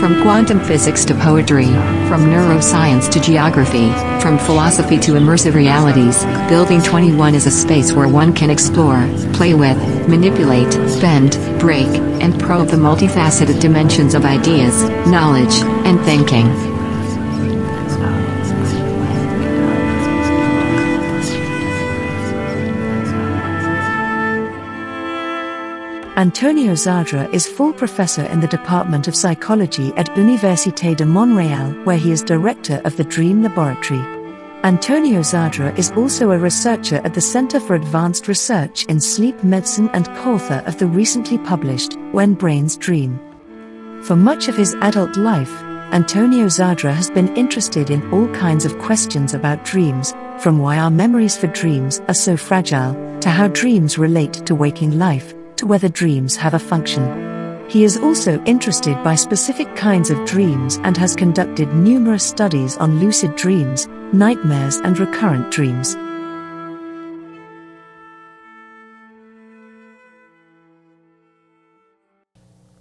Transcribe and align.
From 0.00 0.22
quantum 0.22 0.58
physics 0.58 1.04
to 1.04 1.14
poetry, 1.14 1.66
from 2.08 2.26
neuroscience 2.26 3.08
to 3.12 3.20
geography, 3.20 3.92
from 4.20 4.36
philosophy 4.36 4.98
to 4.98 5.12
immersive 5.12 5.54
realities, 5.54 6.24
Building 6.48 6.82
21 6.82 7.36
is 7.36 7.46
a 7.46 7.52
space 7.52 7.92
where 7.92 8.08
one 8.08 8.32
can 8.32 8.50
explore, 8.50 9.08
play 9.32 9.54
with, 9.54 9.78
manipulate, 10.08 10.72
bend, 11.00 11.38
break, 11.60 11.86
and 12.20 12.40
probe 12.40 12.66
the 12.66 12.76
multifaceted 12.76 13.60
dimensions 13.60 14.14
of 14.14 14.24
ideas, 14.24 14.82
knowledge, 15.06 15.54
and 15.86 16.00
thinking. 16.00 16.79
Antonio 26.20 26.74
Zadra 26.74 27.32
is 27.32 27.46
full 27.46 27.72
professor 27.72 28.24
in 28.24 28.40
the 28.40 28.46
Department 28.46 29.08
of 29.08 29.16
Psychology 29.16 29.90
at 29.96 30.14
Université 30.16 30.94
de 30.94 31.04
Montréal, 31.04 31.82
where 31.86 31.96
he 31.96 32.12
is 32.12 32.22
director 32.22 32.82
of 32.84 32.94
the 32.98 33.04
Dream 33.04 33.42
Laboratory. 33.42 34.00
Antonio 34.62 35.20
Zadra 35.20 35.74
is 35.78 35.90
also 35.92 36.30
a 36.30 36.38
researcher 36.38 36.96
at 37.04 37.14
the 37.14 37.22
Center 37.22 37.58
for 37.58 37.74
Advanced 37.74 38.28
Research 38.28 38.84
in 38.84 39.00
Sleep 39.00 39.42
Medicine 39.42 39.88
and 39.94 40.08
co-author 40.08 40.62
of 40.66 40.78
the 40.78 40.86
recently 40.86 41.38
published 41.38 41.96
When 42.12 42.34
Brains 42.34 42.76
Dream. 42.76 43.18
For 44.02 44.14
much 44.14 44.48
of 44.48 44.56
his 44.58 44.74
adult 44.82 45.16
life, 45.16 45.62
Antonio 45.94 46.48
Zadra 46.48 46.92
has 46.92 47.08
been 47.08 47.34
interested 47.34 47.88
in 47.88 48.06
all 48.12 48.28
kinds 48.34 48.66
of 48.66 48.78
questions 48.78 49.32
about 49.32 49.64
dreams, 49.64 50.12
from 50.38 50.58
why 50.58 50.76
our 50.76 50.90
memories 50.90 51.38
for 51.38 51.46
dreams 51.46 51.98
are 52.08 52.14
so 52.26 52.36
fragile, 52.36 52.92
to 53.20 53.30
how 53.30 53.48
dreams 53.48 53.96
relate 53.96 54.34
to 54.44 54.54
waking 54.54 54.98
life, 54.98 55.32
to 55.60 55.66
whether 55.66 55.90
dreams 55.90 56.36
have 56.36 56.54
a 56.54 56.58
function. 56.58 57.04
He 57.68 57.84
is 57.84 57.98
also 57.98 58.42
interested 58.44 58.96
by 59.04 59.14
specific 59.14 59.76
kinds 59.76 60.08
of 60.08 60.24
dreams 60.24 60.78
and 60.84 60.96
has 60.96 61.14
conducted 61.14 61.74
numerous 61.74 62.26
studies 62.26 62.78
on 62.78 62.98
lucid 62.98 63.36
dreams, 63.36 63.86
nightmares, 64.14 64.76
and 64.76 64.98
recurrent 64.98 65.50
dreams. 65.52 65.96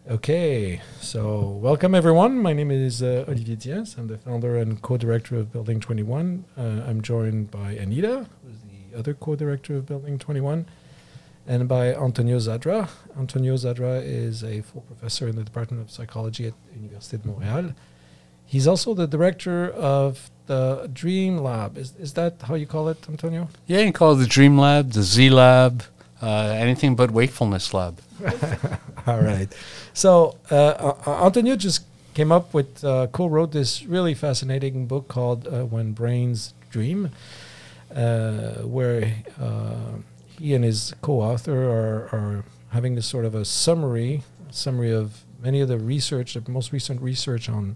Okay, 0.10 0.82
so 1.02 1.60
welcome 1.62 1.94
everyone. 1.94 2.40
My 2.40 2.54
name 2.54 2.72
is 2.72 3.04
uh, 3.04 3.26
Olivier 3.28 3.58
Diaz. 3.58 3.96
I'm 3.98 4.08
the 4.08 4.18
founder 4.18 4.56
and 4.56 4.82
co-director 4.82 5.36
of 5.36 5.52
Building 5.52 5.82
21. 5.82 6.46
Uh, 6.58 6.62
I'm 6.88 7.02
joined 7.02 7.52
by 7.52 7.74
Anita, 7.74 8.26
who's 8.42 8.62
the 8.62 8.98
other 8.98 9.14
co-director 9.14 9.76
of 9.76 9.86
Building 9.86 10.18
21, 10.18 10.66
and 11.50 11.68
by 11.68 11.96
Antonio 11.96 12.38
Zadra. 12.38 12.88
Antonio 13.18 13.56
Zadra 13.56 14.02
is 14.06 14.44
a 14.44 14.62
full 14.62 14.82
professor 14.82 15.28
in 15.28 15.36
the 15.36 15.44
Department 15.44 15.82
of 15.82 15.90
Psychology 15.90 16.46
at 16.46 16.54
Université 16.80 17.20
de 17.22 17.28
Montréal. 17.28 17.74
He's 18.46 18.68
also 18.68 18.94
the 18.94 19.08
director 19.08 19.70
of 19.72 20.30
the 20.46 20.88
Dream 20.94 21.40
Lab. 21.40 21.76
Is, 21.76 21.96
is 22.00 22.14
that 22.14 22.36
how 22.44 22.54
you 22.54 22.68
call 22.68 22.88
it, 22.90 23.04
Antonio? 23.10 23.50
Yeah, 23.66 23.80
you 23.80 23.86
can 23.86 23.94
call 23.94 24.14
it 24.14 24.18
the 24.18 24.28
Dream 24.28 24.60
Lab, 24.60 24.92
the 24.92 25.02
Z 25.02 25.32
Lab, 25.32 25.84
uh, 26.22 26.56
anything 26.56 26.96
but 26.96 27.10
Wakefulness 27.10 27.74
Lab. 27.74 28.00
All 29.08 29.22
right. 29.22 29.52
So 29.94 30.38
uh, 30.52 30.94
uh, 31.06 31.26
Antonio 31.26 31.56
just 31.56 31.84
came 32.14 32.32
up 32.32 32.54
with, 32.54 32.84
uh, 32.84 33.08
co-wrote 33.12 33.54
this 33.54 33.84
really 33.86 34.14
fascinating 34.14 34.86
book 34.86 35.08
called 35.08 35.48
uh, 35.48 35.64
When 35.64 35.94
Brains 35.94 36.54
Dream, 36.70 37.10
uh, 37.96 38.54
where 38.66 39.16
uh, 39.42 39.98
he 40.40 40.54
and 40.56 40.64
his 40.64 40.94
co-author 41.02 41.70
are, 41.70 42.10
are 42.12 42.44
having 42.70 42.96
this 42.96 43.06
sort 43.06 43.26
of 43.26 43.36
a 43.36 43.46
summary, 43.46 44.24
summary 44.52 44.92
of 44.92 45.24
many 45.42 45.62
of 45.62 45.68
the 45.68 45.78
research, 45.78 46.34
the 46.34 46.52
most 46.52 46.72
recent 46.72 47.02
research 47.02 47.50
on 47.50 47.76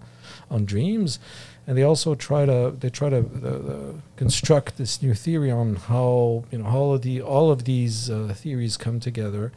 on 0.49 0.65
dreams, 0.65 1.19
and 1.67 1.77
they 1.77 1.83
also 1.83 2.15
try 2.15 2.45
to 2.45 2.75
they 2.79 2.89
try 2.89 3.09
to 3.09 3.19
uh, 3.19 3.99
construct 4.15 4.77
this 4.77 5.01
new 5.01 5.13
theory 5.13 5.51
on 5.51 5.75
how 5.75 6.43
you 6.51 6.57
know 6.57 6.65
all 6.65 6.93
of 6.93 7.01
the 7.01 7.21
all 7.21 7.51
of 7.51 7.65
these 7.65 8.09
uh, 8.09 8.33
theories 8.35 8.77
come 8.77 8.99
together 8.99 9.51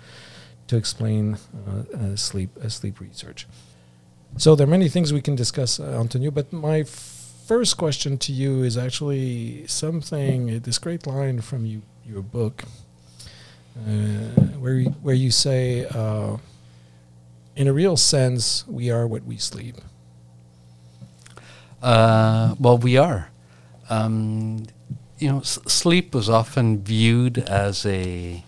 to 0.66 0.77
explain 0.77 1.39
uh, 1.66 1.97
uh, 1.97 2.16
sleep 2.16 2.50
uh, 2.62 2.69
sleep 2.69 3.00
research. 3.00 3.47
So 4.37 4.55
there 4.55 4.66
are 4.66 4.71
many 4.71 4.89
things 4.89 5.12
we 5.12 5.22
can 5.22 5.34
discuss, 5.34 5.81
uh, 5.81 5.99
Antonio. 5.99 6.31
But 6.31 6.53
my 6.53 6.83
first 6.83 7.77
question 7.77 8.19
to 8.19 8.33
you 8.33 8.62
is 8.65 8.77
actually 8.77 9.66
something 9.66 10.56
uh, 10.56 10.59
this 10.62 10.78
great 10.78 11.06
line 11.06 11.41
from 11.41 11.65
you 11.65 11.83
your 12.05 12.22
book, 12.22 12.65
uh, 12.65 12.69
where 13.85 14.75
you, 14.75 14.91
where 15.03 15.15
you 15.15 15.31
say, 15.31 15.87
uh, 15.87 16.37
in 17.55 17.69
a 17.69 17.73
real 17.73 17.97
sense, 17.97 18.67
we 18.67 18.91
are 18.91 19.07
what 19.07 19.25
we 19.25 19.37
sleep. 19.37 19.77
Uh, 21.83 22.55
well, 22.59 22.79
we 22.79 22.97
are. 22.97 23.31
Um, 23.89 24.67
you 25.19 25.29
know, 25.29 25.41
s- 25.41 25.59
sleep 25.67 26.15
was 26.15 26.29
often 26.29 26.83
viewed 26.83 27.39
as 27.39 27.87
a 27.87 28.45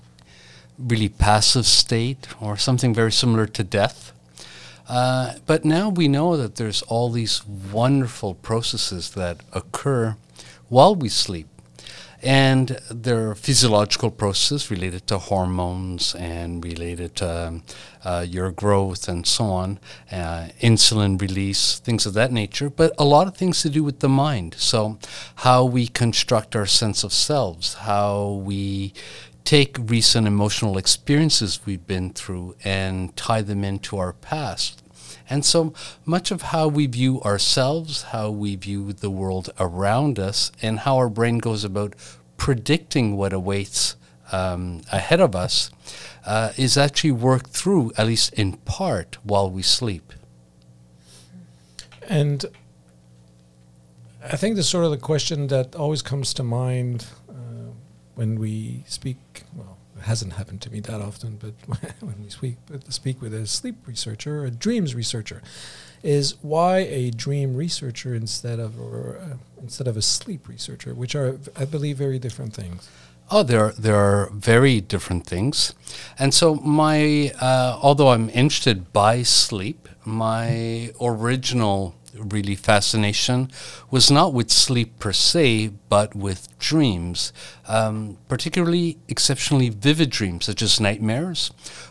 really 0.78 1.08
passive 1.08 1.66
state 1.66 2.28
or 2.40 2.56
something 2.56 2.94
very 2.94 3.12
similar 3.12 3.46
to 3.46 3.64
death. 3.64 4.12
Uh, 4.88 5.34
but 5.46 5.64
now 5.64 5.88
we 5.88 6.08
know 6.08 6.36
that 6.36 6.56
there's 6.56 6.82
all 6.82 7.10
these 7.10 7.46
wonderful 7.46 8.34
processes 8.34 9.10
that 9.10 9.40
occur 9.52 10.16
while 10.68 10.94
we 10.94 11.08
sleep. 11.08 11.46
And 12.22 12.80
there 12.90 13.30
are 13.30 13.34
physiological 13.34 14.10
processes 14.10 14.70
related 14.70 15.06
to 15.06 15.18
hormones 15.18 16.14
and 16.16 16.64
related 16.64 17.14
to 17.16 17.48
um, 17.48 17.62
uh, 18.04 18.26
your 18.28 18.50
growth 18.50 19.08
and 19.08 19.24
so 19.26 19.44
on, 19.44 19.78
uh, 20.10 20.48
insulin 20.60 21.20
release, 21.20 21.78
things 21.78 22.06
of 22.06 22.14
that 22.14 22.32
nature, 22.32 22.70
but 22.70 22.92
a 22.98 23.04
lot 23.04 23.28
of 23.28 23.36
things 23.36 23.62
to 23.62 23.70
do 23.70 23.84
with 23.84 24.00
the 24.00 24.08
mind. 24.08 24.56
So, 24.58 24.98
how 25.36 25.64
we 25.64 25.86
construct 25.86 26.56
our 26.56 26.66
sense 26.66 27.04
of 27.04 27.12
selves, 27.12 27.74
how 27.74 28.42
we 28.44 28.94
take 29.44 29.78
recent 29.78 30.26
emotional 30.26 30.76
experiences 30.76 31.60
we've 31.64 31.86
been 31.86 32.10
through 32.10 32.54
and 32.64 33.16
tie 33.16 33.42
them 33.42 33.64
into 33.64 33.96
our 33.96 34.12
past. 34.12 34.82
And 35.30 35.44
so 35.44 35.72
much 36.04 36.30
of 36.30 36.42
how 36.42 36.68
we 36.68 36.86
view 36.86 37.20
ourselves, 37.22 38.02
how 38.04 38.30
we 38.30 38.56
view 38.56 38.92
the 38.92 39.10
world 39.10 39.50
around 39.60 40.18
us, 40.18 40.50
and 40.62 40.80
how 40.80 40.96
our 40.96 41.08
brain 41.08 41.38
goes 41.38 41.64
about 41.64 41.94
predicting 42.36 43.16
what 43.16 43.32
awaits 43.32 43.96
um, 44.32 44.82
ahead 44.92 45.20
of 45.20 45.34
us 45.34 45.70
uh, 46.26 46.52
is 46.56 46.76
actually 46.76 47.12
worked 47.12 47.50
through, 47.50 47.92
at 47.96 48.06
least 48.06 48.32
in 48.34 48.56
part, 48.58 49.18
while 49.22 49.50
we 49.50 49.62
sleep. 49.62 50.12
And 52.08 52.44
I 54.22 54.36
think 54.36 54.56
the 54.56 54.62
sort 54.62 54.84
of 54.84 54.90
the 54.90 54.98
question 54.98 55.46
that 55.48 55.74
always 55.74 56.02
comes 56.02 56.34
to 56.34 56.42
mind 56.42 57.06
uh, 57.28 57.72
when 58.14 58.38
we 58.38 58.84
speak, 58.86 59.16
well, 59.54 59.77
hasn't 60.02 60.34
happened 60.34 60.60
to 60.62 60.70
me 60.70 60.80
that 60.80 61.00
often, 61.00 61.36
but 61.36 61.54
when 62.00 62.22
we 62.22 62.30
speak, 62.30 62.56
speak 62.88 63.20
with 63.20 63.34
a 63.34 63.46
sleep 63.46 63.76
researcher, 63.86 64.44
a 64.44 64.50
dreams 64.50 64.94
researcher, 64.94 65.42
is 66.02 66.36
why 66.42 66.78
a 66.78 67.10
dream 67.10 67.56
researcher 67.56 68.14
instead 68.14 68.58
of 68.58 68.80
or 68.80 69.18
uh, 69.18 69.36
instead 69.60 69.88
of 69.88 69.96
a 69.96 70.02
sleep 70.02 70.48
researcher, 70.48 70.94
which 70.94 71.14
are, 71.14 71.38
I 71.56 71.64
believe, 71.64 71.96
very 71.96 72.18
different 72.18 72.54
things. 72.54 72.88
Oh, 73.30 73.42
there 73.42 73.66
are, 73.66 73.72
there 73.72 73.96
are 73.96 74.30
very 74.32 74.80
different 74.80 75.26
things, 75.26 75.74
and 76.18 76.32
so 76.32 76.54
my 76.54 77.32
uh, 77.40 77.78
although 77.82 78.08
I'm 78.08 78.30
interested 78.30 78.92
by 78.92 79.22
sleep, 79.22 79.88
my 80.04 80.92
original 81.00 81.94
really 82.18 82.54
fascination 82.54 83.50
was 83.90 84.10
not 84.10 84.32
with 84.32 84.50
sleep 84.50 84.98
per 84.98 85.12
se, 85.12 85.68
but 85.88 86.14
with 86.14 86.48
dreams, 86.58 87.32
um, 87.66 88.18
particularly 88.28 88.98
exceptionally 89.08 89.68
vivid 89.68 90.10
dreams 90.10 90.44
such 90.46 90.62
as 90.62 90.80
nightmares, 90.80 91.50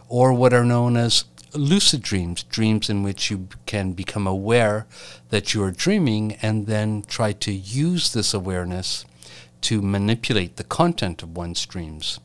or 0.10 0.34
what 0.34 0.54
are 0.54 0.66
known 0.66 0.98
as 0.98 1.26
lucid 1.54 2.02
dreams, 2.02 2.44
dreams 2.44 2.90
in 2.90 3.04
which 3.04 3.32
you 3.32 3.48
can 3.66 3.94
become 3.94 4.28
aware 4.28 4.86
that 5.30 5.54
you 5.54 5.64
are 5.64 5.72
dreaming 5.72 6.34
and 6.42 6.68
then 6.68 7.04
try 7.08 7.32
to 7.32 7.52
use 7.52 8.14
this 8.14 8.34
awareness 8.34 9.06
to 9.62 9.82
manipulate 9.82 10.58
the 10.58 10.64
content 10.64 11.24
of 11.24 11.36
one's 11.36 11.66
dreams. 11.66 12.20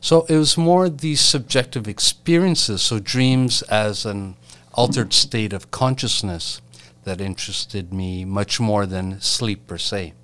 So 0.00 0.24
it 0.28 0.36
was 0.36 0.56
more 0.56 0.88
these 0.88 1.20
subjective 1.20 1.88
experiences, 1.88 2.82
so 2.82 2.98
dreams 2.98 3.62
as 3.62 4.04
an 4.04 4.36
altered 4.72 5.12
state 5.12 5.52
of 5.52 5.70
consciousness 5.70 6.60
that 7.04 7.20
interested 7.20 7.92
me 7.92 8.24
much 8.24 8.60
more 8.60 8.86
than 8.86 9.20
sleep 9.20 9.66
per 9.66 9.78
se. 9.78 10.14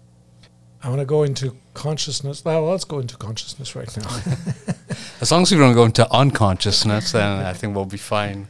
I 0.83 0.89
want 0.89 1.01
to 1.01 1.07
go 1.07 1.23
into 1.23 1.57
consciousness. 1.75 2.45
Well, 2.45 2.65
let's 2.65 2.85
go 2.85 3.01
into 3.01 3.17
consciousness 3.17 3.77
right 3.77 3.95
now. 3.97 4.09
As 5.21 5.31
long 5.31 5.43
as 5.43 5.53
we 5.53 5.59
don't 5.59 5.75
go 5.75 5.85
into 5.85 6.11
unconsciousness, 6.11 7.13
then 7.13 7.45
I 7.45 7.53
think 7.53 7.77
we'll 7.77 7.85
be 7.85 7.99
fine. 7.99 8.49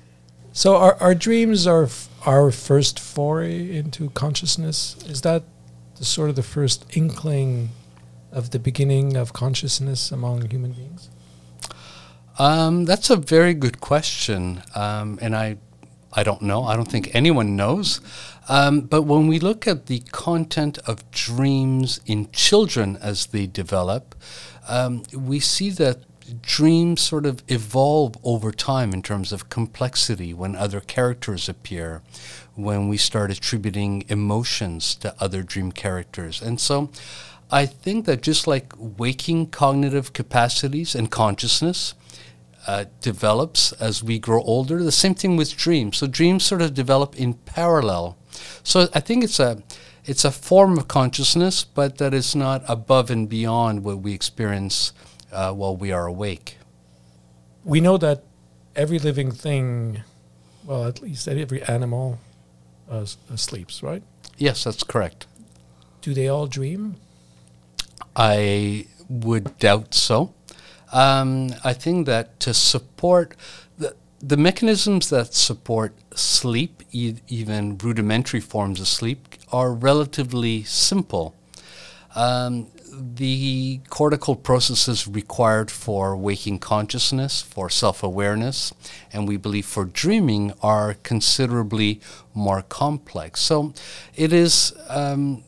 so, 0.53 0.77
our, 0.77 0.94
our 1.00 1.15
dreams 1.15 1.67
are 1.67 1.85
f- 1.85 2.09
our 2.25 2.53
first 2.53 3.00
foray 3.00 3.77
into 3.77 4.11
consciousness. 4.11 4.97
Is 5.06 5.23
that 5.23 5.43
the 5.97 6.05
sort 6.05 6.31
of 6.31 6.37
the 6.37 6.43
first 6.43 6.87
inkling 6.97 7.71
of 8.31 8.50
the 8.50 8.59
beginning 8.61 9.17
of 9.17 9.33
consciousness 9.33 10.12
among 10.12 10.49
human 10.49 10.73
beings? 10.73 11.11
Um, 12.38 12.85
that's 12.85 13.11
a 13.11 13.17
very 13.17 13.55
good 13.55 13.81
question, 13.81 14.62
um, 14.75 15.19
and 15.21 15.37
I, 15.37 15.59
I 16.12 16.23
don't 16.23 16.43
know. 16.43 16.65
I 16.65 16.75
don't 16.77 16.91
think 16.91 17.15
anyone 17.15 17.57
knows. 17.57 18.01
Um, 18.49 18.81
but 18.81 19.03
when 19.03 19.29
we 19.29 19.39
look 19.39 19.69
at 19.69 19.87
the 19.87 20.01
content 20.11 20.79
of 20.87 21.09
dreams 21.11 22.01
in 22.07 22.31
children 22.33 22.97
as 23.01 23.27
they 23.27 23.47
develop, 23.47 24.15
um, 24.69 25.05
we 25.15 25.39
see 25.39 25.71
that 25.71 25.99
dreams 26.43 27.01
sort 27.01 27.27
of 27.27 27.43
evolve 27.49 28.17
over 28.23 28.53
time 28.53 28.93
in 28.93 29.03
terms 29.03 29.33
of 29.33 29.49
complexity 29.49 30.33
when 30.33 30.55
other 30.57 30.81
characters 30.81 31.49
appear, 31.49 32.03
when 32.55 32.89
we 32.89 32.97
start 32.97 33.31
attributing 33.31 34.05
emotions 34.09 34.95
to 34.97 35.15
other 35.21 35.43
dream 35.43 35.73
characters. 35.73 36.41
And 36.43 36.61
so 36.61 36.91
I 37.51 37.67
think 37.67 38.07
that 38.07 38.23
just 38.23 38.47
like 38.47 38.73
waking 38.77 39.49
cognitive 39.49 40.12
capacities 40.12 40.95
and 40.95 41.11
consciousness, 41.11 41.95
uh, 42.67 42.85
develops 43.01 43.73
as 43.73 44.03
we 44.03 44.19
grow 44.19 44.43
older. 44.43 44.83
The 44.83 44.93
same 44.93 45.15
thing 45.15 45.37
with 45.37 45.57
dreams. 45.57 45.99
So 45.99 46.07
dreams 46.07 46.45
sort 46.45 46.62
of 46.62 46.75
develop 46.75 47.17
in 47.17 47.35
parallel. 47.35 48.17
So 48.62 48.89
I 48.95 49.01
think 49.01 49.25
it's 49.25 49.41
a 49.41 49.62
it's 50.05 50.25
a 50.25 50.31
form 50.31 50.79
of 50.79 50.89
consciousness, 50.89 51.65
but 51.65 51.99
that 51.99 52.15
is 52.15 52.35
not 52.35 52.62
above 52.69 53.11
and 53.11 53.29
beyond 53.29 53.85
what 53.85 53.99
we 53.99 54.12
experience 54.15 54.93
uh, 55.31 55.53
while 55.53 55.77
we 55.77 55.93
are 55.93 56.07
awake. 56.07 56.57
We 57.65 57.81
know 57.81 57.99
that 57.99 58.25
every 58.75 58.99
living 58.99 59.31
thing, 59.31 60.03
well, 60.65 60.87
at 60.87 61.03
least 61.03 61.29
every 61.29 61.62
animal, 61.65 62.19
uh, 62.91 63.05
uh, 63.31 63.37
sleeps, 63.37 63.83
right? 63.83 64.03
Yes, 64.39 64.65
that's 64.65 64.83
correct. 64.83 65.27
Do 66.01 66.15
they 66.15 66.29
all 66.29 66.47
dream? 66.47 66.97
I 68.17 68.87
would 69.09 69.59
doubt 69.59 69.95
so. 69.95 70.35
Um, 70.93 71.55
I 71.63 71.73
think 71.73 72.07
that 72.07 72.41
to 72.41 72.55
support 72.55 73.37
the, 73.79 73.95
the 74.21 74.37
mechanisms 74.37 75.11
that 75.11 75.35
support 75.35 75.95
sleep, 76.15 76.83
e- 76.91 77.17
even 77.29 77.79
rudimentary 77.79 78.41
forms 78.41 78.81
of 78.81 78.89
sleep, 78.89 79.29
are 79.53 79.73
relatively 79.73 80.65
simple. 80.65 81.35
Um, 82.15 82.69
the 82.93 83.81
cortical 83.89 84.35
processes 84.35 85.07
required 85.07 85.71
for 85.71 86.17
waking 86.17 86.59
consciousness, 86.59 87.41
for 87.41 87.71
self 87.71 88.03
awareness, 88.03 88.73
and 89.13 89.29
we 89.29 89.37
believe 89.37 89.67
for 89.67 89.85
dreaming 89.85 90.53
are 90.61 90.95
considerably 91.03 92.01
more 92.35 92.63
complex. 92.63 93.41
So 93.41 93.75
it 94.17 94.33
is 94.33 94.73
um, 94.89 95.45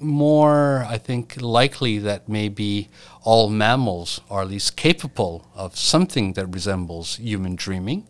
more, 0.00 0.84
I 0.88 0.98
think, 0.98 1.40
likely 1.40 1.98
that 1.98 2.28
maybe 2.28 2.88
all 3.22 3.48
mammals 3.48 4.20
are 4.30 4.42
at 4.42 4.48
least 4.48 4.76
capable 4.76 5.46
of 5.54 5.76
something 5.76 6.32
that 6.34 6.46
resembles 6.46 7.16
human 7.16 7.54
dreaming. 7.54 8.06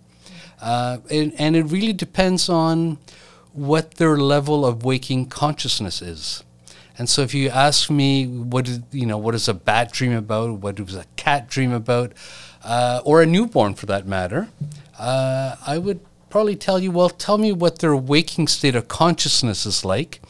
Uh, 0.61 0.99
and, 1.11 1.33
and 1.39 1.57
it 1.57 1.65
really 1.65 1.93
depends 1.93 2.49
on 2.49 2.99
what 3.53 3.95
their 3.95 4.17
level 4.17 4.65
of 4.65 4.85
waking 4.85 5.27
consciousness 5.27 6.01
is. 6.03 6.45
And 6.99 7.09
so, 7.09 7.23
if 7.23 7.33
you 7.33 7.49
ask 7.49 7.89
me, 7.89 8.27
what 8.27 8.69
you 8.93 9.07
know, 9.07 9.17
what 9.17 9.35
is 9.35 9.49
a 9.49 9.55
bat 9.55 9.91
dream 9.91 10.13
about? 10.13 10.59
What 10.59 10.75
does 10.75 10.95
a 10.95 11.07
cat 11.17 11.49
dream 11.49 11.73
about? 11.73 12.13
Uh, 12.63 13.01
or 13.07 13.23
a 13.23 13.27
newborn, 13.27 13.75
for 13.75 13.87
that 13.87 14.07
matter? 14.07 14.49
Uh, 14.99 15.57
I 15.67 15.79
would 15.79 16.01
probably 16.29 16.57
tell 16.57 16.79
you, 16.79 16.91
well, 16.91 17.09
tell 17.09 17.39
me 17.39 17.53
what 17.53 17.79
their 17.79 17.97
waking 17.97 18.49
state 18.49 18.75
of 18.75 18.89
consciousness 18.89 19.65
is 19.65 19.83
like, 19.83 20.21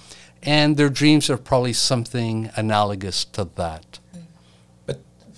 and 0.45 0.77
their 0.77 0.89
dreams 0.89 1.29
are 1.29 1.37
probably 1.37 1.73
something 1.73 2.51
analogous 2.55 3.25
to 3.25 3.49
that. 3.57 3.90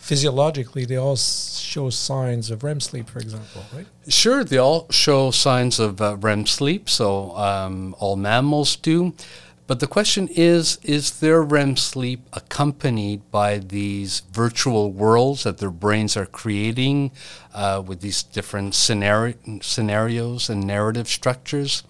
Physiologically, 0.03 0.85
they 0.85 0.97
all 0.97 1.15
show 1.15 1.89
signs 1.89 2.51
of 2.51 2.65
REM 2.65 2.81
sleep, 2.81 3.09
for 3.09 3.21
example, 3.21 3.63
right? 3.73 3.87
Sure, 4.09 4.43
they 4.43 4.59
all 4.59 4.91
show 4.91 5.31
signs 5.31 5.79
of 5.79 6.01
uh, 6.01 6.17
REM 6.17 6.45
sleep, 6.45 6.91
so 6.91 7.37
um, 7.37 7.95
all 8.01 8.17
mammals 8.17 8.75
do. 8.75 9.15
But 9.69 9.79
the 9.79 9.87
question 9.87 10.29
is 10.33 10.79
is 10.83 11.21
their 11.21 11.41
REM 11.41 11.77
sleep 11.77 12.27
accompanied 12.33 13.31
by 13.31 13.59
these 13.59 14.23
virtual 14.33 14.91
worlds 14.91 15.45
that 15.45 15.59
their 15.59 15.71
brains 15.71 16.17
are 16.17 16.27
creating 16.27 17.13
uh, 17.55 17.81
with 17.87 18.01
these 18.01 18.25
different 18.25 18.75
scenari- 18.75 19.63
scenarios 19.63 20.51
and 20.51 20.67
narrative 20.67 21.07
structures? 21.07 21.85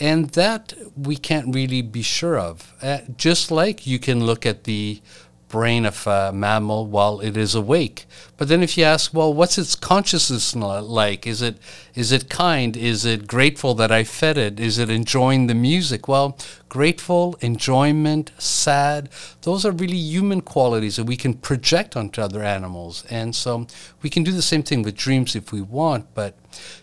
And 0.00 0.30
that 0.30 0.72
we 0.96 1.16
can't 1.16 1.54
really 1.54 1.82
be 1.82 2.00
sure 2.00 2.38
of. 2.38 2.72
Uh, 2.80 3.00
just 3.18 3.50
like 3.50 3.86
you 3.86 3.98
can 3.98 4.24
look 4.24 4.46
at 4.46 4.64
the 4.64 5.02
brain 5.50 5.84
of 5.84 6.06
a 6.06 6.32
mammal 6.32 6.86
while 6.86 7.20
it 7.20 7.36
is 7.36 7.54
awake. 7.54 8.06
But 8.36 8.48
then 8.48 8.62
if 8.62 8.78
you 8.78 8.84
ask, 8.84 9.12
well, 9.12 9.34
what's 9.34 9.58
its 9.58 9.74
consciousness 9.74 10.56
like? 10.56 11.26
Is 11.26 11.42
it 11.42 11.58
is 11.94 12.12
it 12.12 12.30
kind? 12.30 12.76
Is 12.76 13.04
it 13.04 13.26
grateful 13.26 13.74
that 13.74 13.92
I 13.92 14.04
fed 14.04 14.38
it? 14.38 14.58
Is 14.60 14.78
it 14.78 14.88
enjoying 14.88 15.48
the 15.48 15.54
music? 15.54 16.08
Well, 16.08 16.38
grateful, 16.68 17.36
enjoyment, 17.40 18.30
sad, 18.38 19.10
those 19.42 19.66
are 19.66 19.72
really 19.72 19.98
human 19.98 20.40
qualities 20.40 20.96
that 20.96 21.04
we 21.04 21.16
can 21.16 21.34
project 21.34 21.96
onto 21.96 22.22
other 22.22 22.42
animals. 22.42 23.04
And 23.10 23.34
so 23.34 23.66
we 24.02 24.08
can 24.08 24.22
do 24.22 24.32
the 24.32 24.40
same 24.40 24.62
thing 24.62 24.82
with 24.82 24.96
dreams 24.96 25.34
if 25.34 25.52
we 25.52 25.60
want, 25.60 26.06
but 26.14 26.36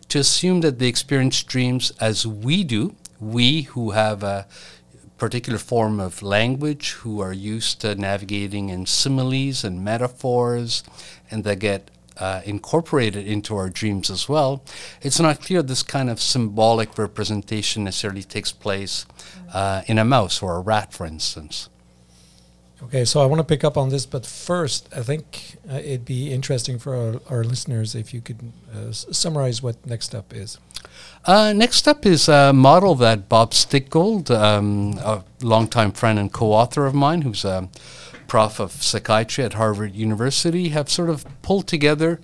to 0.10 0.20
assume 0.20 0.62
that 0.62 0.78
they 0.78 0.88
experience 0.88 1.42
dreams 1.42 1.92
as 2.00 2.28
we 2.28 2.64
do, 2.64 2.96
we 3.20 3.64
who 3.64 3.92
have 3.92 4.24
a 4.24 4.46
particular 5.18 5.60
form 5.60 6.00
of 6.00 6.22
language, 6.22 6.92
who 6.92 7.20
are 7.22 7.34
used 7.34 7.82
to 7.82 7.96
navigating 7.96 8.70
in 8.70 8.86
similes 8.86 9.64
and 9.64 9.84
metaphors, 9.84 10.84
and 11.32 11.44
that 11.44 11.60
get 11.60 11.92
uh, 12.20 12.42
incorporated 12.46 13.28
into 13.28 13.56
our 13.56 13.70
dreams 13.70 14.10
as 14.10 14.28
well, 14.28 14.64
it's 15.02 15.20
not 15.20 15.42
clear 15.42 15.62
this 15.62 15.84
kind 15.84 16.10
of 16.10 16.22
symbolic 16.22 16.98
representation 16.98 17.84
necessarily 17.84 18.24
takes 18.24 18.52
place 18.52 19.06
uh, 19.54 19.82
in 19.88 19.98
a 19.98 20.06
mouse 20.06 20.42
or 20.42 20.56
a 20.56 20.60
rat, 20.60 20.94
for 20.94 21.06
instance. 21.06 21.70
Okay, 22.84 23.06
so 23.06 23.22
I 23.22 23.26
want 23.26 23.40
to 23.40 23.44
pick 23.44 23.64
up 23.64 23.76
on 23.76 23.90
this, 23.90 24.06
but 24.06 24.26
first, 24.26 24.88
I 24.96 25.02
think 25.02 25.58
uh, 25.70 25.76
it'd 25.78 26.06
be 26.06 26.32
interesting 26.32 26.78
for 26.78 26.96
our, 26.96 27.38
our 27.38 27.44
listeners 27.44 27.96
if 27.96 28.14
you 28.14 28.22
could 28.22 28.52
uh, 28.72 28.92
summarize 28.92 29.64
what 29.64 29.82
NEXTUP 29.88 30.32
is. 30.34 30.60
Uh, 31.26 31.52
NEXTUP 31.54 32.06
is 32.06 32.30
a 32.30 32.54
model 32.54 32.96
that 32.96 33.28
Bob 33.28 33.52
Stickgold, 33.52 34.32
um, 34.32 34.98
a 35.00 35.24
longtime 35.42 35.92
friend 35.92 36.18
and 36.18 36.32
co-author 36.32 36.86
of 36.86 36.94
mine, 36.94 37.24
who's 37.24 37.44
a 37.44 37.70
prof 38.28 38.60
of 38.60 38.72
psychiatry 38.72 39.44
at 39.44 39.54
Harvard 39.54 39.96
University, 39.96 40.70
have 40.70 40.90
sort 40.90 41.10
of 41.10 41.26
pulled 41.42 41.68
together 41.68 42.22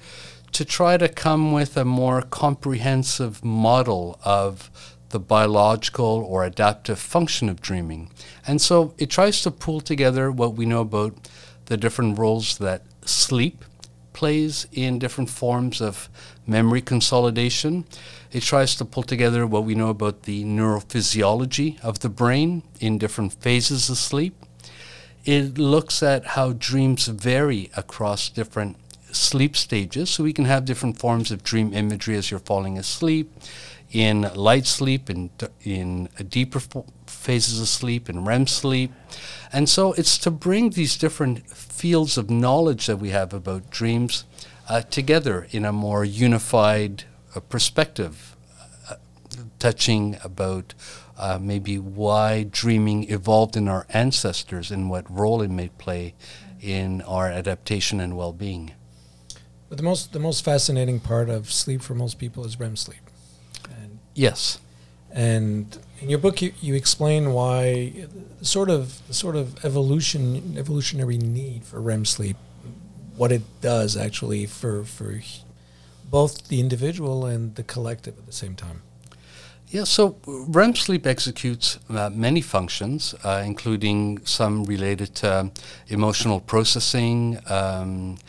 to 0.53 0.63
try 0.63 0.97
to 0.97 1.09
come 1.09 1.51
with 1.51 1.75
a 1.75 1.83
more 1.83 2.21
comprehensive 2.21 3.43
model 3.43 4.19
of 4.23 4.69
the 5.09 5.19
biological 5.19 6.25
or 6.27 6.43
adaptive 6.43 6.99
function 6.99 7.49
of 7.49 7.61
dreaming. 7.61 8.09
And 8.47 8.61
so 8.61 8.93
it 8.97 9.09
tries 9.09 9.41
to 9.41 9.51
pull 9.51 9.81
together 9.81 10.31
what 10.31 10.55
we 10.55 10.65
know 10.65 10.81
about 10.81 11.13
the 11.65 11.77
different 11.77 12.17
roles 12.17 12.57
that 12.59 12.83
sleep 13.05 13.65
plays 14.13 14.67
in 14.71 14.99
different 14.99 15.29
forms 15.29 15.81
of 15.81 16.09
memory 16.45 16.81
consolidation. 16.81 17.85
It 18.31 18.43
tries 18.43 18.75
to 18.75 18.85
pull 18.85 19.03
together 19.03 19.45
what 19.45 19.63
we 19.63 19.75
know 19.75 19.89
about 19.89 20.23
the 20.23 20.43
neurophysiology 20.43 21.79
of 21.81 21.99
the 21.99 22.09
brain 22.09 22.63
in 22.79 22.97
different 22.97 23.33
phases 23.33 23.89
of 23.89 23.97
sleep. 23.97 24.35
It 25.25 25.57
looks 25.57 26.03
at 26.03 26.25
how 26.25 26.53
dreams 26.53 27.07
vary 27.07 27.71
across 27.77 28.29
different 28.29 28.77
sleep 29.11 29.55
stages. 29.55 30.09
So 30.09 30.23
we 30.23 30.33
can 30.33 30.45
have 30.45 30.65
different 30.65 30.99
forms 30.99 31.31
of 31.31 31.43
dream 31.43 31.73
imagery 31.73 32.17
as 32.17 32.29
you're 32.31 32.39
falling 32.39 32.77
asleep, 32.77 33.31
in 33.91 34.23
light 34.33 34.65
sleep, 34.65 35.09
in, 35.09 35.29
in 35.63 36.09
deeper 36.27 36.59
phases 37.05 37.61
of 37.61 37.67
sleep, 37.67 38.09
in 38.09 38.25
REM 38.25 38.47
sleep. 38.47 38.91
And 39.53 39.69
so 39.69 39.93
it's 39.93 40.17
to 40.19 40.31
bring 40.31 40.71
these 40.71 40.97
different 40.97 41.47
fields 41.47 42.17
of 42.17 42.29
knowledge 42.29 42.87
that 42.87 42.97
we 42.97 43.09
have 43.09 43.33
about 43.33 43.69
dreams 43.69 44.25
uh, 44.69 44.81
together 44.81 45.47
in 45.51 45.65
a 45.65 45.71
more 45.71 46.05
unified 46.05 47.03
uh, 47.35 47.39
perspective, 47.41 48.35
uh, 48.89 48.95
touching 49.59 50.17
about 50.23 50.73
uh, 51.17 51.37
maybe 51.41 51.77
why 51.77 52.43
dreaming 52.43 53.09
evolved 53.09 53.55
in 53.55 53.67
our 53.67 53.85
ancestors 53.89 54.71
and 54.71 54.89
what 54.89 55.09
role 55.09 55.41
it 55.41 55.51
may 55.51 55.69
play 55.69 56.13
in 56.61 57.01
our 57.03 57.27
adaptation 57.27 57.99
and 57.99 58.15
well-being. 58.17 58.71
But 59.69 59.77
the 59.77 59.83
most 59.83 60.13
the 60.13 60.19
most 60.19 60.45
fascinating 60.45 60.99
part 60.99 61.29
of 61.29 61.51
sleep 61.51 61.81
for 61.81 61.95
most 61.95 62.19
people 62.19 62.45
is 62.45 62.59
REM 62.59 62.75
sleep, 62.75 63.01
and 63.69 63.99
Yes. 64.13 64.59
and 65.11 65.77
in 65.99 66.09
your 66.09 66.19
book 66.19 66.41
you, 66.41 66.53
you 66.61 66.75
explain 66.75 67.33
why 67.33 67.93
the 68.39 68.45
sort 68.45 68.69
of 68.69 69.01
sort 69.09 69.35
of 69.35 69.63
evolution 69.65 70.55
evolutionary 70.57 71.17
need 71.17 71.63
for 71.63 71.81
REM 71.81 72.05
sleep, 72.05 72.37
what 73.15 73.31
it 73.31 73.43
does 73.61 73.95
actually 73.95 74.45
for 74.45 74.83
for 74.83 75.21
both 76.09 76.47
the 76.47 76.59
individual 76.59 77.25
and 77.25 77.55
the 77.55 77.63
collective 77.63 78.17
at 78.17 78.25
the 78.25 78.31
same 78.31 78.55
time. 78.55 78.81
Yeah, 79.69 79.85
so 79.85 80.17
REM 80.27 80.75
sleep 80.75 81.07
executes 81.07 81.79
uh, 81.89 82.11
many 82.11 82.41
functions, 82.41 83.15
uh, 83.23 83.41
including 83.43 84.23
some 84.23 84.65
related 84.65 85.15
to 85.15 85.49
emotional 85.87 86.39
processing, 86.39 87.39
um, 87.47 88.19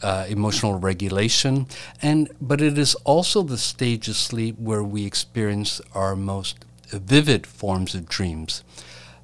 uh, 0.00 0.26
emotional 0.28 0.78
regulation, 0.78 1.66
and 2.02 2.30
but 2.40 2.60
it 2.60 2.78
is 2.78 2.94
also 3.04 3.42
the 3.42 3.58
stage 3.58 4.08
of 4.08 4.14
sleep 4.14 4.56
where 4.60 4.84
we 4.84 5.04
experience 5.04 5.80
our 5.92 6.14
most 6.14 6.64
vivid 6.90 7.48
forms 7.48 7.94
of 7.96 8.08
dreams. 8.08 8.62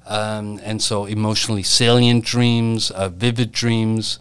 Um, 0.05 0.59
and 0.63 0.81
so 0.81 1.05
emotionally 1.05 1.63
salient 1.63 2.25
dreams, 2.25 2.91
uh, 2.91 3.07
vivid 3.07 3.53
dreams. 3.53 4.19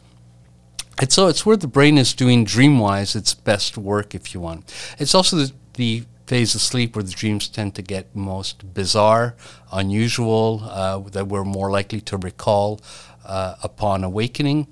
And 1.03 1.11
so 1.11 1.27
it's 1.27 1.45
where 1.45 1.57
the 1.57 1.67
brain 1.67 1.99
is 1.99 2.15
doing 2.15 2.45
dream 2.45 2.79
wise 2.79 3.17
its 3.17 3.35
best 3.35 3.77
work, 3.77 4.15
if 4.15 4.33
you 4.33 4.39
want. 4.39 4.73
It's 5.01 5.17
also 5.17 5.37
the, 5.37 5.53
the 5.75 6.05
phase 6.29 6.55
of 6.55 6.61
sleep 6.61 6.95
where 6.95 7.03
the 7.03 7.11
dreams 7.11 7.49
tend 7.49 7.75
to 7.75 7.83
get 7.83 8.15
most 8.15 8.73
bizarre, 8.73 9.35
unusual, 9.73 10.63
uh, 10.63 11.01
that 11.11 11.27
we're 11.27 11.43
more 11.43 11.73
likely 11.73 12.01
to 12.03 12.17
recall 12.19 12.81
uh, 13.25 13.57
upon 13.65 14.05
awakening. 14.05 14.69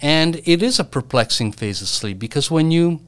And 0.00 0.40
it 0.46 0.62
is 0.62 0.80
a 0.80 0.84
perplexing 0.84 1.52
phase 1.52 1.82
of 1.82 1.88
sleep 1.88 2.18
because 2.18 2.50
when 2.50 2.70
you 2.70 3.00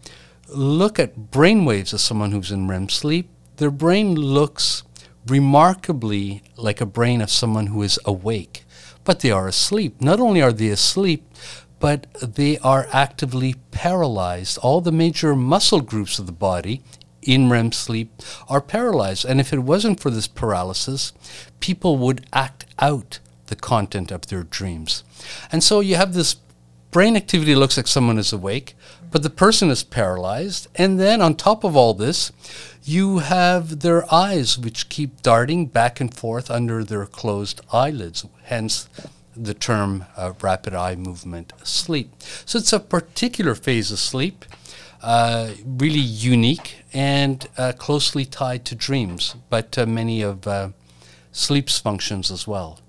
look 0.49 0.99
at 0.99 1.31
brain 1.31 1.65
waves 1.65 1.95
of 1.95 2.03
someone 2.03 2.31
who's 2.31 2.53
in 2.53 2.69
REM 2.69 2.91
sleep, 2.91 3.31
their 3.57 3.71
brain 3.71 4.15
looks 4.15 4.83
remarkably 5.27 6.43
like 6.59 6.83
a 6.83 6.87
brain 6.87 7.23
of 7.23 7.31
someone 7.31 7.69
who 7.69 7.83
is 7.83 7.99
awake, 8.05 8.67
but 9.03 9.21
they 9.21 9.31
are 9.31 9.49
asleep. 9.49 9.99
Not 10.03 10.21
only 10.21 10.43
are 10.43 10.53
they 10.53 10.69
asleep, 10.69 11.25
but 11.81 12.07
they 12.21 12.59
are 12.59 12.87
actively 12.93 13.55
paralyzed. 13.73 14.59
All 14.59 14.81
the 14.81 14.93
major 14.93 15.35
muscle 15.35 15.81
groups 15.81 16.19
of 16.19 16.27
the 16.27 16.33
body 16.33 16.83
in 17.23 17.51
REM 17.51 17.73
sleep 17.73 18.13
are 18.49 18.61
paralyzed. 18.61 19.25
And 19.25 19.41
if 19.41 19.53
it 19.53 19.61
wasn't 19.61 19.99
for 19.99 20.11
this 20.11 20.29
paralysis, 20.29 21.13
people 21.59 21.97
would 21.99 22.27
act 22.33 22.67
out 22.79 23.19
the 23.47 23.57
content 23.57 24.11
of 24.13 24.27
their 24.27 24.45
dreams. 24.45 25.03
And 25.51 25.65
so 25.65 25.81
you 25.81 25.97
have 25.97 26.15
this 26.15 26.37
brain 26.91 27.17
activity 27.17 27.55
looks 27.55 27.77
like 27.77 27.87
someone 27.87 28.19
is 28.19 28.33
awake, 28.33 28.75
but 29.11 29.23
the 29.23 29.31
person 29.31 29.71
is 29.71 29.83
paralyzed. 29.83 30.69
And 30.77 31.01
then 31.01 31.21
on 31.21 31.35
top 31.35 31.65
of 31.65 31.77
all 31.77 31.95
this, 31.95 32.31
you 32.85 33.19
have 33.19 33.81
their 33.81 34.13
eyes, 34.13 34.59
which 34.59 34.89
keep 34.89 35.23
darting 35.23 35.67
back 35.67 36.01
and 36.01 36.15
forth 36.15 36.51
under 36.51 36.85
their 36.85 37.07
closed 37.07 37.61
eyelids, 37.73 38.27
hence 38.45 38.89
the 39.43 39.55
term 39.55 40.05
uh, 40.17 40.33
rapid 40.41 40.75
eye 40.75 40.97
movement 40.97 41.53
sleep. 41.63 42.13
So 42.45 42.59
it's 42.59 42.73
a 42.73 42.81
particular 42.81 43.55
phase 43.55 43.91
of 43.91 43.99
sleep, 43.99 44.45
uh, 45.03 45.53
really 45.65 46.01
unique 46.01 46.77
and 46.93 47.49
uh, 47.57 47.73
closely 47.79 48.25
tied 48.25 48.65
to 48.67 48.75
dreams, 48.75 49.37
but 49.49 49.79
uh, 49.79 49.87
many 49.87 50.23
of 50.23 50.47
uh, 50.47 50.71
sleep's 51.33 51.79
functions 51.79 52.31
as 52.31 52.47
well. 52.47 52.81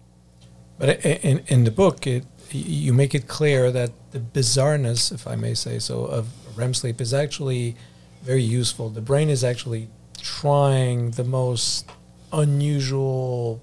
But 0.78 1.06
in, 1.06 1.44
in 1.48 1.64
the 1.64 1.72
book, 1.72 2.08
it, 2.08 2.26
you 2.52 2.94
make 2.94 3.16
it 3.16 3.28
clear 3.28 3.72
that 3.72 3.92
the 4.12 4.20
bizarreness, 4.20 5.12
if 5.12 5.28
I 5.28 5.36
may 5.36 5.54
say 5.54 5.80
so, 5.80 6.06
of 6.06 6.28
REM 6.58 6.74
sleep 6.74 7.00
is 7.00 7.14
actually 7.14 7.76
very 8.24 8.44
useful. 8.44 8.90
The 8.90 9.02
brain 9.02 9.30
is 9.30 9.44
actually 9.44 9.88
trying 10.22 11.12
the 11.12 11.24
most 11.24 11.90
unusual, 12.34 13.62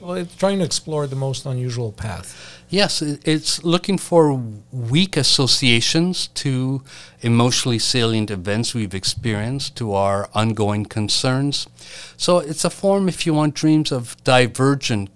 well, 0.00 0.14
it's 0.14 0.36
trying 0.36 0.58
to 0.58 0.64
explore 0.64 1.06
the 1.06 1.16
most 1.16 1.46
unusual 1.46 1.92
path. 1.92 2.62
Yes, 2.68 3.00
it's 3.00 3.62
looking 3.62 3.96
for 3.96 4.42
weak 4.72 5.16
associations 5.16 6.28
to 6.28 6.82
emotionally 7.20 7.78
salient 7.78 8.30
events 8.30 8.74
we've 8.74 8.94
experienced, 8.94 9.76
to 9.76 9.94
our 9.94 10.28
ongoing 10.34 10.84
concerns. 10.84 11.68
So 12.16 12.38
it's 12.38 12.64
a 12.64 12.70
form, 12.70 13.08
if 13.08 13.24
you 13.24 13.34
want, 13.34 13.54
dreams 13.54 13.92
of 13.92 14.16
divergent 14.24 15.10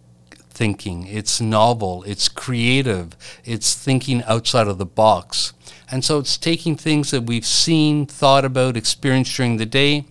thinking. 0.60 1.06
It's 1.06 1.40
novel, 1.40 2.04
it's 2.06 2.28
creative, 2.28 3.16
it's 3.44 3.74
thinking 3.74 4.22
outside 4.24 4.68
of 4.68 4.78
the 4.78 4.86
box. 4.86 5.52
And 5.90 6.04
so 6.04 6.18
it's 6.18 6.36
taking 6.36 6.76
things 6.76 7.10
that 7.10 7.22
we've 7.22 7.46
seen, 7.46 8.06
thought 8.06 8.44
about, 8.44 8.76
experienced 8.76 9.34
during 9.34 9.56
the 9.56 9.66
day, 9.66 10.04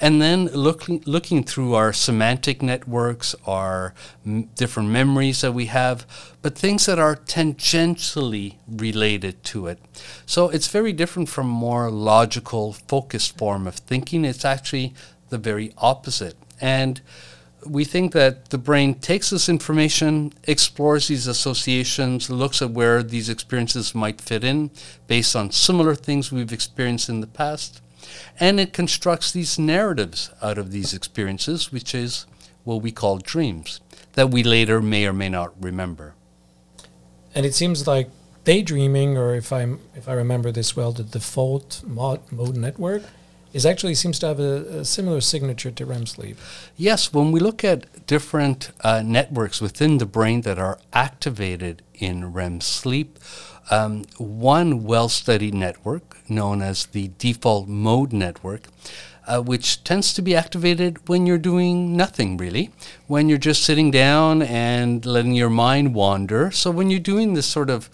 and 0.00 0.20
then 0.20 0.46
looking 0.46 1.02
looking 1.06 1.44
through 1.44 1.74
our 1.74 1.92
semantic 1.92 2.62
networks, 2.62 3.34
our 3.46 3.94
m- 4.24 4.44
different 4.54 4.88
memories 4.88 5.42
that 5.42 5.52
we 5.52 5.66
have, 5.66 6.06
but 6.42 6.56
things 6.56 6.86
that 6.86 6.98
are 6.98 7.16
tangentially 7.16 8.56
related 8.66 9.44
to 9.44 9.66
it. 9.66 9.78
So 10.26 10.48
it's 10.48 10.68
very 10.68 10.92
different 10.92 11.28
from 11.28 11.46
more 11.46 11.90
logical, 11.90 12.72
focused 12.72 13.36
form 13.36 13.66
of 13.66 13.74
thinking. 13.74 14.24
It's 14.24 14.44
actually 14.44 14.94
the 15.28 15.38
very 15.38 15.72
opposite. 15.78 16.36
And 16.60 17.00
we 17.66 17.84
think 17.84 18.12
that 18.12 18.50
the 18.50 18.58
brain 18.58 18.94
takes 18.94 19.30
this 19.30 19.48
information, 19.48 20.32
explores 20.44 21.08
these 21.08 21.26
associations, 21.26 22.30
looks 22.30 22.62
at 22.62 22.70
where 22.70 23.02
these 23.02 23.28
experiences 23.28 23.94
might 23.94 24.20
fit 24.20 24.44
in 24.44 24.70
based 25.06 25.36
on 25.36 25.50
similar 25.50 25.94
things 25.94 26.32
we've 26.32 26.52
experienced 26.52 27.08
in 27.08 27.20
the 27.20 27.26
past, 27.26 27.82
and 28.38 28.60
it 28.60 28.72
constructs 28.72 29.32
these 29.32 29.58
narratives 29.58 30.30
out 30.42 30.58
of 30.58 30.70
these 30.70 30.94
experiences, 30.94 31.72
which 31.72 31.94
is 31.94 32.26
what 32.64 32.82
we 32.82 32.92
call 32.92 33.18
dreams, 33.18 33.80
that 34.12 34.30
we 34.30 34.42
later 34.42 34.80
may 34.80 35.06
or 35.06 35.12
may 35.12 35.28
not 35.28 35.52
remember. 35.62 36.14
And 37.34 37.46
it 37.46 37.54
seems 37.54 37.86
like 37.86 38.10
daydreaming, 38.44 39.16
or 39.16 39.34
if 39.34 39.52
I'm 39.52 39.80
if 39.94 40.08
I 40.08 40.12
remember 40.14 40.50
this 40.50 40.76
well, 40.76 40.92
the 40.92 41.04
default 41.04 41.82
mod, 41.86 42.20
mode 42.32 42.56
network 42.56 43.02
is 43.52 43.66
actually 43.66 43.94
seems 43.94 44.18
to 44.20 44.26
have 44.28 44.38
a, 44.40 44.80
a, 44.80 44.84
similar 44.84 45.20
signature 45.20 45.70
to 45.72 45.84
REM 45.84 46.06
sleep. 46.06 46.38
Yes, 46.76 47.12
when 47.12 47.32
we 47.32 47.40
look 47.40 47.64
at 47.64 48.06
different 48.06 48.70
uh, 48.82 49.02
networks 49.04 49.60
within 49.60 49.98
the 49.98 50.06
brain 50.06 50.42
that 50.42 50.58
are 50.58 50.78
activated 50.92 51.82
in 51.94 52.32
REM 52.32 52.60
sleep, 52.60 53.18
um, 53.70 54.04
one 54.18 54.84
well 54.84 55.08
studied 55.08 55.54
network 55.54 56.18
known 56.28 56.62
as 56.62 56.86
the 56.86 57.10
default 57.18 57.68
mode 57.68 58.12
network. 58.12 58.62
Uh, 59.26 59.40
which 59.40 59.84
tends 59.84 60.12
to 60.12 60.22
be 60.22 60.34
activated 60.34 60.96
when 61.08 61.24
you're 61.24 61.38
doing 61.38 61.96
nothing 61.96 62.36
really, 62.36 62.70
when 63.06 63.28
you're 63.28 63.38
just 63.38 63.62
sitting 63.62 63.88
down 63.90 64.42
and 64.42 65.06
letting 65.06 65.34
your 65.34 65.50
mind 65.50 65.94
wander. 65.94 66.50
So, 66.50 66.72
when 66.72 66.90
you're 66.90 66.98
doing 66.98 67.34
this 67.34 67.46
sort 67.46 67.70
of 67.70 67.88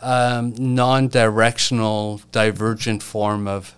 um, 0.00 0.54
non 0.56 1.08
directional, 1.08 2.22
divergent 2.32 3.02
form 3.02 3.46
of 3.46 3.74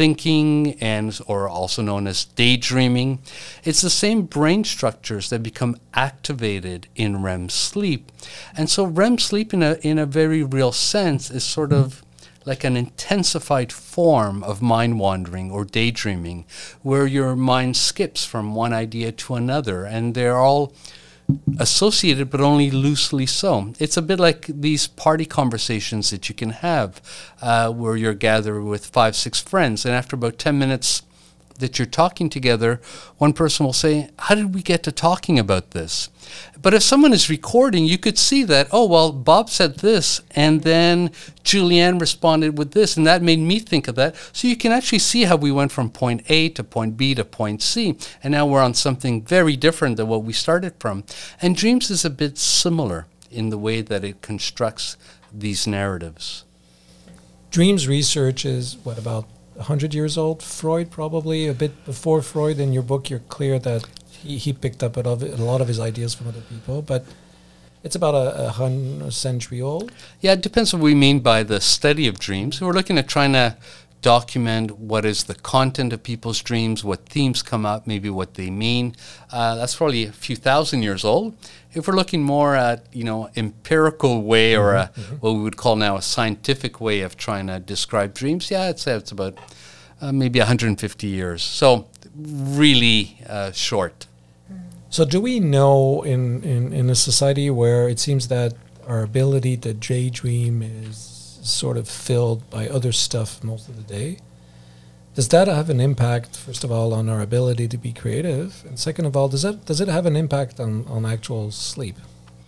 thinking 0.00 0.78
and 0.80 1.20
or 1.26 1.46
also 1.46 1.82
known 1.82 2.06
as 2.06 2.24
daydreaming. 2.24 3.18
It's 3.64 3.82
the 3.82 3.90
same 3.90 4.22
brain 4.22 4.64
structures 4.64 5.28
that 5.28 5.42
become 5.42 5.76
activated 5.92 6.86
in 6.96 7.22
REM 7.22 7.50
sleep. 7.50 8.10
And 8.56 8.70
so 8.70 8.84
REM 8.84 9.18
sleep 9.18 9.52
in 9.52 9.62
a 9.62 9.74
in 9.82 9.98
a 9.98 10.06
very 10.06 10.42
real 10.42 10.72
sense 10.72 11.30
is 11.30 11.44
sort 11.44 11.70
of 11.70 12.02
like 12.46 12.64
an 12.64 12.78
intensified 12.78 13.74
form 13.74 14.42
of 14.42 14.62
mind 14.62 14.98
wandering 14.98 15.50
or 15.50 15.66
daydreaming 15.66 16.46
where 16.80 17.06
your 17.06 17.36
mind 17.36 17.76
skips 17.76 18.24
from 18.24 18.54
one 18.54 18.72
idea 18.72 19.12
to 19.12 19.34
another 19.34 19.84
and 19.84 20.14
they're 20.14 20.38
all 20.38 20.72
associated, 21.58 22.30
but 22.30 22.40
only 22.40 22.70
loosely 22.70 23.26
so. 23.26 23.72
It's 23.78 23.96
a 23.96 24.02
bit 24.02 24.20
like 24.20 24.46
these 24.46 24.86
party 24.86 25.26
conversations 25.26 26.10
that 26.10 26.28
you 26.28 26.34
can 26.34 26.50
have 26.50 27.00
uh, 27.42 27.70
where 27.70 27.96
you're 27.96 28.14
gathered 28.14 28.62
with 28.62 28.86
five, 28.86 29.16
six 29.16 29.40
friends, 29.40 29.84
and 29.84 29.94
after 29.94 30.16
about 30.16 30.38
10 30.38 30.58
minutes, 30.58 31.02
that 31.60 31.78
you're 31.78 31.86
talking 31.86 32.28
together, 32.28 32.80
one 33.18 33.32
person 33.32 33.64
will 33.64 33.72
say, 33.72 34.10
How 34.18 34.34
did 34.34 34.54
we 34.54 34.62
get 34.62 34.82
to 34.84 34.92
talking 34.92 35.38
about 35.38 35.70
this? 35.70 36.08
But 36.60 36.74
if 36.74 36.82
someone 36.82 37.12
is 37.12 37.30
recording, 37.30 37.84
you 37.86 37.98
could 37.98 38.18
see 38.18 38.44
that, 38.44 38.68
oh, 38.72 38.86
well, 38.86 39.12
Bob 39.12 39.50
said 39.50 39.76
this, 39.76 40.20
and 40.32 40.62
then 40.62 41.08
Julianne 41.44 42.00
responded 42.00 42.58
with 42.58 42.72
this, 42.72 42.96
and 42.96 43.06
that 43.06 43.22
made 43.22 43.38
me 43.38 43.58
think 43.58 43.88
of 43.88 43.94
that. 43.96 44.14
So 44.32 44.48
you 44.48 44.56
can 44.56 44.72
actually 44.72 44.98
see 44.98 45.24
how 45.24 45.36
we 45.36 45.50
went 45.50 45.72
from 45.72 45.90
point 45.90 46.22
A 46.28 46.48
to 46.50 46.64
point 46.64 46.96
B 46.96 47.14
to 47.14 47.24
point 47.24 47.62
C, 47.62 47.96
and 48.22 48.32
now 48.32 48.46
we're 48.46 48.62
on 48.62 48.74
something 48.74 49.22
very 49.22 49.56
different 49.56 49.96
than 49.96 50.08
what 50.08 50.24
we 50.24 50.32
started 50.32 50.74
from. 50.78 51.04
And 51.40 51.56
Dreams 51.56 51.90
is 51.90 52.04
a 52.04 52.10
bit 52.10 52.38
similar 52.38 53.06
in 53.30 53.50
the 53.50 53.58
way 53.58 53.80
that 53.80 54.04
it 54.04 54.22
constructs 54.22 54.96
these 55.32 55.66
narratives. 55.66 56.44
Dreams 57.50 57.88
research 57.88 58.44
is 58.44 58.76
what 58.84 58.98
about 58.98 59.26
100 59.54 59.92
years 59.92 60.16
old. 60.16 60.42
Freud 60.42 60.90
probably 60.90 61.46
a 61.46 61.52
bit 61.52 61.84
before 61.84 62.22
Freud. 62.22 62.58
In 62.58 62.72
your 62.72 62.82
book, 62.82 63.10
you're 63.10 63.18
clear 63.28 63.58
that 63.58 63.84
he, 64.22 64.38
he 64.38 64.52
picked 64.52 64.82
up 64.82 64.96
a 64.96 65.00
lot 65.00 65.60
of 65.60 65.68
his 65.68 65.80
ideas 65.80 66.14
from 66.14 66.28
other 66.28 66.40
people, 66.42 66.82
but 66.82 67.04
it's 67.82 67.96
about 67.96 68.14
a, 68.14 68.46
a, 68.46 68.48
hun- 68.50 69.02
a 69.04 69.10
century 69.10 69.60
old. 69.60 69.90
Yeah, 70.20 70.32
it 70.32 70.42
depends 70.42 70.72
what 70.72 70.82
we 70.82 70.94
mean 70.94 71.20
by 71.20 71.42
the 71.42 71.60
study 71.60 72.06
of 72.06 72.18
dreams. 72.18 72.60
We're 72.60 72.72
looking 72.72 72.98
at 72.98 73.08
trying 73.08 73.32
to 73.32 73.56
document 74.02 74.78
what 74.78 75.04
is 75.04 75.24
the 75.24 75.34
content 75.34 75.92
of 75.92 76.02
people's 76.02 76.40
dreams, 76.42 76.82
what 76.82 77.06
themes 77.06 77.42
come 77.42 77.66
up, 77.66 77.86
maybe 77.86 78.08
what 78.08 78.34
they 78.34 78.50
mean. 78.50 78.96
Uh, 79.30 79.54
that's 79.56 79.76
probably 79.76 80.04
a 80.04 80.12
few 80.12 80.36
thousand 80.36 80.82
years 80.82 81.04
old. 81.04 81.36
If 81.72 81.86
we're 81.86 81.94
looking 81.94 82.22
more 82.22 82.56
at 82.56 82.84
you 82.92 83.04
know 83.04 83.28
empirical 83.36 84.22
way 84.22 84.56
or 84.56 84.74
a, 84.74 84.90
mm-hmm. 84.94 85.16
what 85.16 85.32
we 85.32 85.42
would 85.42 85.56
call 85.56 85.76
now 85.76 85.96
a 85.96 86.02
scientific 86.02 86.80
way 86.80 87.00
of 87.02 87.16
trying 87.16 87.46
to 87.46 87.60
describe 87.60 88.14
dreams, 88.14 88.50
yeah, 88.50 88.62
I'd 88.62 88.78
say 88.78 88.94
it's 88.94 89.12
about 89.12 89.38
uh, 90.00 90.12
maybe 90.12 90.38
150 90.38 91.06
years. 91.06 91.42
So 91.42 91.86
really 92.14 93.18
uh, 93.28 93.52
short. 93.52 94.06
So 94.90 95.04
do 95.04 95.20
we 95.20 95.40
know 95.40 96.02
in, 96.02 96.42
in, 96.42 96.72
in 96.72 96.90
a 96.90 96.94
society 96.94 97.48
where 97.48 97.88
it 97.88 97.98
seems 97.98 98.28
that 98.28 98.54
our 98.86 99.02
ability 99.02 99.56
to 99.58 99.72
daydream 99.72 100.62
is 100.62 101.38
sort 101.42 101.76
of 101.76 101.88
filled 101.88 102.48
by 102.50 102.68
other 102.68 102.92
stuff 102.92 103.42
most 103.42 103.68
of 103.68 103.76
the 103.76 103.82
day. 103.82 104.18
Does 105.14 105.28
that 105.28 105.48
have 105.48 105.70
an 105.70 105.80
impact, 105.80 106.36
first 106.36 106.64
of 106.64 106.70
all, 106.70 106.94
on 106.94 107.08
our 107.08 107.20
ability 107.20 107.68
to 107.68 107.78
be 107.78 107.92
creative, 107.92 108.64
and 108.66 108.78
second 108.78 109.06
of 109.06 109.16
all, 109.16 109.28
does 109.28 109.42
that 109.42 109.66
does 109.66 109.80
it 109.80 109.88
have 109.88 110.06
an 110.06 110.16
impact 110.16 110.60
on, 110.60 110.86
on 110.86 111.04
actual 111.04 111.50
sleep 111.50 111.96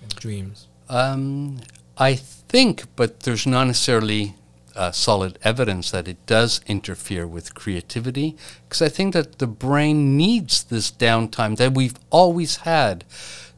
and 0.00 0.14
dreams? 0.16 0.68
Um, 0.88 1.58
I 1.98 2.14
think, 2.14 2.84
but 2.96 3.20
there's 3.20 3.46
not 3.46 3.66
necessarily 3.66 4.34
uh, 4.76 4.92
solid 4.92 5.38
evidence 5.42 5.90
that 5.90 6.08
it 6.08 6.24
does 6.26 6.60
interfere 6.66 7.26
with 7.26 7.54
creativity, 7.54 8.36
because 8.68 8.82
I 8.82 8.88
think 8.88 9.14
that 9.14 9.38
the 9.38 9.46
brain 9.46 10.16
needs 10.16 10.64
this 10.64 10.90
downtime 10.90 11.56
that 11.56 11.74
we've 11.74 11.98
always 12.10 12.56
had 12.56 13.04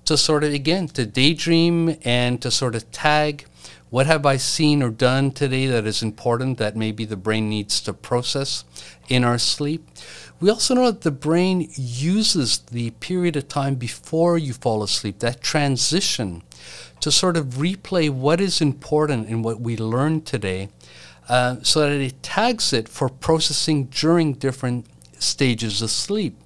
to 0.04 0.16
sort 0.16 0.44
of, 0.44 0.52
again, 0.52 0.88
to 0.88 1.06
daydream 1.06 1.96
and 2.04 2.40
to 2.42 2.50
sort 2.50 2.74
of 2.74 2.90
tag 2.90 3.46
what 3.90 4.06
have 4.06 4.26
I 4.26 4.38
seen 4.38 4.82
or 4.82 4.90
done 4.90 5.30
today 5.30 5.66
that 5.68 5.86
is 5.86 6.02
important 6.02 6.58
that 6.58 6.76
maybe 6.76 7.04
the 7.04 7.16
brain 7.16 7.48
needs 7.48 7.80
to 7.82 7.92
process 7.92 8.64
in 9.08 9.22
our 9.22 9.38
sleep. 9.38 9.88
We 10.40 10.50
also 10.50 10.74
know 10.74 10.90
that 10.90 11.02
the 11.02 11.12
brain 11.12 11.70
uses 11.76 12.58
the 12.58 12.90
period 12.90 13.36
of 13.36 13.46
time 13.46 13.76
before 13.76 14.36
you 14.36 14.52
fall 14.52 14.82
asleep, 14.82 15.20
that 15.20 15.40
transition, 15.40 16.42
to 16.98 17.12
sort 17.12 17.36
of 17.36 17.54
replay 17.54 18.10
what 18.10 18.40
is 18.40 18.60
important 18.60 19.28
in 19.28 19.42
what 19.42 19.60
we 19.60 19.76
learned 19.76 20.26
today 20.26 20.70
uh, 21.28 21.56
so 21.62 21.80
that 21.80 21.92
it 21.92 22.22
tags 22.22 22.72
it 22.72 22.88
for 22.88 23.08
processing 23.08 23.84
during 23.86 24.34
different 24.34 24.86
stages 25.18 25.80
of 25.82 25.90
sleep. 25.90 26.36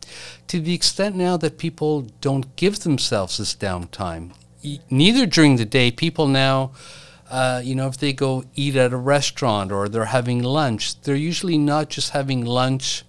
To 0.49 0.61
the 0.61 0.75
extent 0.75 1.17
now 1.17 1.37
that 1.39 1.59
people 1.59 2.03
don't 2.21 2.55
give 2.57 2.81
themselves 2.81 3.39
this 3.39 3.55
downtime, 3.55 4.33
e- 4.63 4.81
neither 4.91 5.27
during 5.27 5.57
the 5.57 5.65
day, 5.65 5.91
people 5.91 6.27
now 6.27 6.73
uh, 7.31 7.61
you 7.63 7.75
know, 7.75 7.87
if 7.87 7.99
they 7.99 8.13
go 8.13 8.45
eat 8.55 8.75
at 8.75 8.93
a 8.93 8.97
restaurant 8.97 9.71
or 9.71 9.89
they're 9.89 10.07
having 10.07 10.43
lunch, 10.43 11.01
they're 11.03 11.15
usually 11.15 11.59
not 11.59 11.91
just 11.91 12.11
having 12.11 12.45
lunch 12.45 13.05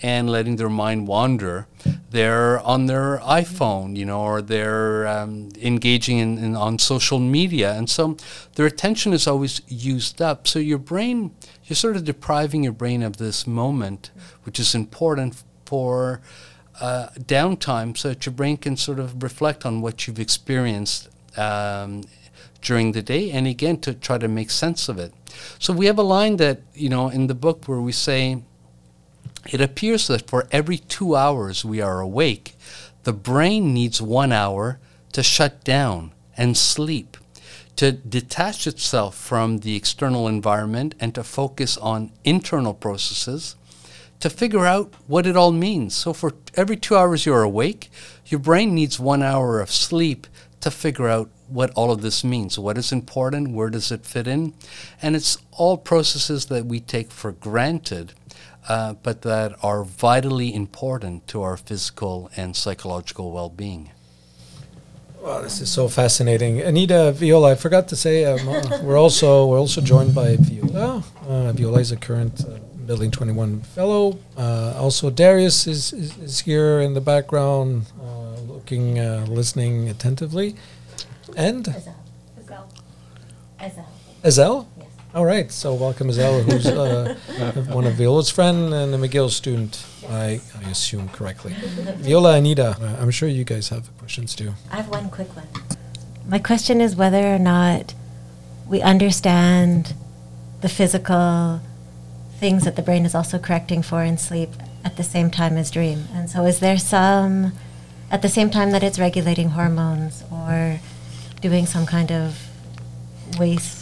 and 0.00 0.28
letting 0.30 0.56
their 0.56 0.70
mind 0.70 1.06
wander. 1.06 1.66
They're 2.12 2.60
on 2.60 2.86
their 2.86 3.18
iPhone, 3.18 3.96
you 3.96 4.04
know, 4.04 4.20
or 4.20 4.42
they're 4.42 5.06
um, 5.08 5.48
engaging 5.60 6.18
in, 6.18 6.38
in, 6.38 6.54
on 6.54 6.78
social 6.78 7.18
media, 7.18 7.72
and 7.72 7.88
so 7.88 8.16
their 8.54 8.66
attention 8.66 9.14
is 9.14 9.26
always 9.26 9.62
used 9.66 10.20
up. 10.20 10.46
So 10.46 10.58
your 10.58 10.78
brain, 10.78 11.34
you're 11.64 11.74
sort 11.74 11.96
of 11.96 12.04
depriving 12.04 12.64
your 12.64 12.74
brain 12.74 13.02
of 13.02 13.16
this 13.16 13.46
moment, 13.46 14.10
which 14.44 14.60
is 14.60 14.74
important 14.74 15.42
for 15.64 16.20
uh, 16.80 17.08
downtime, 17.18 17.96
so 17.96 18.08
that 18.08 18.26
your 18.26 18.34
brain 18.34 18.58
can 18.58 18.76
sort 18.76 18.98
of 18.98 19.22
reflect 19.22 19.64
on 19.64 19.80
what 19.80 20.06
you've 20.06 20.20
experienced 20.20 21.08
um, 21.38 22.02
during 22.60 22.92
the 22.92 23.02
day 23.02 23.30
and 23.30 23.46
again 23.46 23.78
to 23.80 23.94
try 23.94 24.18
to 24.18 24.28
make 24.28 24.50
sense 24.50 24.88
of 24.88 24.98
it. 24.98 25.12
So 25.58 25.72
we 25.72 25.86
have 25.86 25.98
a 25.98 26.02
line 26.02 26.36
that, 26.36 26.60
you 26.74 26.90
know, 26.90 27.08
in 27.08 27.26
the 27.26 27.34
book 27.34 27.68
where 27.68 27.80
we 27.80 27.92
say 27.92 28.42
it 29.50 29.60
appears 29.60 30.06
that 30.06 30.28
for 30.28 30.46
every 30.50 30.78
2 30.78 31.16
hours 31.16 31.64
we 31.64 31.80
are 31.80 32.00
awake, 32.00 32.56
the 33.04 33.12
brain 33.12 33.74
needs 33.74 34.00
1 34.00 34.32
hour 34.32 34.78
to 35.12 35.22
shut 35.22 35.64
down 35.64 36.12
and 36.36 36.56
sleep, 36.56 37.16
to 37.76 37.92
detach 37.92 38.66
itself 38.66 39.16
from 39.16 39.58
the 39.58 39.76
external 39.76 40.28
environment 40.28 40.94
and 41.00 41.14
to 41.14 41.24
focus 41.24 41.76
on 41.78 42.12
internal 42.24 42.74
processes 42.74 43.56
to 44.22 44.30
figure 44.30 44.64
out 44.64 44.94
what 45.08 45.26
it 45.26 45.36
all 45.36 45.50
means. 45.50 45.96
So 45.96 46.12
for 46.12 46.32
every 46.54 46.76
2 46.76 46.96
hours 46.96 47.26
you're 47.26 47.42
awake, 47.42 47.90
your 48.26 48.38
brain 48.38 48.72
needs 48.72 49.00
1 49.00 49.20
hour 49.20 49.60
of 49.60 49.72
sleep 49.72 50.28
to 50.60 50.70
figure 50.70 51.08
out 51.08 51.28
what 51.48 51.72
all 51.74 51.90
of 51.90 52.02
this 52.02 52.22
means. 52.22 52.56
What 52.56 52.78
is 52.78 52.92
important? 52.92 53.50
Where 53.50 53.68
does 53.68 53.90
it 53.90 54.06
fit 54.06 54.28
in? 54.28 54.54
And 55.02 55.16
it's 55.16 55.38
all 55.50 55.76
processes 55.76 56.46
that 56.46 56.66
we 56.66 56.78
take 56.78 57.10
for 57.10 57.32
granted, 57.32 58.12
uh, 58.68 58.94
but 59.02 59.22
that 59.22 59.54
are 59.62 59.84
vitally 59.84 60.54
important 60.54 61.26
to 61.28 61.42
our 61.42 61.56
physical 61.56 62.30
and 62.36 62.56
psychological 62.56 63.32
well 63.32 63.50
being. 63.50 63.90
Wow, 65.20 65.40
this 65.40 65.60
is 65.60 65.70
so 65.70 65.88
fascinating. 65.88 66.60
Anita 66.60 67.12
Viola, 67.12 67.52
I 67.52 67.54
forgot 67.54 67.86
to 67.88 67.96
say, 67.96 68.24
um, 68.24 68.48
uh, 68.48 68.80
we're 68.82 68.98
also 68.98 69.46
we're 69.46 69.60
also 69.60 69.80
joined 69.80 70.14
by 70.14 70.36
Viola. 70.36 71.04
Uh, 71.28 71.52
Viola 71.52 71.78
is 71.78 71.92
a 71.92 71.96
current 71.96 72.44
uh, 72.44 72.58
Building 72.86 73.12
21 73.12 73.60
fellow. 73.60 74.18
Uh, 74.36 74.74
also, 74.76 75.08
Darius 75.08 75.66
is, 75.68 75.92
is, 75.92 76.18
is, 76.18 76.40
here 76.40 76.80
in 76.80 76.94
the 76.94 77.00
background, 77.00 77.86
uh, 78.02 78.40
looking, 78.40 78.98
uh, 78.98 79.24
listening 79.28 79.88
attentively. 79.88 80.56
And 81.36 81.64
Ezel. 81.64 81.94
Ezel. 83.60 83.84
Ezel? 84.24 84.66
Yes. 85.12 85.18
All 85.18 85.26
right. 85.26 85.50
So 85.52 85.74
welcome, 85.74 86.08
Ezel, 86.08 86.42
who's 86.42 86.66
uh, 86.66 87.14
one 87.72 87.86
of 87.86 87.94
Viola's 87.94 88.30
friend 88.30 88.72
and 88.72 88.94
a 88.94 88.98
McGill 88.98 89.30
student. 89.30 89.84
I, 90.08 90.40
I 90.64 90.70
assume 90.70 91.08
correctly. 91.10 91.52
Viola, 91.98 92.36
Anita, 92.36 92.76
uh, 92.80 92.96
I'm 92.98 93.10
sure 93.10 93.28
you 93.28 93.44
guys 93.44 93.68
have 93.68 93.96
questions 93.98 94.34
too. 94.34 94.54
I 94.70 94.76
have 94.76 94.88
one 94.88 95.10
quick 95.10 95.28
one. 95.36 95.46
My 96.26 96.38
question 96.38 96.80
is 96.80 96.96
whether 96.96 97.34
or 97.34 97.38
not 97.38 97.94
we 98.66 98.80
understand 98.80 99.94
the 100.60 100.68
physical 100.68 101.60
things 102.38 102.64
that 102.64 102.76
the 102.76 102.82
brain 102.82 103.04
is 103.04 103.14
also 103.14 103.38
correcting 103.38 103.82
for 103.82 104.02
in 104.02 104.16
sleep 104.16 104.50
at 104.84 104.96
the 104.96 105.02
same 105.04 105.30
time 105.30 105.56
as 105.56 105.70
dream. 105.70 106.06
And 106.14 106.30
so, 106.30 106.46
is 106.46 106.60
there 106.60 106.78
some, 106.78 107.52
at 108.10 108.22
the 108.22 108.28
same 108.28 108.50
time 108.50 108.70
that 108.70 108.82
it's 108.82 108.98
regulating 108.98 109.50
hormones 109.50 110.24
or 110.32 110.80
doing 111.40 111.66
some 111.66 111.84
kind 111.86 112.10
of 112.10 112.48
waste 113.38 113.81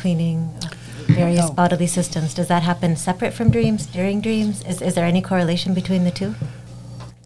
cleaning 0.00 0.54
of 0.64 0.72
various 1.08 1.48
no. 1.48 1.54
bodily 1.54 1.86
systems. 1.86 2.34
Does 2.34 2.48
that 2.48 2.62
happen 2.62 2.96
separate 2.96 3.32
from 3.34 3.50
dreams, 3.50 3.86
during 3.86 4.20
dreams? 4.20 4.64
Is, 4.64 4.80
is 4.80 4.94
there 4.94 5.04
any 5.04 5.22
correlation 5.22 5.74
between 5.74 6.04
the 6.04 6.10
two? 6.10 6.34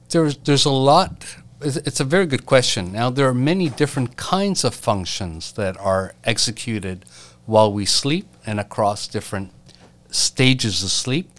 There's, 0.08 0.36
there's 0.38 0.64
a 0.64 0.70
lot. 0.70 1.36
It's 1.60 2.00
a 2.00 2.04
very 2.04 2.26
good 2.26 2.46
question. 2.46 2.92
Now, 2.92 3.10
there 3.10 3.28
are 3.28 3.34
many 3.52 3.68
different 3.68 4.16
kinds 4.16 4.64
of 4.64 4.74
functions 4.74 5.52
that 5.52 5.76
are 5.78 6.14
executed 6.24 7.04
while 7.46 7.72
we 7.72 7.84
sleep 7.84 8.26
and 8.46 8.58
across 8.58 9.06
different 9.06 9.52
stages 10.10 10.82
of 10.82 10.90
sleep. 10.90 11.30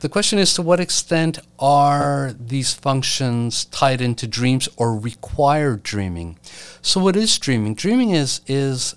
The 0.00 0.08
question 0.08 0.38
is 0.38 0.54
to 0.54 0.62
what 0.62 0.78
extent 0.78 1.40
are 1.58 2.32
these 2.38 2.72
functions 2.72 3.64
tied 3.66 4.00
into 4.00 4.28
dreams 4.28 4.68
or 4.76 4.96
require 4.96 5.74
dreaming? 5.74 6.38
So 6.82 7.00
what 7.00 7.16
is 7.16 7.36
dreaming? 7.38 7.74
Dreaming 7.74 8.10
is 8.12 8.40
is 8.46 8.94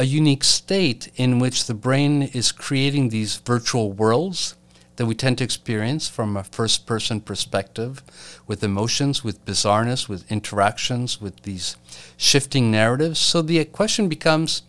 a 0.00 0.04
unique 0.04 0.42
state 0.42 1.12
in 1.16 1.38
which 1.38 1.66
the 1.66 1.74
brain 1.74 2.22
is 2.22 2.52
creating 2.52 3.10
these 3.10 3.36
virtual 3.36 3.92
worlds 3.92 4.54
that 4.96 5.04
we 5.04 5.14
tend 5.14 5.36
to 5.36 5.44
experience 5.44 6.08
from 6.08 6.38
a 6.38 6.42
first 6.42 6.86
person 6.86 7.20
perspective 7.20 8.02
with 8.46 8.64
emotions, 8.64 9.22
with 9.22 9.44
bizarreness, 9.44 10.08
with 10.08 10.30
interactions, 10.32 11.20
with 11.20 11.42
these 11.42 11.76
shifting 12.16 12.70
narratives. 12.70 13.18
So 13.18 13.42
the 13.42 13.62
question 13.66 14.08
becomes 14.08 14.62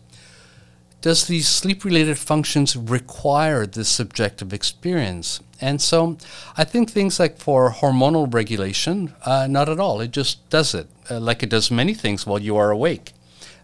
does 1.00 1.26
these 1.26 1.48
sleep 1.48 1.82
related 1.82 2.18
functions 2.18 2.76
require 2.76 3.66
this 3.66 3.88
subjective 3.88 4.52
experience? 4.52 5.40
And 5.62 5.80
so 5.80 6.18
I 6.58 6.64
think 6.64 6.90
things 6.90 7.18
like 7.18 7.38
for 7.38 7.72
hormonal 7.72 8.32
regulation, 8.32 9.14
uh, 9.24 9.46
not 9.48 9.70
at 9.70 9.80
all. 9.80 10.02
It 10.02 10.10
just 10.10 10.48
does 10.50 10.74
it, 10.74 10.88
uh, 11.10 11.20
like 11.20 11.42
it 11.42 11.48
does 11.48 11.70
many 11.70 11.94
things 11.94 12.26
while 12.26 12.38
you 12.38 12.58
are 12.58 12.70
awake. 12.70 13.14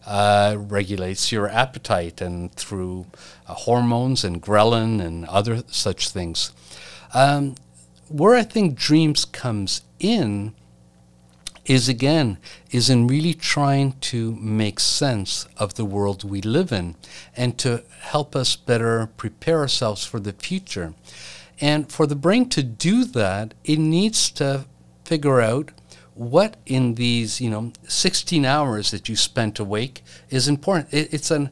Uh, 0.09 0.57
regulates 0.59 1.31
your 1.31 1.47
appetite 1.51 2.23
and 2.23 2.51
through 2.55 3.05
uh, 3.47 3.53
hormones 3.53 4.25
and 4.25 4.41
ghrelin 4.41 5.03
and 5.03 5.27
other 5.27 5.63
such 5.67 6.09
things. 6.09 6.51
Um, 7.13 7.57
where 8.09 8.35
I 8.35 8.43
think 8.43 8.75
dreams 8.75 9.27
comes 9.27 9.83
in 10.01 10.55
is 11.67 11.91
again 11.91 12.39
is 12.71 12.89
in 12.89 13.07
really 13.07 13.35
trying 13.35 13.93
to 14.01 14.35
make 14.37 14.81
sense 14.81 15.47
of 15.59 15.75
the 15.75 15.85
world 15.85 16.25
we 16.25 16.41
live 16.41 16.73
in 16.73 16.97
and 17.37 17.59
to 17.59 17.85
help 18.01 18.35
us 18.35 18.57
better 18.57 19.11
prepare 19.19 19.59
ourselves 19.59 20.07
for 20.07 20.19
the 20.19 20.33
future. 20.33 20.95
And 21.61 21.93
for 21.93 22.07
the 22.07 22.17
brain 22.17 22.49
to 22.51 22.63
do 22.63 23.05
that, 23.05 23.53
it 23.63 23.79
needs 23.79 24.31
to 24.33 24.65
figure 25.05 25.43
out 25.43 25.71
what 26.19 26.57
in 26.67 26.97
these, 26.97 27.41
you 27.41 27.49
know, 27.49 27.73
16 27.87 28.45
hours 28.45 28.91
that 28.91 29.09
you 29.09 29.15
spent 29.15 29.61
awake 29.61 30.03
is 30.31 30.49
important. 30.49 30.93
It, 30.93 31.15
it's 31.15 31.31
an 31.31 31.49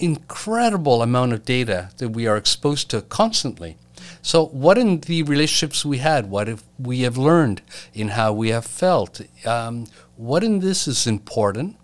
incredible 0.00 1.00
amount 1.00 1.32
of 1.32 1.44
data 1.44 1.90
that 1.98 2.08
we 2.08 2.26
are 2.26 2.36
exposed 2.36 2.90
to 2.90 3.02
constantly. 3.02 3.76
So, 4.20 4.46
what 4.46 4.78
in 4.78 4.98
the 5.00 5.22
relationships 5.22 5.84
we 5.84 5.98
had, 5.98 6.28
what 6.28 6.48
if 6.48 6.64
we 6.76 7.02
have 7.02 7.16
learned 7.16 7.62
in 7.94 8.08
how 8.08 8.32
we 8.32 8.48
have 8.48 8.66
felt, 8.66 9.20
um, 9.46 9.86
what 10.16 10.42
in 10.42 10.58
this 10.58 10.88
is 10.88 11.06
important? 11.06 11.76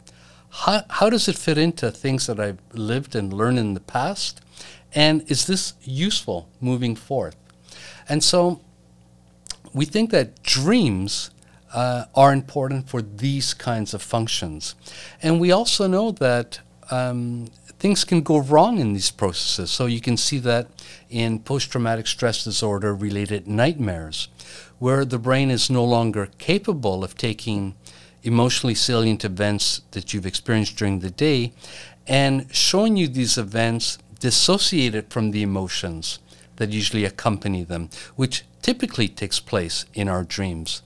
How, 0.51 0.83
how 0.91 1.11
does 1.11 1.29
it 1.29 1.39
fit 1.39 1.59
into 1.59 1.93
things 1.93 2.27
that 2.27 2.41
I've 2.41 2.59
lived 2.73 3.15
and 3.15 3.33
learned 3.33 3.61
in 3.61 3.75
the 3.75 3.81
past? 3.81 4.41
And 4.95 5.23
is 5.31 5.47
this 5.47 5.75
useful 5.83 6.49
moving 6.61 6.97
forth? 6.97 7.37
And 8.09 8.23
so 8.23 8.61
we 9.73 9.85
think 9.85 10.11
that 10.11 10.43
dreams 10.43 11.31
uh, 11.73 12.05
are 12.15 12.33
important 12.33 12.89
for 12.89 13.03
these 13.03 13.55
kinds 13.55 13.95
of 13.95 14.03
functions. 14.03 14.75
And 15.23 15.41
we 15.41 15.53
also 15.53 15.87
know 15.87 16.11
that 16.13 16.61
um, 16.91 17.49
things 17.79 18.05
can 18.05 18.23
go 18.23 18.39
wrong 18.39 18.79
in 18.79 18.93
these 18.93 19.11
processes. 19.11 19.71
So 19.71 19.87
you 19.87 20.01
can 20.01 20.17
see 20.17 20.39
that 20.41 20.69
in 21.11 21.41
post 21.41 21.71
traumatic 21.73 22.07
stress 22.07 22.45
disorder 22.45 22.95
related 22.95 23.49
nightmares, 23.49 24.29
where 24.79 25.05
the 25.05 25.19
brain 25.19 25.51
is 25.51 25.71
no 25.71 25.85
longer 25.85 26.29
capable 26.39 27.03
of 27.03 27.17
taking 27.17 27.75
emotionally 28.23 28.75
salient 28.75 29.25
events 29.25 29.83
that 29.93 30.13
you've 30.13 30.27
experienced 30.27 30.77
during 30.77 31.01
the 31.01 31.11
day 31.11 31.53
and 32.07 32.55
showing 32.55 32.97
you 32.97 33.09
these 33.09 33.39
events 33.39 33.99
dissociated 34.21 35.11
from 35.11 35.31
the 35.31 35.43
emotions 35.43 36.19
that 36.57 36.71
usually 36.71 37.05
accompany 37.05 37.65
them, 37.65 37.89
which 38.15 38.45
typically 38.61 39.09
takes 39.09 39.41
place 39.41 39.87
in 39.95 40.09
our 40.09 40.23
dreams. 40.23 40.83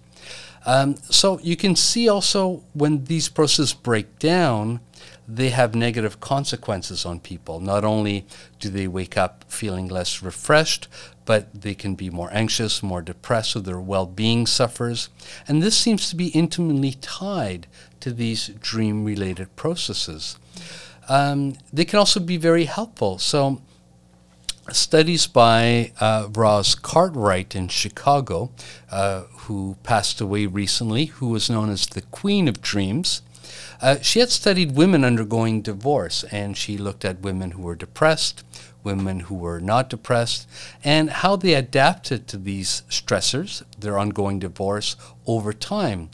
Um, 0.66 0.96
so 0.96 1.38
you 1.42 1.56
can 1.56 1.76
see 1.76 2.08
also 2.08 2.64
when 2.74 3.04
these 3.04 3.28
processes 3.28 3.72
break 3.72 4.18
down, 4.18 4.80
they 5.28 5.50
have 5.50 5.74
negative 5.74 6.20
consequences 6.20 7.04
on 7.06 7.20
people. 7.20 7.60
Not 7.60 7.84
only 7.84 8.26
do 8.58 8.68
they 8.68 8.86
wake 8.88 9.16
up 9.16 9.44
feeling 9.48 9.88
less 9.88 10.22
refreshed, 10.22 10.88
but 11.24 11.62
they 11.62 11.74
can 11.74 11.94
be 11.94 12.10
more 12.10 12.30
anxious, 12.32 12.82
more 12.82 13.02
depressed, 13.02 13.52
so 13.52 13.60
their 13.60 13.80
well 13.80 14.06
being 14.06 14.46
suffers. 14.46 15.08
And 15.48 15.62
this 15.62 15.76
seems 15.76 16.08
to 16.10 16.16
be 16.16 16.28
intimately 16.28 16.92
tied 17.00 17.66
to 18.00 18.12
these 18.12 18.48
dream 18.48 19.04
related 19.04 19.54
processes. 19.56 20.38
Um, 21.08 21.54
they 21.72 21.84
can 21.84 21.98
also 21.98 22.20
be 22.20 22.36
very 22.36 22.64
helpful. 22.64 23.18
So, 23.18 23.60
studies 24.72 25.26
by 25.26 25.92
uh, 26.00 26.28
Roz 26.32 26.74
Cartwright 26.74 27.54
in 27.54 27.68
Chicago, 27.68 28.50
uh, 28.90 29.24
who 29.46 29.76
passed 29.82 30.20
away 30.20 30.46
recently, 30.46 31.06
who 31.06 31.28
was 31.28 31.50
known 31.50 31.70
as 31.70 31.86
the 31.86 32.02
Queen 32.02 32.48
of 32.48 32.60
Dreams. 32.60 33.22
Uh, 33.80 34.00
she 34.00 34.20
had 34.20 34.30
studied 34.30 34.76
women 34.76 35.04
undergoing 35.04 35.62
divorce, 35.62 36.24
and 36.32 36.56
she 36.56 36.76
looked 36.76 37.04
at 37.04 37.20
women 37.20 37.52
who 37.52 37.62
were 37.62 37.74
depressed, 37.74 38.42
women 38.82 39.20
who 39.20 39.34
were 39.34 39.60
not 39.60 39.90
depressed, 39.90 40.48
and 40.82 41.10
how 41.10 41.36
they 41.36 41.54
adapted 41.54 42.26
to 42.26 42.36
these 42.36 42.82
stressors, 42.88 43.62
their 43.78 43.98
ongoing 43.98 44.38
divorce, 44.38 44.96
over 45.26 45.52
time. 45.52 46.10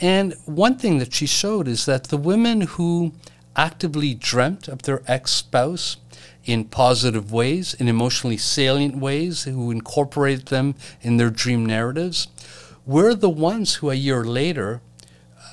And 0.00 0.34
one 0.46 0.76
thing 0.76 0.98
that 0.98 1.12
she 1.12 1.26
showed 1.26 1.68
is 1.68 1.86
that 1.86 2.04
the 2.04 2.16
women 2.16 2.62
who 2.62 3.12
actively 3.54 4.14
dreamt 4.14 4.68
of 4.68 4.82
their 4.82 5.02
ex 5.06 5.30
spouse 5.32 5.98
in 6.44 6.64
positive 6.64 7.30
ways, 7.30 7.74
in 7.74 7.88
emotionally 7.88 8.36
salient 8.36 8.96
ways, 8.96 9.44
who 9.44 9.70
incorporated 9.70 10.46
them 10.46 10.74
in 11.02 11.16
their 11.16 11.30
dream 11.30 11.64
narratives, 11.64 12.28
were 12.86 13.14
the 13.14 13.30
ones 13.30 13.76
who 13.76 13.90
a 13.90 13.94
year 13.94 14.24
later 14.24 14.80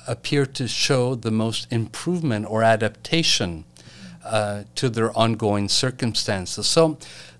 appear 0.06 0.46
to 0.46 0.66
show 0.66 1.14
the 1.14 1.30
most 1.30 1.70
improvement 1.70 2.46
or 2.48 2.62
adaptation 2.62 3.64
uh, 4.24 4.64
to 4.74 4.88
their 4.88 5.16
ongoing 5.16 5.68
circumstances. 5.68 6.66
So 6.66 6.98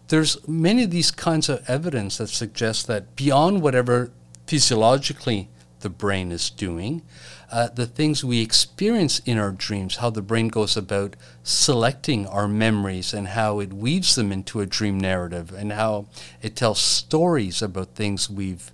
there's 0.08 0.46
many 0.48 0.84
of 0.84 0.90
these 0.90 1.10
kinds 1.10 1.48
of 1.48 1.68
evidence 1.68 2.18
that 2.18 2.28
suggest 2.28 2.86
that 2.86 3.16
beyond 3.16 3.62
whatever 3.62 4.10
physiologically 4.46 5.48
the 5.80 5.88
brain 5.88 6.30
is 6.30 6.50
doing, 6.50 7.02
uh, 7.50 7.68
the 7.68 7.86
things 7.86 8.24
we 8.24 8.40
experience 8.40 9.18
in 9.20 9.38
our 9.38 9.50
dreams, 9.50 9.96
how 9.96 10.10
the 10.10 10.22
brain 10.22 10.48
goes 10.48 10.76
about 10.76 11.16
selecting 11.42 12.26
our 12.26 12.46
memories 12.46 13.12
and 13.12 13.28
how 13.28 13.60
it 13.60 13.72
weaves 13.72 14.14
them 14.14 14.30
into 14.30 14.60
a 14.60 14.66
dream 14.66 14.98
narrative 14.98 15.52
and 15.52 15.72
how 15.72 16.06
it 16.42 16.54
tells 16.54 16.80
stories 16.80 17.62
about 17.62 17.94
things 17.94 18.30
we've 18.30 18.70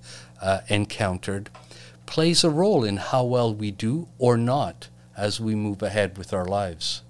uh, 0.46 0.60
encountered, 0.68 1.50
plays 2.06 2.44
a 2.44 2.50
role 2.50 2.84
in 2.84 2.98
how 2.98 3.24
well 3.24 3.52
we 3.52 3.72
do 3.72 4.08
or 4.16 4.36
not 4.36 4.88
as 5.16 5.40
we 5.40 5.54
move 5.56 5.82
ahead 5.82 6.16
with 6.16 6.32
our 6.32 6.44
lives. 6.44 7.02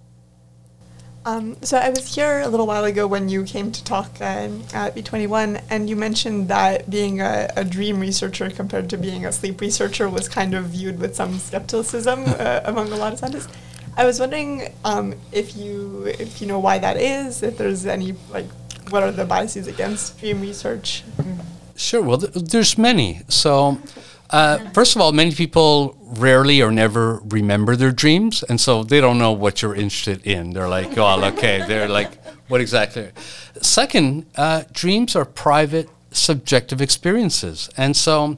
Um, 1.27 1.57
so 1.61 1.77
I 1.77 1.91
was 1.91 2.15
here 2.15 2.41
a 2.41 2.49
little 2.49 2.69
while 2.69 2.85
ago 2.85 3.07
when 3.07 3.29
you 3.29 3.43
came 3.43 3.73
to 3.73 3.85
talk 3.85 4.09
uh, 4.21 4.49
at 4.73 4.95
B21, 4.95 5.61
and 5.71 5.91
you 5.91 5.97
mentioned 5.97 6.49
that 6.49 6.89
being 6.89 7.21
a, 7.21 7.51
a, 7.57 7.65
dream 7.65 7.99
researcher 7.99 8.49
compared 8.49 8.89
to 8.91 8.97
being 8.97 9.27
a 9.27 9.33
sleep 9.33 9.61
researcher 9.61 10.09
was 10.09 10.29
kind 10.29 10.55
of 10.55 10.67
viewed 10.67 11.01
with 11.01 11.17
some 11.17 11.41
skepticism 11.41 12.23
uh, 12.27 12.61
among 12.65 12.93
a 12.93 12.97
lot 12.97 13.13
of 13.13 13.19
scientists. 13.19 13.53
I 13.97 14.05
was 14.05 14.21
wondering 14.21 14.73
um, 14.85 15.15
if 15.33 15.57
you 15.57 16.07
if 16.07 16.41
you 16.41 16.47
know 16.47 16.61
why 16.61 16.79
that 16.79 16.97
is, 16.97 17.43
if 17.43 17.59
there's 17.59 17.87
any 17.87 18.15
like 18.31 18.47
what 18.91 19.03
are 19.03 19.11
the 19.11 19.25
biases 19.25 19.67
against 19.67 20.21
dream 20.21 20.41
research? 20.41 21.03
Sure. 21.77 22.03
Well, 22.03 22.19
th- 22.19 22.33
there's 22.35 22.77
many. 22.79 23.23
So. 23.29 23.79
Uh, 24.29 24.59
first 24.75 24.97
of 24.97 25.01
all, 25.01 25.13
many 25.13 25.33
people 25.33 25.97
rarely 26.19 26.61
or 26.61 26.73
never 26.73 27.21
remember 27.29 27.77
their 27.77 27.93
dreams, 27.93 28.43
and 28.49 28.61
so 28.61 28.83
they 28.83 29.01
don't 29.01 29.19
know 29.19 29.31
what 29.31 29.63
you're 29.63 29.73
interested 29.77 30.21
in. 30.27 30.51
They're 30.51 30.69
like, 30.69 30.99
"Oh, 30.99 31.25
okay." 31.27 31.65
They're 31.69 31.89
like, 31.89 32.11
"What 32.49 32.61
exactly?" 32.61 33.11
Second, 33.63 34.27
uh, 34.35 34.65
dreams 34.73 35.15
are 35.15 35.25
private, 35.25 35.89
subjective 36.11 36.81
experiences, 36.83 37.71
and 37.77 37.97
so, 37.97 38.37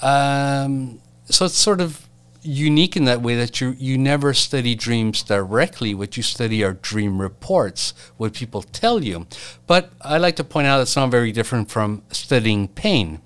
um, 0.00 1.00
so 1.28 1.44
it's 1.44 1.58
sort 1.58 1.82
of 1.82 2.08
unique 2.42 2.96
in 2.96 3.04
that 3.04 3.22
way 3.22 3.36
that 3.36 3.60
you 3.60 3.76
you 3.78 3.98
never 3.98 4.32
study 4.34 4.74
dreams 4.74 5.22
directly. 5.22 5.94
What 5.94 6.16
you 6.16 6.22
study 6.22 6.64
are 6.64 6.74
dream 6.74 7.20
reports, 7.20 7.94
what 8.16 8.34
people 8.34 8.62
tell 8.62 9.04
you. 9.04 9.26
But 9.66 9.92
I 10.00 10.18
like 10.18 10.36
to 10.36 10.44
point 10.44 10.66
out 10.66 10.80
it's 10.80 10.96
not 10.96 11.10
very 11.10 11.32
different 11.32 11.70
from 11.70 12.02
studying 12.10 12.68
pain 12.68 13.20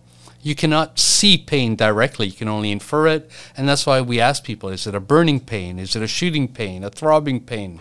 you 0.44 0.54
cannot 0.54 0.98
see 0.98 1.38
pain 1.38 1.74
directly. 1.74 2.26
You 2.26 2.34
can 2.34 2.48
only 2.48 2.70
infer 2.70 3.06
it. 3.08 3.30
And 3.56 3.66
that's 3.66 3.86
why 3.86 4.02
we 4.02 4.20
ask 4.20 4.44
people 4.44 4.68
is 4.68 4.86
it 4.86 4.94
a 4.94 5.00
burning 5.00 5.40
pain? 5.40 5.78
Is 5.78 5.96
it 5.96 6.02
a 6.02 6.06
shooting 6.06 6.48
pain? 6.48 6.84
A 6.84 6.90
throbbing 6.90 7.40
pain? 7.40 7.80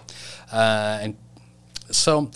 Uh, 0.52 1.00
and 1.02 1.17
so, 1.91 2.32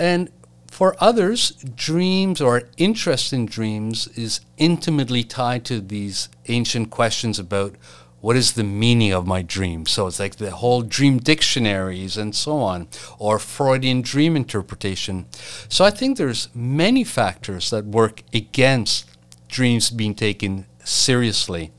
and 0.00 0.30
for 0.66 0.96
others, 0.98 1.52
dreams 1.76 2.40
or 2.40 2.64
interest 2.76 3.32
in 3.32 3.46
dreams 3.46 4.08
is 4.08 4.40
intimately 4.56 5.22
tied 5.22 5.64
to 5.66 5.80
these 5.80 6.28
ancient 6.48 6.90
questions 6.90 7.38
about 7.38 7.76
what 8.22 8.36
is 8.36 8.52
the 8.52 8.64
meaning 8.64 9.12
of 9.12 9.26
my 9.26 9.42
dream? 9.42 9.84
So 9.84 10.06
it's 10.06 10.20
like 10.20 10.36
the 10.36 10.52
whole 10.52 10.82
dream 10.82 11.18
dictionaries 11.18 12.16
and 12.16 12.34
so 12.34 12.58
on, 12.58 12.86
or 13.18 13.38
Freudian 13.40 14.00
dream 14.00 14.36
interpretation. 14.36 15.26
So 15.68 15.84
I 15.84 15.90
think 15.90 16.16
there's 16.16 16.48
many 16.54 17.02
factors 17.02 17.70
that 17.70 17.84
work 17.84 18.22
against 18.32 19.10
dreams 19.48 19.90
being 19.90 20.14
taken 20.14 20.66
seriously. 20.84 21.72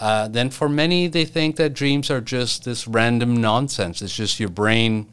Uh, 0.00 0.28
then 0.28 0.50
for 0.50 0.68
many, 0.68 1.08
they 1.08 1.24
think 1.24 1.56
that 1.56 1.74
dreams 1.74 2.12
are 2.12 2.20
just 2.20 2.64
this 2.64 2.86
random 2.86 3.36
nonsense. 3.36 4.00
It's 4.00 4.14
just 4.14 4.38
your 4.38 4.50
brain 4.50 5.08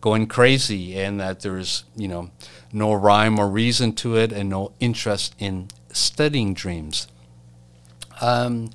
going 0.00 0.28
crazy, 0.28 0.96
and 0.96 1.18
that 1.18 1.40
there's 1.40 1.84
you 1.96 2.06
know 2.06 2.30
no 2.72 2.94
rhyme 2.94 3.40
or 3.40 3.48
reason 3.48 3.92
to 3.94 4.16
it, 4.16 4.30
and 4.32 4.48
no 4.48 4.70
interest 4.78 5.34
in 5.40 5.66
studying 5.92 6.54
dreams. 6.54 7.08
Um, 8.20 8.70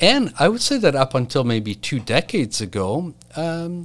and 0.00 0.32
I 0.38 0.48
would 0.48 0.62
say 0.62 0.78
that 0.78 0.94
up 0.94 1.14
until 1.14 1.44
maybe 1.44 1.74
two 1.74 2.00
decades 2.00 2.60
ago, 2.60 3.14
um, 3.36 3.84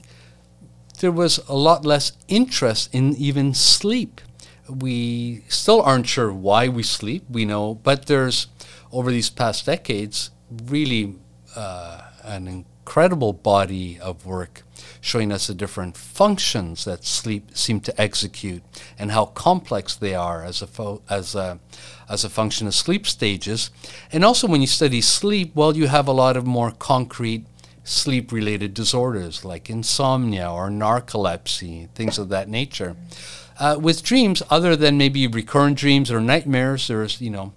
there 0.99 1.11
was 1.11 1.39
a 1.47 1.55
lot 1.55 1.85
less 1.85 2.13
interest 2.27 2.93
in 2.93 3.15
even 3.15 3.53
sleep 3.53 4.21
we 4.67 5.43
still 5.47 5.81
aren't 5.81 6.07
sure 6.07 6.31
why 6.33 6.67
we 6.67 6.83
sleep. 6.83 7.23
We 7.29 7.45
know, 7.45 7.75
but 7.75 8.07
there's 8.07 8.47
over 8.91 9.11
these 9.11 9.29
past 9.29 9.65
decades 9.65 10.31
really 10.65 11.15
uh, 11.55 12.01
an 12.23 12.65
incredible 12.85 13.33
body 13.33 13.99
of 13.99 14.27
work 14.27 14.61
showing 15.01 15.31
us 15.31 15.47
the 15.47 15.55
different 15.55 15.97
functions 15.97 16.85
that 16.85 17.03
sleep 17.03 17.49
seem 17.57 17.79
to 17.79 17.99
execute 17.99 18.61
and 18.99 19.11
how 19.11 19.25
complex 19.25 19.95
they 19.95 20.13
are 20.13 20.43
as 20.43 20.61
a 20.61 20.67
fo- 20.67 21.01
as 21.09 21.33
a 21.33 21.59
as 22.07 22.23
a 22.23 22.29
function 22.29 22.67
of 22.67 22.75
sleep 22.75 23.07
stages. 23.07 23.71
And 24.11 24.23
also, 24.23 24.47
when 24.47 24.61
you 24.61 24.67
study 24.67 25.01
sleep, 25.01 25.55
well, 25.55 25.75
you 25.75 25.87
have 25.87 26.07
a 26.07 26.11
lot 26.11 26.37
of 26.37 26.45
more 26.45 26.69
concrete 26.69 27.45
sleep 27.83 28.31
related 28.31 28.75
disorders 28.75 29.43
like 29.43 29.67
insomnia 29.67 30.51
or 30.51 30.69
narcolepsy, 30.69 31.89
things 31.95 32.19
of 32.19 32.29
that 32.29 32.47
nature. 32.47 32.95
Uh, 33.59 33.77
with 33.81 34.03
dreams, 34.03 34.43
other 34.51 34.75
than 34.75 34.95
maybe 34.97 35.25
recurrent 35.25 35.77
dreams 35.77 36.11
or 36.11 36.21
nightmares, 36.21 36.87
there's, 36.87 37.19
you 37.19 37.31
know, 37.31 37.51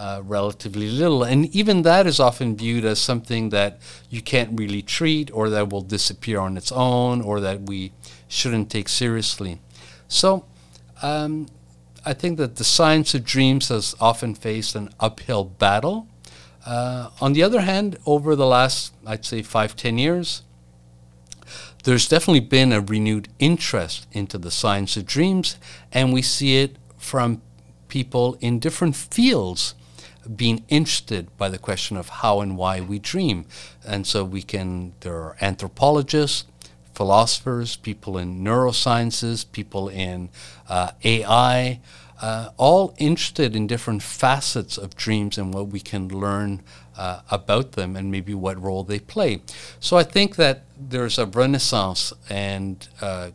uh, 0.00 0.22
relatively 0.24 0.88
little. 0.88 1.22
And 1.22 1.54
even 1.54 1.82
that 1.82 2.06
is 2.06 2.18
often 2.18 2.56
viewed 2.56 2.86
as 2.86 2.98
something 2.98 3.50
that 3.50 3.78
you 4.08 4.22
can't 4.22 4.58
really 4.58 4.80
treat 4.80 5.30
or 5.30 5.50
that 5.50 5.68
will 5.68 5.82
disappear 5.82 6.40
on 6.40 6.56
its 6.56 6.72
own 6.72 7.20
or 7.20 7.38
that 7.40 7.60
we 7.60 7.92
shouldn't 8.26 8.70
take 8.70 8.88
seriously. 8.88 9.60
So 10.08 10.46
um, 11.02 11.48
I 12.02 12.14
think 12.14 12.38
that 12.38 12.56
the 12.56 12.64
science 12.64 13.14
of 13.14 13.26
dreams 13.26 13.68
has 13.68 13.94
often 14.00 14.34
faced 14.34 14.74
an 14.74 14.88
uphill 14.98 15.44
battle. 15.44 16.06
Uh, 16.64 17.10
on 17.20 17.34
the 17.34 17.42
other 17.42 17.60
hand, 17.60 17.98
over 18.06 18.34
the 18.34 18.46
last, 18.46 18.94
I'd 19.06 19.26
say, 19.26 19.42
five, 19.42 19.76
ten 19.76 19.98
years, 19.98 20.40
there's 21.84 22.08
definitely 22.08 22.40
been 22.40 22.72
a 22.72 22.80
renewed 22.80 23.28
interest 23.38 24.06
into 24.12 24.38
the 24.38 24.50
science 24.50 24.96
of 24.96 25.04
dreams, 25.04 25.56
and 25.92 26.10
we 26.10 26.22
see 26.22 26.62
it 26.62 26.76
from 26.96 27.42
people 27.88 28.38
in 28.40 28.58
different 28.58 28.96
fields 28.96 29.74
being 30.36 30.64
interested 30.68 31.36
by 31.36 31.48
the 31.48 31.58
question 31.58 31.96
of 31.96 32.08
how 32.08 32.40
and 32.40 32.56
why 32.56 32.80
we 32.80 32.98
dream. 32.98 33.46
And 33.86 34.06
so 34.06 34.24
we 34.24 34.42
can, 34.42 34.92
there 35.00 35.14
are 35.14 35.36
anthropologists, 35.40 36.44
philosophers, 36.94 37.76
people 37.76 38.18
in 38.18 38.44
neurosciences, 38.44 39.50
people 39.50 39.88
in 39.88 40.28
uh, 40.68 40.92
AI, 41.02 41.80
uh, 42.20 42.50
all 42.58 42.94
interested 42.98 43.56
in 43.56 43.66
different 43.66 44.02
facets 44.02 44.76
of 44.76 44.94
dreams 44.94 45.38
and 45.38 45.54
what 45.54 45.68
we 45.68 45.80
can 45.80 46.08
learn 46.08 46.62
uh, 46.96 47.22
about 47.30 47.72
them 47.72 47.96
and 47.96 48.10
maybe 48.10 48.34
what 48.34 48.60
role 48.60 48.84
they 48.84 48.98
play. 48.98 49.40
So 49.80 49.96
I 49.96 50.02
think 50.02 50.36
that 50.36 50.64
there's 50.78 51.18
a 51.18 51.26
renaissance 51.26 52.12
and 52.28 52.86
uh, 53.00 53.30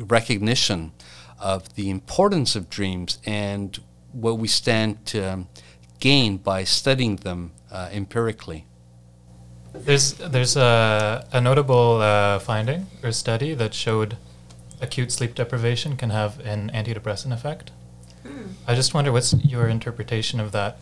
recognition 0.00 0.92
of 1.38 1.74
the 1.76 1.90
importance 1.90 2.56
of 2.56 2.68
dreams 2.68 3.18
and 3.24 3.78
what 4.12 4.38
we 4.38 4.48
stand 4.48 5.04
to 5.06 5.34
um, 5.34 5.48
gain 6.04 6.36
by 6.36 6.64
studying 6.64 7.16
them 7.16 7.40
uh, 7.72 7.88
empirically. 7.90 8.66
There's 9.72 10.12
there's 10.34 10.54
a, 10.56 11.26
a 11.32 11.40
notable 11.40 12.02
uh, 12.02 12.38
finding 12.38 12.86
or 13.02 13.10
study 13.10 13.54
that 13.54 13.72
showed 13.72 14.18
acute 14.82 15.10
sleep 15.10 15.34
deprivation 15.34 15.96
can 15.96 16.10
have 16.10 16.32
an 16.40 16.70
antidepressant 16.74 17.32
effect. 17.32 17.70
I 18.68 18.74
just 18.74 18.94
wonder 18.94 19.10
what's 19.12 19.32
your 19.44 19.66
interpretation 19.68 20.40
of 20.40 20.52
that, 20.52 20.76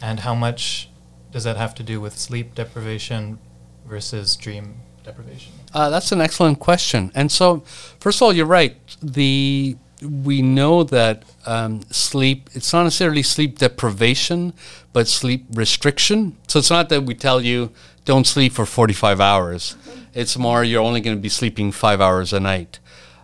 and 0.00 0.20
how 0.20 0.34
much 0.34 0.88
does 1.32 1.44
that 1.44 1.56
have 1.56 1.74
to 1.74 1.82
do 1.82 2.00
with 2.00 2.14
sleep 2.18 2.54
deprivation 2.54 3.38
versus 3.86 4.36
dream 4.36 4.76
deprivation? 5.04 5.52
Uh, 5.74 5.90
that's 5.90 6.12
an 6.12 6.20
excellent 6.20 6.58
question. 6.58 7.10
And 7.14 7.30
so, 7.30 7.60
first 8.00 8.18
of 8.18 8.22
all, 8.22 8.32
you're 8.32 8.54
right. 8.60 8.76
The 9.02 9.76
we 10.02 10.42
know 10.42 10.82
that 10.84 11.24
um, 11.46 11.82
sleep 11.90 12.50
it's 12.52 12.72
not 12.72 12.84
necessarily 12.84 13.22
sleep 13.22 13.58
deprivation, 13.58 14.52
but 14.92 15.08
sleep 15.08 15.46
restriction. 15.52 16.36
So 16.48 16.58
it's 16.58 16.70
not 16.70 16.88
that 16.88 17.04
we 17.04 17.14
tell 17.14 17.40
you 17.40 17.70
don't 18.04 18.26
sleep 18.26 18.52
for 18.52 18.66
45 18.66 19.20
hours. 19.20 19.76
It's 20.14 20.36
more 20.36 20.64
you're 20.64 20.82
only 20.82 21.00
going 21.00 21.16
to 21.16 21.20
be 21.20 21.28
sleeping 21.28 21.72
five 21.72 22.00
hours 22.00 22.32
a 22.32 22.40
night. 22.40 22.78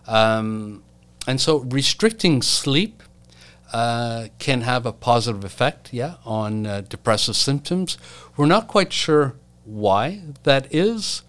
Um, 0.07 0.83
and 1.27 1.39
so 1.39 1.59
restricting 1.59 2.41
sleep 2.41 3.03
uh, 3.71 4.27
can 4.39 4.61
have 4.61 4.85
a 4.85 4.93
positive 4.93 5.43
effect, 5.43 5.93
yeah, 5.93 6.15
on 6.25 6.65
uh, 6.65 6.81
depressive 6.81 7.35
symptoms. 7.35 7.97
We're 8.35 8.47
not 8.47 8.67
quite 8.67 8.91
sure 8.91 9.35
why 9.65 10.21
that 10.43 10.73
is. 10.73 11.21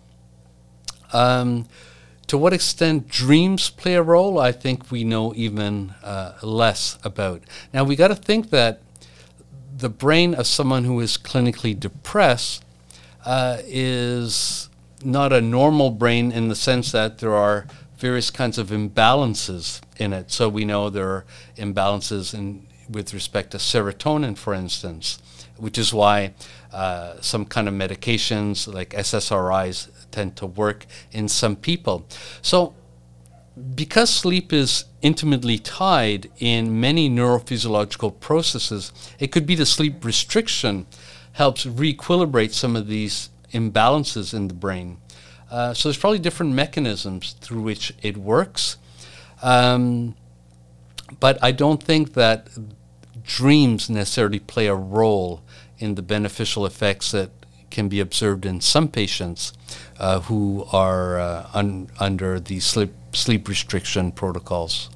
Um, 1.13 1.67
to 2.31 2.38
what 2.38 2.53
extent 2.53 3.09
dreams 3.09 3.71
play 3.71 3.97
a 3.97 4.03
role, 4.05 4.38
I 4.38 4.53
think 4.53 4.93
we 4.93 5.03
know 5.03 5.35
even 5.35 5.95
uh, 6.01 6.35
less 6.45 6.97
about. 7.03 7.43
Now, 7.75 7.83
we 7.83 7.97
got 7.97 8.07
to 8.07 8.14
think 8.14 8.51
that 8.51 8.83
the 9.77 9.88
brain 9.88 10.35
of 10.37 10.47
someone 10.47 10.85
who 10.85 11.01
is 11.01 11.19
clinically 11.19 11.79
depressed 11.79 12.64
uh, 13.27 13.59
is 13.64 14.69
not 15.03 15.33
a 15.33 15.40
normal 15.40 15.90
brain 15.90 16.31
in 16.31 16.47
the 16.47 16.55
sense 16.55 16.93
that 16.93 17.19
there 17.19 17.35
are 17.35 17.66
various 17.97 18.31
kinds 18.31 18.59
of 18.59 18.69
imbalances 18.69 19.81
in 19.99 20.12
it. 20.12 20.31
So 20.31 20.49
we 20.49 20.64
know 20.64 20.88
there 20.88 21.11
are 21.11 21.25
imbalances 21.57 22.33
in 22.33 22.64
with 22.88 23.12
respect 23.12 23.51
to 23.53 23.57
serotonin, 23.57 24.38
for 24.38 24.55
instance, 24.55 25.21
which 25.57 25.79
is 25.79 25.93
why 25.93 26.35
uh, 26.73 27.21
some 27.21 27.45
kind 27.45 27.66
of 27.66 27.75
medications 27.75 28.73
like 28.73 28.90
SSRIs 28.90 30.00
tend 30.11 30.37
to 30.37 30.46
work 30.46 30.87
in 31.12 31.29
some 31.29 31.57
people. 31.57 32.07
So 32.42 32.75
because 33.75 34.11
sleep 34.11 34.53
is 34.53 34.85
intimately 35.03 35.59
tied 35.59 36.31
in 36.38 36.81
many 36.81 37.11
neurophysiological 37.11 38.20
processes, 38.20 38.92
it 39.18 39.33
could 39.33 39.46
be 39.46 39.55
the 39.55 39.66
sleep 39.66 40.05
restriction 40.05 40.87
helps 41.33 41.66
re-equilibrate 41.66 42.53
some 42.53 42.77
of 42.77 42.87
these 42.87 43.31
imbalances 43.53 44.35
in 44.35 44.49
the 44.49 44.55
brain. 44.55 44.99
Uh, 45.51 45.75
so 45.75 45.88
there's 45.88 45.99
probably 45.99 46.18
different 46.18 46.53
mechanisms 46.53 47.35
through 47.40 47.61
which 47.61 47.92
it 48.03 48.16
works. 48.16 48.77
Um, 49.42 50.14
but 51.18 51.38
I 51.42 51.51
don't 51.51 51.83
think 51.83 52.14
that 52.14 52.49
dreams 53.25 53.90
necessarily 53.90 54.38
play 54.38 54.66
a 54.66 54.75
role 54.75 55.42
in 55.79 55.96
the 55.96 56.03
beneficial 56.03 56.66
effects 56.66 57.11
that 57.11 57.31
can 57.71 57.89
be 57.89 58.01
observed 58.01 58.45
in 58.45 58.61
some 58.61 58.89
patients 58.89 59.53
uh, 59.99 60.21
who 60.21 60.67
are 60.73 61.19
uh, 61.19 61.49
un- 61.55 61.89
under 61.99 62.41
the 62.41 62.61
sleep, 62.61 62.93
sleep 63.13 63.49
restriction 63.49 64.13
protocols. 64.13 64.91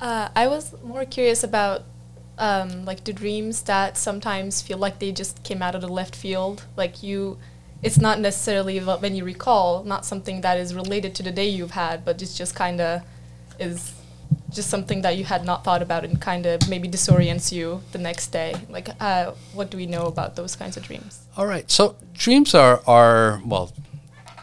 Uh, 0.00 0.28
I 0.34 0.46
was 0.46 0.74
more 0.82 1.04
curious 1.04 1.42
about 1.42 1.82
um, 2.38 2.84
like 2.84 3.04
the 3.04 3.12
dreams 3.12 3.62
that 3.62 3.96
sometimes 3.96 4.62
feel 4.62 4.78
like 4.78 5.00
they 5.00 5.12
just 5.12 5.42
came 5.42 5.60
out 5.60 5.74
of 5.74 5.80
the 5.80 5.88
left 5.88 6.14
field. 6.14 6.64
Like 6.76 7.02
you, 7.02 7.38
it's 7.82 7.98
not 7.98 8.20
necessarily 8.20 8.78
when 8.78 9.16
you 9.16 9.24
recall, 9.24 9.82
not 9.84 10.06
something 10.06 10.40
that 10.42 10.56
is 10.58 10.74
related 10.74 11.14
to 11.16 11.22
the 11.22 11.32
day 11.32 11.48
you've 11.48 11.72
had, 11.72 12.04
but 12.04 12.22
it's 12.22 12.36
just 12.36 12.54
kind 12.54 12.80
of 12.80 13.02
is 13.58 13.97
just 14.50 14.70
something 14.70 15.02
that 15.02 15.16
you 15.16 15.24
had 15.24 15.44
not 15.44 15.62
thought 15.64 15.82
about 15.82 16.04
and 16.04 16.20
kind 16.20 16.46
of 16.46 16.68
maybe 16.68 16.88
disorients 16.88 17.52
you 17.52 17.82
the 17.92 17.98
next 17.98 18.28
day. 18.28 18.54
Like, 18.68 18.88
uh, 19.00 19.32
what 19.52 19.70
do 19.70 19.76
we 19.76 19.86
know 19.86 20.06
about 20.06 20.36
those 20.36 20.56
kinds 20.56 20.76
of 20.76 20.84
dreams? 20.84 21.20
All 21.36 21.46
right. 21.46 21.70
So 21.70 21.96
dreams 22.14 22.54
are 22.54 22.82
are 22.86 23.42
well, 23.44 23.72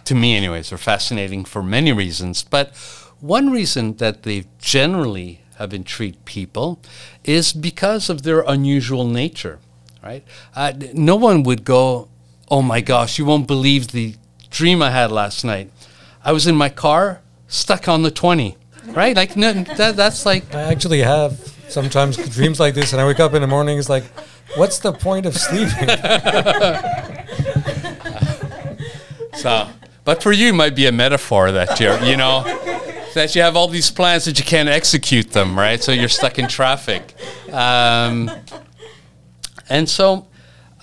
to 0.05 0.15
me 0.15 0.35
anyways, 0.35 0.71
are 0.71 0.77
fascinating 0.77 1.45
for 1.45 1.63
many 1.63 1.91
reasons. 1.91 2.43
But 2.43 2.75
one 3.19 3.49
reason 3.49 3.97
that 3.97 4.23
they 4.23 4.45
generally 4.59 5.41
have 5.57 5.73
intrigued 5.73 6.25
people 6.25 6.79
is 7.23 7.53
because 7.53 8.09
of 8.09 8.23
their 8.23 8.41
unusual 8.41 9.07
nature. 9.07 9.59
Right? 10.03 10.23
Uh, 10.55 10.73
no 10.93 11.15
one 11.15 11.41
would 11.43 11.65
go, 11.65 12.09
"Oh 12.47 12.61
my 12.61 12.81
gosh, 12.81 13.17
you 13.17 13.25
won't 13.25 13.47
believe 13.47 13.87
the 13.87 14.15
dream 14.51 14.83
I 14.83 14.91
had 14.91 15.11
last 15.11 15.43
night. 15.43 15.71
I 16.23 16.31
was 16.31 16.45
in 16.45 16.55
my 16.55 16.69
car, 16.69 17.21
stuck 17.47 17.87
on 17.87 18.03
the 18.03 18.11
twenty 18.11 18.55
right? 18.95 19.15
Like 19.15 19.36
no, 19.36 19.53
that, 19.53 19.95
that's 19.95 20.25
like 20.25 20.53
I 20.53 20.71
actually 20.71 20.99
have 20.99 21.34
sometimes 21.67 22.17
dreams 22.29 22.60
like 22.60 22.73
this, 22.73 22.93
and 22.93 23.01
I 23.01 23.05
wake 23.05 23.19
up 23.19 23.34
in 23.34 23.41
the 23.41 23.47
morning. 23.47 23.77
It's 23.77 23.89
like, 23.89 24.05
what's 24.55 24.79
the 24.79 24.93
point 24.93 25.25
of 25.25 25.36
sleeping? 25.36 25.89
so. 29.36 29.67
But 30.05 30.21
for 30.21 30.31
you, 30.31 30.49
it 30.49 30.53
might 30.53 30.75
be 30.75 30.86
a 30.86 30.91
metaphor 30.91 31.51
that 31.51 31.79
you're, 31.79 31.99
you 32.03 32.15
know, 32.15 32.43
that 33.15 33.36
you 33.36 33.41
have 33.41 33.55
all 33.55 33.67
these 33.67 33.89
plans 33.89 34.25
that 34.25 34.38
you 34.38 34.45
can't 34.45 34.69
execute 34.69 35.31
them, 35.31 35.58
right? 35.58 35.81
So 35.81 35.91
you're 35.91 36.10
stuck 36.10 36.38
in 36.38 36.47
traffic. 36.47 37.15
Um, 37.51 38.29
and 39.67 39.89
so, 39.89 40.27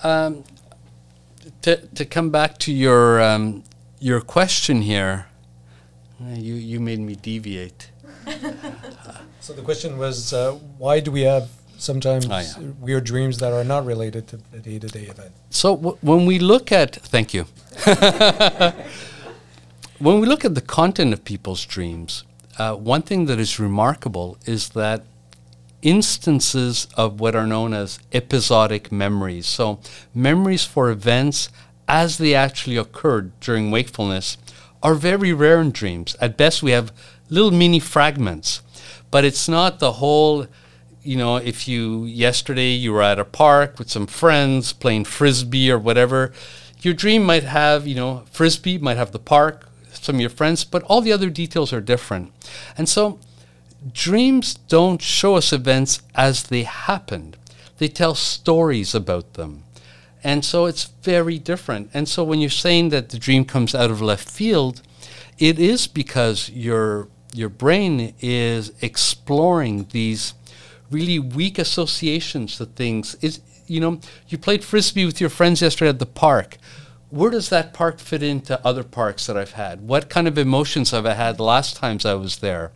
um, 0.03 0.43
to 1.61 1.77
to 1.77 2.03
come 2.03 2.31
back 2.31 2.57
to 2.59 2.73
your 2.73 3.21
um, 3.21 3.63
your 3.99 4.19
question 4.19 4.81
here, 4.81 5.27
you 6.19 6.55
you 6.55 6.81
made 6.81 6.99
me 6.99 7.15
deviate. 7.15 7.92
so 9.39 9.53
the 9.53 9.61
question 9.61 9.97
was, 9.97 10.33
uh, 10.33 10.53
why 10.77 10.99
do 10.99 11.11
we 11.11 11.21
have 11.21 11.49
sometimes 11.77 12.25
Oh, 12.29 12.39
yeah. 12.39 12.69
weird 12.79 13.03
dreams 13.03 13.37
that 13.39 13.51
are 13.53 13.63
not 13.63 13.85
related 13.85 14.27
to 14.29 14.37
the 14.51 14.59
day-to-day 14.59 15.03
event? 15.07 15.31
So 15.49 15.75
w- 15.75 15.97
when 16.01 16.25
we 16.25 16.39
look 16.39 16.71
at, 16.71 16.95
thank 16.95 17.33
you. 17.33 17.45
when 19.99 20.19
we 20.19 20.27
look 20.27 20.43
at 20.45 20.55
the 20.55 20.61
content 20.61 21.13
of 21.13 21.23
people's 21.25 21.65
dreams, 21.65 22.23
uh, 22.57 22.75
one 22.75 23.01
thing 23.01 23.25
that 23.25 23.39
is 23.39 23.59
remarkable 23.59 24.37
is 24.45 24.69
that 24.69 25.03
instances 25.81 26.87
of 26.95 27.19
what 27.19 27.35
are 27.35 27.45
known 27.47 27.73
as 27.73 27.99
episodic 28.13 28.91
memories, 28.91 29.45
so 29.45 29.79
memories 30.13 30.63
for 30.63 30.89
events 30.89 31.49
as 31.87 32.17
they 32.17 32.33
actually 32.33 32.77
occurred 32.77 33.37
during 33.41 33.69
wakefulness, 33.71 34.37
are 34.81 34.95
very 34.95 35.33
rare 35.33 35.59
in 35.61 35.71
dreams. 35.71 36.15
At 36.21 36.37
best, 36.37 36.63
we 36.63 36.71
have 36.71 36.91
little 37.29 37.51
mini 37.51 37.79
fragments, 37.79 38.61
but 39.11 39.23
it's 39.23 39.47
not 39.47 39.79
the 39.79 39.93
whole 39.93 40.47
you 41.03 41.17
know, 41.17 41.35
if 41.35 41.67
you 41.67 42.05
yesterday 42.05 42.69
you 42.69 42.93
were 42.93 43.03
at 43.03 43.19
a 43.19 43.25
park 43.25 43.77
with 43.77 43.89
some 43.89 44.07
friends 44.07 44.71
playing 44.71 45.03
frisbee 45.05 45.69
or 45.69 45.77
whatever, 45.77 46.31
your 46.81 46.93
dream 46.93 47.23
might 47.23 47.43
have, 47.43 47.85
you 47.85 47.95
know, 47.95 48.23
frisbee, 48.31 48.77
might 48.77 48.97
have 48.97 49.11
the 49.11 49.19
park, 49.19 49.69
some 49.91 50.15
of 50.15 50.21
your 50.21 50.29
friends, 50.29 50.63
but 50.63 50.83
all 50.83 51.01
the 51.01 51.11
other 51.11 51.29
details 51.29 51.73
are 51.73 51.81
different. 51.81 52.31
And 52.77 52.87
so 52.87 53.19
dreams 53.91 54.55
don't 54.55 55.01
show 55.01 55.35
us 55.35 55.51
events 55.51 56.01
as 56.15 56.43
they 56.43 56.63
happened. 56.63 57.37
They 57.77 57.89
tell 57.89 58.15
stories 58.15 58.95
about 58.95 59.33
them. 59.33 59.63
And 60.23 60.45
so 60.45 60.65
it's 60.65 60.85
very 61.03 61.37
different. 61.37 61.89
And 61.93 62.07
so 62.07 62.23
when 62.23 62.39
you're 62.39 62.49
saying 62.49 62.89
that 62.89 63.09
the 63.09 63.19
dream 63.19 63.43
comes 63.43 63.75
out 63.75 63.91
of 63.91 64.01
left 64.01 64.29
field, 64.29 64.81
it 65.37 65.59
is 65.59 65.87
because 65.87 66.49
your 66.49 67.09
your 67.33 67.49
brain 67.49 68.13
is 68.21 68.71
exploring 68.81 69.87
these 69.91 70.33
really 70.91 71.19
weak 71.19 71.57
associations 71.57 72.57
to 72.57 72.65
things. 72.65 73.15
Is 73.21 73.41
you 73.67 73.79
know, 73.79 73.99
you 74.27 74.37
played 74.37 74.63
frisbee 74.63 75.05
with 75.05 75.19
your 75.19 75.29
friends 75.29 75.61
yesterday 75.61 75.89
at 75.89 75.99
the 75.99 76.05
park. 76.05 76.57
Where 77.09 77.31
does 77.31 77.49
that 77.49 77.73
park 77.73 77.99
fit 77.99 78.23
into 78.23 78.65
other 78.65 78.83
parks 78.83 79.27
that 79.27 79.37
I've 79.37 79.51
had? 79.51 79.87
What 79.87 80.09
kind 80.09 80.27
of 80.27 80.37
emotions 80.37 80.91
have 80.91 81.05
I 81.05 81.13
had 81.13 81.37
the 81.37 81.43
last 81.43 81.77
times 81.77 82.05
I 82.05 82.15
was 82.15 82.37
there? 82.37 82.71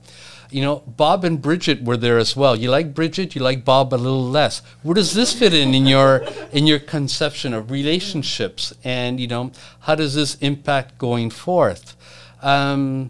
You 0.49 0.61
know, 0.61 0.83
Bob 0.87 1.25
and 1.25 1.41
Bridget 1.41 1.83
were 1.83 1.97
there 1.97 2.17
as 2.17 2.35
well. 2.35 2.55
You 2.55 2.69
like 2.69 2.93
Bridget, 2.93 3.35
you 3.35 3.41
like 3.41 3.65
Bob 3.65 3.93
a 3.93 3.95
little 3.95 4.23
less. 4.23 4.61
Where 4.81 4.93
does 4.93 5.13
this 5.13 5.33
fit 5.33 5.53
in 5.53 5.73
in 5.73 5.85
your 5.85 6.25
in 6.53 6.67
your 6.67 6.79
conception 6.79 7.53
of 7.53 7.69
relationships? 7.69 8.73
And 8.83 9.19
you 9.19 9.27
know, 9.27 9.51
how 9.81 9.95
does 9.95 10.15
this 10.15 10.35
impact 10.35 10.97
going 10.97 11.31
forth? 11.31 11.97
Um, 12.41 13.09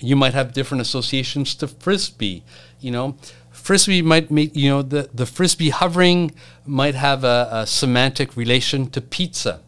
you 0.00 0.16
might 0.16 0.34
have 0.34 0.52
different 0.52 0.80
associations 0.80 1.54
to 1.56 1.68
frisbee. 1.68 2.42
You 2.80 2.90
know, 2.90 3.16
frisbee 3.50 4.02
might 4.02 4.30
make 4.30 4.54
you 4.54 4.70
know 4.70 4.82
the 4.82 5.10
the 5.12 5.26
frisbee 5.26 5.70
hovering 5.70 6.32
might 6.66 6.94
have 6.94 7.24
a, 7.24 7.48
a 7.50 7.66
semantic 7.66 8.36
relation 8.36 8.90
to 8.90 9.00
pizza. 9.00 9.60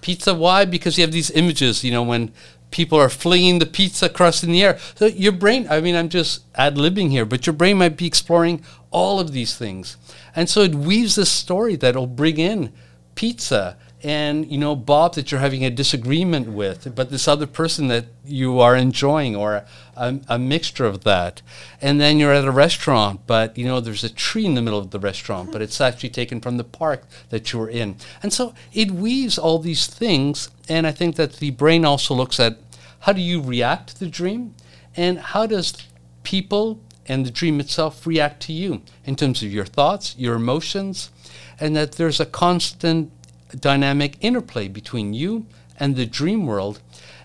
Pizza, 0.00 0.34
why? 0.34 0.64
Because 0.64 0.98
you 0.98 1.02
have 1.02 1.12
these 1.12 1.30
images. 1.32 1.82
You 1.82 1.90
know, 1.92 2.02
when 2.02 2.32
people 2.70 2.98
are 2.98 3.08
flinging 3.08 3.58
the 3.58 3.66
pizza 3.66 4.06
across 4.06 4.42
in 4.42 4.50
the 4.52 4.62
air. 4.62 4.78
So 4.96 5.06
your 5.06 5.32
brain, 5.32 5.66
I 5.70 5.80
mean, 5.80 5.94
I'm 5.94 6.08
just 6.08 6.42
ad 6.54 6.76
libbing 6.76 7.10
here, 7.10 7.24
but 7.24 7.46
your 7.46 7.54
brain 7.54 7.78
might 7.78 7.96
be 7.96 8.06
exploring 8.06 8.62
all 8.90 9.20
of 9.20 9.32
these 9.32 9.56
things. 9.56 9.96
And 10.34 10.48
so 10.48 10.62
it 10.62 10.74
weaves 10.74 11.14
this 11.14 11.30
story 11.30 11.76
that'll 11.76 12.06
bring 12.06 12.38
in 12.38 12.72
pizza 13.14 13.76
and 14.06 14.48
you 14.48 14.56
know 14.56 14.76
Bob 14.76 15.16
that 15.16 15.32
you're 15.32 15.40
having 15.40 15.64
a 15.64 15.70
disagreement 15.70 16.46
with, 16.46 16.94
but 16.94 17.10
this 17.10 17.26
other 17.26 17.48
person 17.48 17.88
that 17.88 18.04
you 18.24 18.60
are 18.60 18.76
enjoying, 18.76 19.34
or 19.34 19.64
a, 19.96 20.20
a, 20.28 20.38
mixture 20.38 20.84
of 20.84 21.02
that. 21.02 21.42
And 21.82 22.00
then 22.00 22.20
you're 22.20 22.32
at 22.32 22.44
a 22.44 22.52
restaurant, 22.52 23.22
but 23.26 23.58
you 23.58 23.64
know 23.66 23.80
there's 23.80 24.04
a 24.04 24.08
tree 24.08 24.46
in 24.46 24.54
the 24.54 24.62
middle 24.62 24.78
of 24.78 24.92
the 24.92 25.00
restaurant, 25.00 25.50
but 25.50 25.60
it's 25.60 25.80
actually 25.80 26.10
taken 26.10 26.40
from 26.40 26.56
the 26.56 26.62
park 26.62 27.04
that 27.30 27.52
you 27.52 27.58
were 27.58 27.68
in. 27.68 27.96
And 28.22 28.32
so 28.32 28.54
it 28.72 28.92
weaves 28.92 29.38
all 29.38 29.58
these 29.58 29.88
things, 29.88 30.50
and 30.68 30.86
I 30.86 30.92
think 30.92 31.16
that 31.16 31.38
the 31.38 31.50
brain 31.50 31.84
also 31.84 32.14
looks 32.14 32.38
at 32.38 32.60
how 33.00 33.12
do 33.12 33.20
you 33.20 33.42
react 33.42 33.88
to 33.88 33.98
the 33.98 34.06
dream, 34.06 34.54
and 34.96 35.18
how 35.18 35.46
does 35.46 35.84
people 36.22 36.80
and 37.06 37.26
the 37.26 37.32
dream 37.32 37.58
itself 37.58 38.06
react 38.06 38.40
to 38.42 38.52
you 38.52 38.82
in 39.04 39.16
terms 39.16 39.42
of 39.42 39.52
your 39.52 39.64
thoughts, 39.64 40.14
your 40.16 40.36
emotions, 40.36 41.10
and 41.58 41.74
that 41.74 41.92
there's 41.92 42.20
a 42.20 42.26
constant 42.26 43.10
dynamic 43.54 44.16
interplay 44.20 44.68
between 44.68 45.14
you 45.14 45.46
and 45.78 45.94
the 45.94 46.06
dream 46.06 46.46
world, 46.46 46.80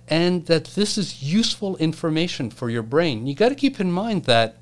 and 0.07 0.45
that 0.47 0.65
this 0.65 0.97
is 0.97 1.23
useful 1.23 1.77
information 1.77 2.49
for 2.49 2.69
your 2.69 2.83
brain. 2.83 3.25
You 3.25 3.33
got 3.33 3.49
to 3.49 3.55
keep 3.55 3.79
in 3.79 3.91
mind 3.91 4.25
that 4.25 4.57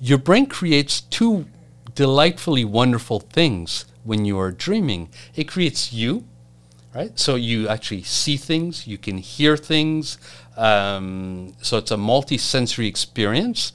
your 0.00 0.18
brain 0.18 0.46
creates 0.46 1.00
two 1.00 1.46
delightfully 1.94 2.64
wonderful 2.64 3.20
things 3.20 3.86
when 4.04 4.24
you 4.24 4.38
are 4.38 4.50
dreaming. 4.50 5.08
It 5.34 5.48
creates 5.48 5.92
you, 5.92 6.24
right? 6.94 7.18
So 7.18 7.34
you 7.34 7.68
actually 7.68 8.02
see 8.02 8.36
things, 8.36 8.86
you 8.86 8.98
can 8.98 9.18
hear 9.18 9.56
things. 9.56 10.18
Um, 10.56 11.54
so 11.62 11.78
it's 11.78 11.90
a 11.90 11.96
multi-sensory 11.96 12.86
experience, 12.86 13.72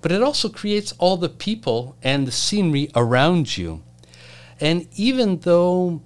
but 0.00 0.12
it 0.12 0.22
also 0.22 0.48
creates 0.48 0.92
all 0.98 1.16
the 1.16 1.28
people 1.28 1.96
and 2.02 2.26
the 2.26 2.32
scenery 2.32 2.90
around 2.94 3.56
you. 3.56 3.82
And 4.60 4.88
even 4.96 5.40
though 5.40 6.02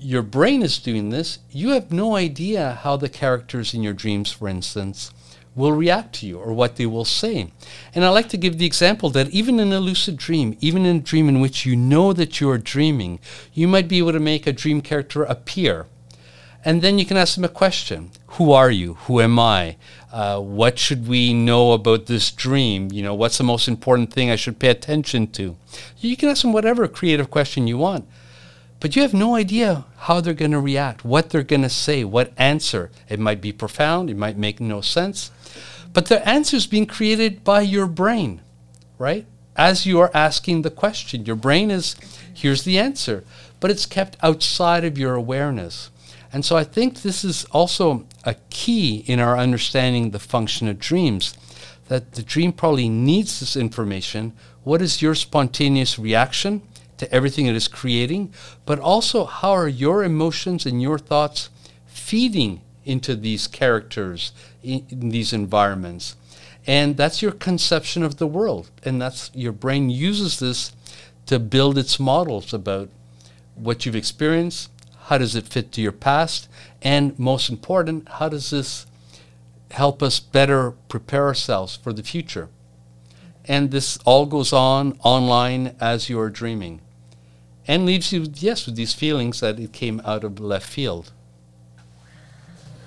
your 0.00 0.22
brain 0.22 0.62
is 0.62 0.78
doing 0.78 1.10
this, 1.10 1.38
you 1.50 1.70
have 1.70 1.92
no 1.92 2.16
idea 2.16 2.78
how 2.82 2.96
the 2.96 3.08
characters 3.08 3.74
in 3.74 3.82
your 3.82 3.92
dreams, 3.92 4.32
for 4.32 4.48
instance, 4.48 5.12
will 5.54 5.72
react 5.72 6.14
to 6.14 6.26
you 6.26 6.38
or 6.38 6.52
what 6.52 6.76
they 6.76 6.86
will 6.86 7.04
say. 7.04 7.52
And 7.94 8.04
I 8.04 8.08
like 8.08 8.28
to 8.30 8.36
give 8.36 8.58
the 8.58 8.66
example 8.66 9.10
that 9.10 9.30
even 9.30 9.60
in 9.60 9.72
a 9.72 9.80
lucid 9.80 10.16
dream, 10.16 10.56
even 10.60 10.86
in 10.86 10.96
a 10.96 11.00
dream 11.00 11.28
in 11.28 11.40
which 11.40 11.66
you 11.66 11.76
know 11.76 12.12
that 12.12 12.40
you 12.40 12.48
are 12.50 12.58
dreaming, 12.58 13.18
you 13.52 13.68
might 13.68 13.88
be 13.88 13.98
able 13.98 14.12
to 14.12 14.20
make 14.20 14.46
a 14.46 14.52
dream 14.52 14.80
character 14.80 15.24
appear. 15.24 15.86
And 16.64 16.82
then 16.82 16.98
you 16.98 17.06
can 17.06 17.16
ask 17.16 17.34
them 17.34 17.44
a 17.44 17.48
question 17.48 18.10
Who 18.36 18.52
are 18.52 18.70
you? 18.70 18.94
Who 19.06 19.20
am 19.20 19.38
I? 19.38 19.76
Uh, 20.12 20.40
what 20.40 20.78
should 20.78 21.08
we 21.08 21.32
know 21.32 21.72
about 21.72 22.06
this 22.06 22.30
dream? 22.30 22.92
You 22.92 23.02
know, 23.02 23.14
what's 23.14 23.38
the 23.38 23.44
most 23.44 23.66
important 23.66 24.12
thing 24.12 24.30
I 24.30 24.36
should 24.36 24.58
pay 24.58 24.68
attention 24.68 25.28
to? 25.32 25.56
You 25.98 26.16
can 26.16 26.28
ask 26.28 26.42
them 26.42 26.52
whatever 26.52 26.86
creative 26.86 27.30
question 27.30 27.66
you 27.66 27.78
want 27.78 28.06
but 28.80 28.96
you 28.96 29.02
have 29.02 29.14
no 29.14 29.36
idea 29.36 29.84
how 29.98 30.20
they're 30.20 30.34
going 30.34 30.50
to 30.50 30.60
react, 30.60 31.04
what 31.04 31.30
they're 31.30 31.42
going 31.42 31.62
to 31.62 31.68
say, 31.68 32.02
what 32.02 32.32
answer. 32.36 32.90
It 33.08 33.20
might 33.20 33.40
be 33.40 33.52
profound, 33.52 34.10
it 34.10 34.16
might 34.16 34.38
make 34.38 34.58
no 34.58 34.80
sense, 34.80 35.30
but 35.92 36.06
the 36.06 36.26
answer 36.26 36.56
is 36.56 36.66
being 36.66 36.86
created 36.86 37.44
by 37.44 37.60
your 37.60 37.86
brain, 37.86 38.40
right? 38.98 39.26
As 39.56 39.84
you 39.84 40.00
are 40.00 40.10
asking 40.14 40.62
the 40.62 40.70
question, 40.70 41.26
your 41.26 41.36
brain 41.36 41.70
is, 41.70 41.94
here's 42.32 42.64
the 42.64 42.78
answer, 42.78 43.24
but 43.60 43.70
it's 43.70 43.86
kept 43.86 44.16
outside 44.22 44.84
of 44.84 44.96
your 44.96 45.14
awareness. 45.14 45.90
And 46.32 46.44
so 46.44 46.56
I 46.56 46.64
think 46.64 47.02
this 47.02 47.24
is 47.24 47.44
also 47.46 48.06
a 48.24 48.36
key 48.50 49.04
in 49.06 49.20
our 49.20 49.36
understanding 49.36 50.10
the 50.10 50.18
function 50.18 50.68
of 50.68 50.78
dreams, 50.78 51.34
that 51.88 52.12
the 52.12 52.22
dream 52.22 52.52
probably 52.52 52.88
needs 52.88 53.40
this 53.40 53.56
information. 53.56 54.32
What 54.62 54.80
is 54.80 55.02
your 55.02 55.16
spontaneous 55.16 55.98
reaction? 55.98 56.62
To 57.00 57.12
everything 57.12 57.46
it 57.46 57.56
is 57.56 57.66
creating, 57.66 58.32
but 58.66 58.78
also 58.78 59.24
how 59.24 59.52
are 59.52 59.68
your 59.68 60.04
emotions 60.04 60.66
and 60.66 60.82
your 60.82 60.98
thoughts 60.98 61.48
feeding 61.86 62.60
into 62.84 63.16
these 63.16 63.46
characters, 63.46 64.32
in, 64.62 64.86
in 64.90 65.08
these 65.08 65.32
environments. 65.32 66.14
And 66.66 66.98
that's 66.98 67.22
your 67.22 67.32
conception 67.32 68.02
of 68.02 68.18
the 68.18 68.26
world. 68.26 68.70
And 68.84 69.00
that's 69.00 69.30
your 69.34 69.52
brain 69.52 69.88
uses 69.88 70.40
this 70.40 70.72
to 71.24 71.38
build 71.38 71.78
its 71.78 71.98
models 71.98 72.52
about 72.52 72.90
what 73.54 73.86
you've 73.86 73.96
experienced, 73.96 74.70
how 75.04 75.16
does 75.16 75.34
it 75.34 75.48
fit 75.48 75.72
to 75.72 75.80
your 75.80 75.92
past, 75.92 76.48
and 76.82 77.18
most 77.18 77.48
important, 77.48 78.08
how 78.08 78.28
does 78.28 78.50
this 78.50 78.84
help 79.70 80.02
us 80.02 80.20
better 80.20 80.72
prepare 80.88 81.26
ourselves 81.26 81.76
for 81.76 81.94
the 81.94 82.02
future? 82.02 82.48
And 83.46 83.70
this 83.70 83.98
all 84.04 84.26
goes 84.26 84.52
on 84.52 84.98
online 85.02 85.74
as 85.80 86.10
you 86.10 86.20
are 86.20 86.28
dreaming 86.28 86.82
and 87.70 87.86
leaves 87.86 88.12
you, 88.12 88.26
yes, 88.34 88.66
with 88.66 88.74
these 88.74 88.92
feelings 88.92 89.38
that 89.38 89.60
it 89.60 89.72
came 89.72 90.02
out 90.04 90.24
of 90.24 90.40
left 90.40 90.68
field. 90.68 91.12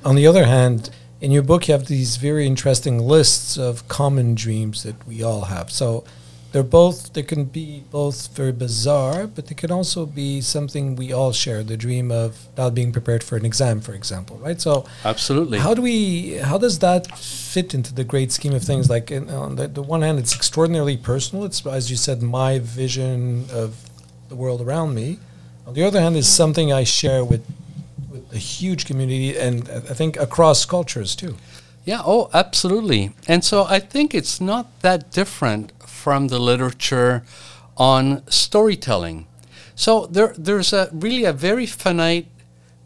On 0.03 0.15
the 0.15 0.27
other 0.27 0.43
hand, 0.43 0.89
in 1.21 1.31
your 1.31 1.41
book, 1.41 1.69
you 1.69 1.71
have 1.71 1.85
these 1.85 2.17
very 2.17 2.45
interesting 2.45 2.99
lists 2.99 3.57
of 3.57 3.87
common 3.87 4.35
dreams 4.35 4.83
that 4.83 5.07
we 5.07 5.23
all 5.23 5.45
have. 5.45 5.71
So 5.71 6.03
they're 6.51 6.63
both, 6.63 7.13
they 7.13 7.23
can 7.23 7.45
be 7.45 7.85
both 7.91 8.35
very 8.35 8.51
bizarre, 8.51 9.25
but 9.25 9.47
they 9.47 9.55
can 9.55 9.71
also 9.71 10.05
be 10.05 10.41
something 10.41 10.97
we 10.97 11.13
all 11.13 11.31
share 11.31 11.63
the 11.63 11.77
dream 11.77 12.11
of 12.11 12.49
not 12.57 12.75
being 12.75 12.91
prepared 12.91 13.23
for 13.23 13.37
an 13.37 13.45
exam, 13.45 13.79
for 13.79 13.93
example, 13.93 14.35
right? 14.39 14.59
So, 14.59 14.85
absolutely. 15.05 15.59
How 15.59 15.73
do 15.73 15.81
we, 15.81 16.33
how 16.49 16.57
does 16.57 16.79
that 16.79 17.07
fit 17.17 17.73
into 17.73 17.93
the 17.93 18.03
great 18.03 18.33
scheme 18.33 18.53
of 18.53 18.63
things? 18.63 18.89
Like, 18.89 19.11
in, 19.11 19.29
on 19.29 19.55
the, 19.55 19.69
the 19.69 19.81
one 19.81 20.01
hand, 20.01 20.19
it's 20.19 20.35
extraordinarily 20.35 20.97
personal. 20.97 21.45
It's, 21.45 21.65
as 21.65 21.89
you 21.89 21.95
said, 21.95 22.21
my 22.21 22.59
vision 22.59 23.45
of 23.49 23.89
the 24.33 24.41
world 24.41 24.61
around 24.61 24.95
me. 24.95 25.19
On 25.67 25.73
the 25.73 25.83
other 25.83 26.01
hand, 26.01 26.15
is 26.15 26.27
something 26.27 26.73
I 26.73 26.83
share 26.83 27.23
with 27.23 27.45
with 28.11 28.25
a 28.33 28.37
huge 28.37 28.85
community, 28.85 29.37
and 29.37 29.69
I 29.69 29.93
think 29.93 30.17
across 30.17 30.65
cultures 30.65 31.15
too. 31.15 31.35
Yeah. 31.85 32.01
Oh, 32.05 32.29
absolutely. 32.33 33.11
And 33.27 33.43
so 33.43 33.65
I 33.65 33.79
think 33.79 34.13
it's 34.13 34.39
not 34.41 34.65
that 34.81 35.11
different 35.11 35.71
from 35.85 36.29
the 36.29 36.39
literature 36.39 37.23
on 37.77 38.23
storytelling. 38.27 39.27
So 39.75 40.05
there, 40.07 40.33
there's 40.37 40.73
a 40.73 40.89
really 40.93 41.25
a 41.25 41.33
very 41.33 41.65
finite 41.65 42.27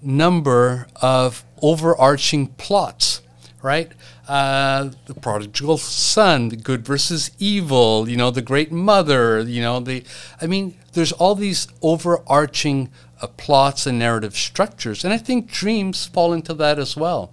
number 0.01 0.87
of 1.01 1.43
overarching 1.61 2.47
plots, 2.57 3.21
right? 3.61 3.91
uh, 4.27 4.89
the 5.05 5.13
prodigal 5.13 5.77
son, 5.77 6.49
the 6.49 6.55
good 6.55 6.85
versus 6.85 7.31
evil, 7.39 8.09
you 8.09 8.17
know, 8.17 8.29
the 8.29 8.41
great 8.41 8.71
mother, 8.71 9.39
you 9.41 9.61
know, 9.61 9.79
the, 9.79 10.03
I 10.41 10.47
mean, 10.47 10.77
there's 10.97 11.11
all 11.11 11.35
these 11.35 11.67
overarching 11.83 12.89
uh, 13.21 13.27
plots 13.27 13.85
and 13.85 13.99
narrative 13.99 14.35
structures. 14.35 15.05
And 15.05 15.13
I 15.13 15.19
think 15.19 15.47
dreams 15.47 16.07
fall 16.07 16.33
into 16.33 16.55
that 16.55 16.79
as 16.79 16.97
well. 16.97 17.31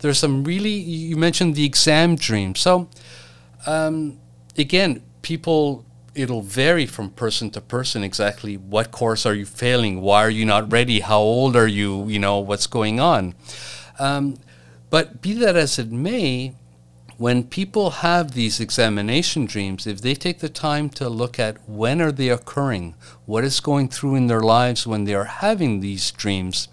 There's 0.00 0.18
some 0.18 0.42
really, 0.42 0.72
you 0.72 1.16
mentioned 1.16 1.54
the 1.54 1.64
exam 1.64 2.16
dream. 2.16 2.56
So, 2.56 2.88
um, 3.66 4.18
again, 4.58 5.00
people, 5.22 5.84
it'll 6.16 6.42
vary 6.42 6.86
from 6.86 7.10
person 7.10 7.50
to 7.50 7.60
person 7.60 8.02
exactly 8.02 8.56
what 8.56 8.90
course 8.90 9.24
are 9.24 9.34
you 9.34 9.46
failing? 9.46 10.00
Why 10.00 10.24
are 10.24 10.30
you 10.30 10.44
not 10.44 10.72
ready? 10.72 10.98
How 10.98 11.20
old 11.20 11.54
are 11.54 11.68
you? 11.68 12.08
You 12.08 12.18
know, 12.18 12.40
what's 12.40 12.66
going 12.66 12.98
on? 12.98 13.36
Um, 14.00 14.38
but 14.90 15.22
be 15.22 15.34
that 15.34 15.54
as 15.54 15.78
it 15.78 15.92
may, 15.92 16.56
when 17.16 17.44
people 17.44 17.90
have 17.90 18.32
these 18.32 18.58
examination 18.58 19.46
dreams, 19.46 19.86
if 19.86 20.00
they 20.00 20.14
take 20.14 20.40
the 20.40 20.48
time 20.48 20.88
to 20.90 21.08
look 21.08 21.38
at 21.38 21.56
when 21.68 22.00
are 22.00 22.12
they 22.12 22.28
occurring, 22.28 22.94
what 23.24 23.44
is 23.44 23.60
going 23.60 23.88
through 23.88 24.16
in 24.16 24.26
their 24.26 24.40
lives 24.40 24.86
when 24.86 25.04
they 25.04 25.14
are 25.14 25.24
having 25.24 25.80
these 25.80 26.10
dreams, 26.10 26.68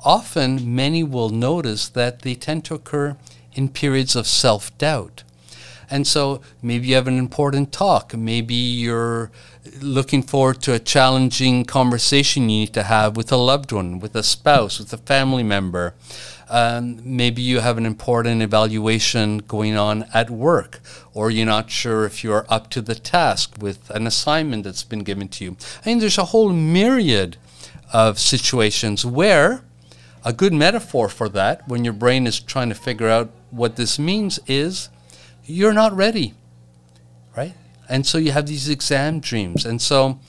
often 0.00 0.74
many 0.74 1.02
will 1.04 1.30
notice 1.30 1.88
that 1.88 2.22
they 2.22 2.34
tend 2.34 2.64
to 2.64 2.74
occur 2.74 3.16
in 3.54 3.68
periods 3.68 4.16
of 4.16 4.26
self-doubt. 4.26 5.22
And 5.88 6.06
so 6.06 6.40
maybe 6.60 6.88
you 6.88 6.94
have 6.96 7.06
an 7.06 7.18
important 7.18 7.70
talk, 7.70 8.16
maybe 8.16 8.54
you're 8.54 9.30
looking 9.80 10.22
forward 10.22 10.60
to 10.62 10.74
a 10.74 10.78
challenging 10.78 11.64
conversation 11.64 12.42
you 12.44 12.60
need 12.60 12.74
to 12.74 12.82
have 12.82 13.16
with 13.16 13.30
a 13.30 13.36
loved 13.36 13.70
one, 13.70 14.00
with 14.00 14.14
a 14.16 14.22
spouse, 14.22 14.78
with 14.78 14.92
a 14.92 14.98
family 14.98 15.42
member. 15.42 15.94
Um, 16.54 17.00
maybe 17.02 17.42
you 17.42 17.58
have 17.58 17.78
an 17.78 17.86
important 17.86 18.40
evaluation 18.40 19.38
going 19.38 19.76
on 19.76 20.06
at 20.14 20.30
work, 20.30 20.80
or 21.12 21.28
you're 21.28 21.46
not 21.46 21.68
sure 21.68 22.06
if 22.06 22.22
you're 22.22 22.46
up 22.48 22.70
to 22.70 22.80
the 22.80 22.94
task 22.94 23.56
with 23.58 23.90
an 23.90 24.06
assignment 24.06 24.62
that's 24.62 24.84
been 24.84 25.02
given 25.02 25.26
to 25.30 25.44
you. 25.44 25.56
I 25.84 25.88
mean, 25.88 25.98
there's 25.98 26.16
a 26.16 26.26
whole 26.26 26.50
myriad 26.50 27.38
of 27.92 28.20
situations 28.20 29.04
where 29.04 29.64
a 30.24 30.32
good 30.32 30.52
metaphor 30.52 31.08
for 31.08 31.28
that, 31.30 31.66
when 31.66 31.84
your 31.84 31.92
brain 31.92 32.24
is 32.24 32.38
trying 32.38 32.68
to 32.68 32.76
figure 32.76 33.08
out 33.08 33.30
what 33.50 33.74
this 33.74 33.98
means 33.98 34.38
is 34.46 34.90
you're 35.44 35.74
not 35.74 35.92
ready, 35.92 36.34
right? 37.36 37.54
And 37.88 38.06
so 38.06 38.16
you 38.16 38.30
have 38.30 38.46
these 38.46 38.68
exam 38.68 39.18
dreams. 39.18 39.66
And 39.66 39.82
so 39.82 40.20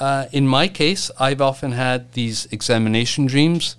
uh, 0.00 0.26
in 0.32 0.48
my 0.48 0.66
case, 0.66 1.12
I've 1.20 1.40
often 1.40 1.72
had 1.72 2.12
these 2.14 2.46
examination 2.50 3.26
dreams, 3.26 3.76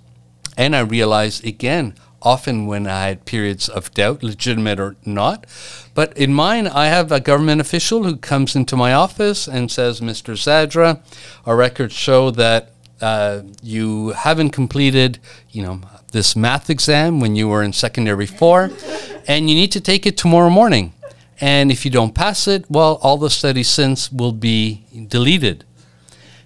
and 0.56 0.74
I 0.76 0.80
realized 0.80 1.46
again, 1.46 1.94
often 2.22 2.66
when 2.66 2.86
I 2.86 3.08
had 3.08 3.24
periods 3.24 3.68
of 3.68 3.92
doubt, 3.94 4.22
legitimate 4.22 4.78
or 4.80 4.96
not. 5.04 5.46
But 5.94 6.16
in 6.16 6.32
mine, 6.32 6.66
I 6.66 6.86
have 6.86 7.12
a 7.12 7.20
government 7.20 7.60
official 7.60 8.04
who 8.04 8.16
comes 8.16 8.56
into 8.56 8.76
my 8.76 8.92
office 8.92 9.48
and 9.48 9.70
says, 9.70 10.00
Mr. 10.00 10.34
Zadra, 10.34 11.00
our 11.44 11.56
records 11.56 11.94
show 11.94 12.30
that 12.32 12.72
uh, 13.00 13.42
you 13.62 14.10
haven't 14.10 14.50
completed, 14.50 15.18
you 15.50 15.62
know, 15.62 15.80
this 16.12 16.36
math 16.36 16.70
exam 16.70 17.20
when 17.20 17.34
you 17.34 17.48
were 17.48 17.62
in 17.62 17.72
secondary 17.72 18.26
four, 18.26 18.70
and 19.26 19.50
you 19.50 19.56
need 19.56 19.72
to 19.72 19.80
take 19.80 20.06
it 20.06 20.16
tomorrow 20.16 20.50
morning. 20.50 20.92
And 21.40 21.72
if 21.72 21.84
you 21.84 21.90
don't 21.90 22.14
pass 22.14 22.46
it, 22.46 22.70
well, 22.70 23.00
all 23.02 23.18
the 23.18 23.30
studies 23.30 23.68
since 23.68 24.12
will 24.12 24.32
be 24.32 24.84
deleted. 25.08 25.64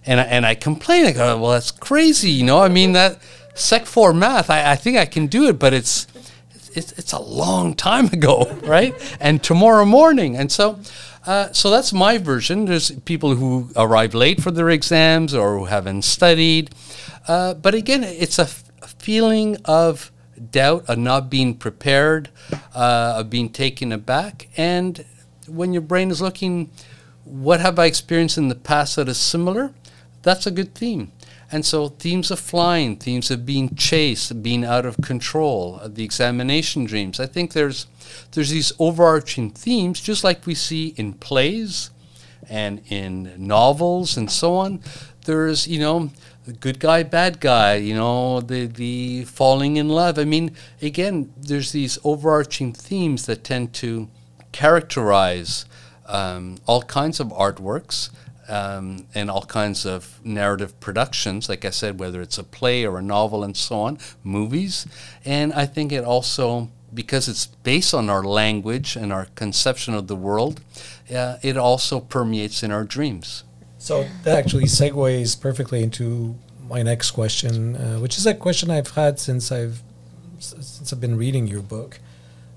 And 0.07 0.21
I, 0.21 0.23
and 0.23 0.47
I 0.47 0.55
complain. 0.55 1.05
I 1.05 1.13
go, 1.13 1.39
well, 1.39 1.51
that's 1.51 1.71
crazy. 1.71 2.31
You 2.31 2.45
know, 2.45 2.63
I 2.63 2.69
mean 2.69 2.93
that 2.93 3.19
Sec 3.57 3.87
four 3.87 4.13
math. 4.13 4.51
I, 4.51 4.73
I 4.73 4.77
think 4.77 4.97
I 4.97 5.07
can 5.07 5.27
do 5.27 5.49
it, 5.49 5.59
but 5.59 5.73
it's 5.73 6.07
it's 6.75 6.93
it's 6.93 7.13
a 7.13 7.19
long 7.19 7.75
time 7.75 8.07
ago, 8.07 8.59
right? 8.65 8.95
And 9.21 9.43
tomorrow 9.43 9.85
morning, 9.85 10.37
and 10.37 10.51
so. 10.53 10.79
Uh, 11.27 11.53
so 11.53 11.71
that's 11.71 11.93
my 11.93 12.19
version. 12.19 12.67
There's 12.67 12.93
people 13.01 13.35
who 13.35 13.71
arrive 13.75 14.15
late 14.15 14.41
for 14.41 14.53
their 14.53 14.71
exams 14.71 15.35
or 15.35 15.59
who 15.59 15.65
haven't 15.65 16.03
studied. 16.03 16.73
Uh, 17.27 17.55
but 17.55 17.75
again, 17.75 18.05
it's 18.05 18.39
a, 18.39 18.43
f- 18.43 18.63
a 18.81 18.87
feeling 18.87 19.57
of 19.65 20.13
doubt, 20.53 20.85
of 20.89 20.99
not 20.99 21.29
being 21.29 21.55
prepared, 21.55 22.31
uh, 22.77 23.15
of 23.17 23.29
being 23.29 23.49
taken 23.49 23.91
aback. 23.91 24.47
And 24.57 25.05
when 25.49 25.73
your 25.73 25.83
brain 25.83 26.13
is 26.13 26.23
looking, 26.23 26.71
what 27.25 27.59
have 27.59 27.77
I 27.81 27.87
experienced 27.87 28.39
in 28.39 28.47
the 28.47 28.55
past 28.55 28.95
that 28.95 29.09
is 29.09 29.19
similar? 29.19 29.75
That's 30.23 30.47
a 30.47 30.53
good 30.53 30.77
theme. 30.77 31.11
And 31.53 31.65
so 31.65 31.89
themes 31.89 32.31
of 32.31 32.41
flying, 32.41 32.97
themes 32.97 33.31
of 33.31 33.47
being 33.47 33.75
chased, 33.77 34.43
being 34.43 34.65
out 34.65 34.85
of 34.85 34.97
control, 35.01 35.79
uh, 35.81 35.89
the 35.89 36.05
examination 36.05 36.85
dreams. 36.85 37.21
I 37.21 37.27
think 37.27 37.53
there's 37.53 37.87
there's 38.33 38.51
these 38.51 38.73
overarching 38.79 39.51
themes, 39.51 40.01
just 40.01 40.25
like 40.25 40.47
we 40.47 40.55
see 40.55 40.95
in 40.97 41.13
plays 41.15 41.91
and 42.49 42.83
in 42.89 43.35
novels 43.39 44.17
and 44.17 44.31
so 44.31 44.55
on. 44.55 44.81
There's, 45.25 45.67
you 45.67 45.81
know, 45.81 46.11
good 46.61 46.79
guy, 46.79 47.03
bad 47.03 47.41
guy, 47.41 47.77
you 47.77 47.95
know, 47.95 48.41
the 48.41 48.67
the 48.67 49.25
falling 49.25 49.77
in 49.77 49.89
love. 49.89 50.19
I 50.19 50.25
mean, 50.25 50.53
again, 50.83 51.33
there's 51.37 51.73
these 51.73 51.99
overarching 52.05 52.73
themes 52.73 53.27
that 53.27 53.45
tend 53.45 53.73
to 53.75 54.09
characterize 54.53 55.65
um, 56.07 56.57
all 56.67 56.83
kinds 56.83 57.21
of 57.21 57.29
artworks 57.29 58.11
um, 58.49 59.07
and 59.15 59.31
all 59.31 59.45
kinds 59.45 59.87
of 59.87 60.21
narrative 60.25 60.79
productions, 60.81 61.49
like 61.49 61.65
I 61.65 61.71
said, 61.71 61.99
whether 61.99 62.21
it's 62.21 62.39
a 62.39 62.45
play 62.45 62.85
or 62.87 62.99
a 62.99 63.03
novel 63.03 63.45
and 63.45 63.57
so 63.57 63.81
on, 63.81 63.99
movies. 64.23 64.87
And 65.25 65.53
I 65.53 65.67
think 65.67 65.93
it 65.93 66.05
also, 66.05 66.71
because 66.93 67.29
it's 67.29 67.47
based 67.47 67.95
on 67.95 68.09
our 68.09 68.23
language 68.23 68.97
and 68.97 69.13
our 69.13 69.27
conception 69.35 69.95
of 69.95 70.07
the 70.07 70.17
world, 70.17 70.61
uh, 71.15 71.37
it 71.43 71.57
also 71.57 72.01
permeates 72.01 72.63
in 72.63 72.71
our 72.71 72.85
dreams. 72.85 73.45
So 73.79 74.07
that 74.25 74.39
actually 74.39 74.65
segues 74.65 75.41
perfectly 75.41 75.83
into 75.83 76.37
my 76.69 76.83
next 76.83 77.13
question, 77.13 77.77
uh, 77.77 77.99
which 77.99 78.19
is 78.19 78.27
a 78.27 78.35
question 78.35 78.71
I've 78.71 78.91
had 78.91 79.19
since 79.21 79.53
I've 79.53 79.83
since 80.39 80.93
I've 80.93 81.01
been 81.01 81.17
reading 81.17 81.47
your 81.47 81.63
book. 81.63 81.99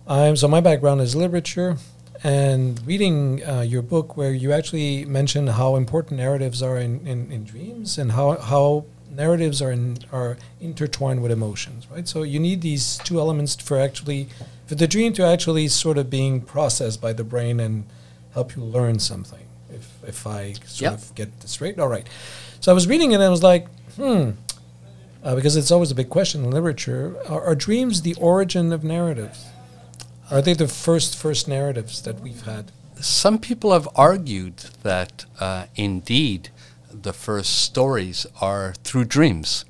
Um, 0.08 0.36
so 0.36 0.48
my 0.48 0.60
background 0.60 1.02
is 1.02 1.16
literature, 1.16 1.78
and 2.24 2.86
reading 2.86 3.42
uh, 3.48 3.62
your 3.62 3.82
book, 3.82 4.18
where 4.18 4.34
you 4.34 4.52
actually 4.52 5.06
mention 5.06 5.48
how 5.48 5.76
important 5.76 6.18
narratives 6.20 6.62
are 6.62 6.78
in, 6.78 7.06
in, 7.08 7.32
in 7.32 7.44
dreams 7.46 7.98
and 7.98 8.12
how 8.14 8.38
how 8.38 8.86
narratives 9.12 9.62
are 9.62 9.72
in, 9.72 9.98
are 10.12 10.38
intertwined 10.62 11.22
with 11.22 11.32
emotions, 11.32 11.88
right? 11.92 12.08
So 12.08 12.24
you 12.24 12.40
need 12.40 12.62
these 12.62 12.98
two 13.00 13.20
elements 13.20 13.56
for 13.56 13.80
actually 13.80 14.28
for 14.68 14.76
the 14.76 14.88
dream 14.88 15.14
to 15.14 15.24
actually 15.26 15.68
sort 15.68 15.98
of 15.98 16.10
being 16.10 16.42
processed 16.42 17.02
by 17.02 17.14
the 17.14 17.24
brain 17.24 17.60
and 17.60 17.86
help 18.34 18.56
you 18.56 18.64
learn 18.64 19.00
something. 19.00 19.46
If 19.70 19.88
if 20.08 20.28
I 20.28 20.54
sort 20.66 20.82
Yep. 20.82 20.94
of 20.94 21.16
get 21.16 21.40
this 21.40 21.52
straight, 21.52 21.80
all 21.80 21.88
right. 21.88 22.08
So 22.60 22.72
I 22.72 22.76
was 22.76 22.88
reading 22.88 23.12
it 23.12 23.16
and 23.16 23.24
I 23.24 23.30
was 23.30 23.44
like, 23.44 23.68
hmm, 23.96 24.32
uh, 25.24 25.36
because 25.36 25.56
it's 25.56 25.72
always 25.72 25.92
a 25.92 25.96
big 25.96 26.10
question 26.10 26.44
in 26.44 26.52
literature. 26.52 27.16
Are, 27.28 27.42
are 27.44 27.56
dreams 27.56 28.02
the 28.02 28.16
origin 28.16 28.74
of 28.74 28.84
narratives? 28.84 29.46
Are 30.32 30.44
they 30.44 30.54
the 30.54 30.68
first 30.68 31.18
first 31.18 31.48
narratives 31.48 32.04
that 32.04 32.20
we've 32.20 32.44
had? 32.44 32.72
Some 33.02 33.40
people 33.40 33.74
have 33.74 33.88
argued 33.96 34.58
that 34.84 35.26
uh, 35.40 35.66
indeed 35.76 36.50
the 36.92 37.14
first 37.14 37.64
stories 37.64 38.28
are 38.40 38.76
through 38.84 39.06
dreams 39.06 39.66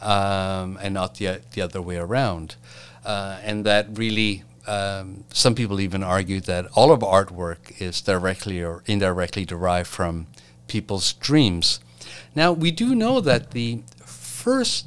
um, 0.00 0.78
and 0.80 0.94
not 0.94 1.16
the, 1.16 1.42
the 1.52 1.60
other 1.60 1.82
way 1.82 1.96
around. 1.96 2.56
Uh, 3.04 3.38
and 3.42 3.66
that 3.66 3.86
really, 3.98 4.44
um, 4.66 5.24
some 5.30 5.54
people 5.54 5.78
even 5.78 6.02
argue 6.02 6.40
that 6.40 6.66
all 6.74 6.90
of 6.90 7.00
artwork 7.00 7.78
is 7.78 8.00
directly 8.00 8.62
or 8.62 8.82
indirectly 8.86 9.44
derived 9.44 9.88
from 9.88 10.26
people's 10.68 11.12
dreams. 11.14 11.80
Now, 12.34 12.52
we 12.52 12.70
do 12.70 12.94
know 12.94 13.20
that 13.20 13.50
the 13.50 13.82
first 14.06 14.86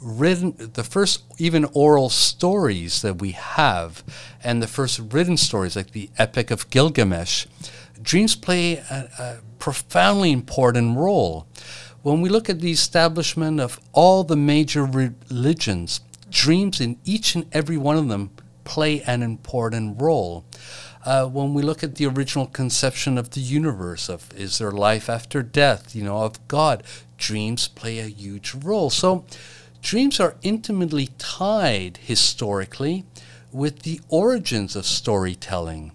written 0.00 0.54
the 0.74 0.84
first 0.84 1.24
even 1.38 1.64
oral 1.72 2.08
stories 2.08 3.02
that 3.02 3.20
we 3.20 3.32
have 3.32 4.02
and 4.42 4.62
the 4.62 4.66
first 4.66 5.00
written 5.12 5.36
stories 5.36 5.76
like 5.76 5.92
the 5.92 6.10
epic 6.18 6.50
of 6.50 6.68
gilgamesh 6.70 7.46
dreams 8.02 8.36
play 8.36 8.76
a, 8.76 9.08
a 9.18 9.36
profoundly 9.58 10.32
important 10.32 10.96
role. 10.96 11.46
When 12.02 12.20
we 12.20 12.28
look 12.28 12.48
at 12.48 12.60
the 12.60 12.70
establishment 12.70 13.60
of 13.60 13.80
all 13.92 14.22
the 14.22 14.36
major 14.36 14.84
religions 14.84 16.00
dreams 16.30 16.80
in 16.80 16.98
each 17.04 17.34
and 17.34 17.46
every 17.52 17.76
one 17.76 17.96
of 17.96 18.08
them 18.08 18.30
play 18.64 19.00
an 19.02 19.22
important 19.22 20.00
role. 20.00 20.44
Uh, 21.04 21.24
when 21.24 21.54
we 21.54 21.62
look 21.62 21.84
at 21.84 21.94
the 21.94 22.06
original 22.06 22.46
conception 22.46 23.16
of 23.16 23.30
the 23.30 23.40
universe 23.40 24.08
of 24.08 24.28
is 24.36 24.58
there 24.58 24.72
life 24.72 25.08
after 25.08 25.40
death 25.40 25.94
you 25.94 26.02
know 26.02 26.18
of 26.22 26.48
god 26.48 26.82
dreams 27.16 27.68
play 27.68 27.98
a 27.98 28.06
huge 28.06 28.54
role. 28.54 28.90
So 28.90 29.24
dreams 29.86 30.18
are 30.18 30.34
intimately 30.42 31.10
tied 31.16 31.96
historically 31.98 33.04
with 33.52 33.82
the 33.82 34.00
origins 34.08 34.74
of 34.74 34.84
storytelling. 34.84 35.92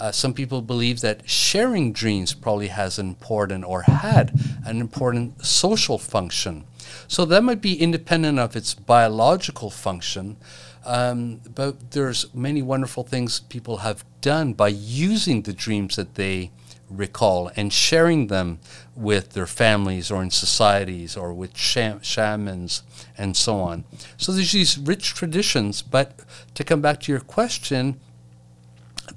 Uh, 0.00 0.10
some 0.10 0.32
people 0.32 0.62
believe 0.62 1.02
that 1.02 1.28
sharing 1.28 1.92
dreams 1.92 2.32
probably 2.32 2.68
has 2.68 2.98
an 2.98 3.06
important 3.06 3.62
or 3.62 3.82
had 3.82 4.32
an 4.64 4.80
important 4.80 5.44
social 5.44 5.98
function. 5.98 6.64
So 7.06 7.26
that 7.26 7.44
might 7.44 7.60
be 7.60 7.78
independent 7.78 8.38
of 8.38 8.56
its 8.56 8.72
biological 8.72 9.68
function 9.68 10.38
um, 10.86 11.40
but 11.54 11.92
there's 11.92 12.32
many 12.34 12.60
wonderful 12.60 13.04
things 13.04 13.40
people 13.40 13.78
have 13.78 14.04
done 14.20 14.52
by 14.52 14.68
using 14.68 15.42
the 15.42 15.52
dreams 15.52 15.96
that 15.96 16.14
they 16.14 16.50
recall 16.90 17.50
and 17.56 17.72
sharing 17.72 18.26
them 18.26 18.58
with 18.94 19.30
their 19.30 19.46
families 19.46 20.10
or 20.10 20.22
in 20.22 20.30
societies 20.30 21.16
or 21.16 21.32
with 21.32 21.56
sham- 21.56 22.02
shamans 22.02 22.82
and 23.16 23.36
so 23.36 23.58
on. 23.58 23.84
So 24.16 24.32
there's 24.32 24.52
these 24.52 24.78
rich 24.78 25.14
traditions, 25.14 25.82
but 25.82 26.20
to 26.54 26.64
come 26.64 26.80
back 26.80 27.00
to 27.00 27.12
your 27.12 27.20
question, 27.20 28.00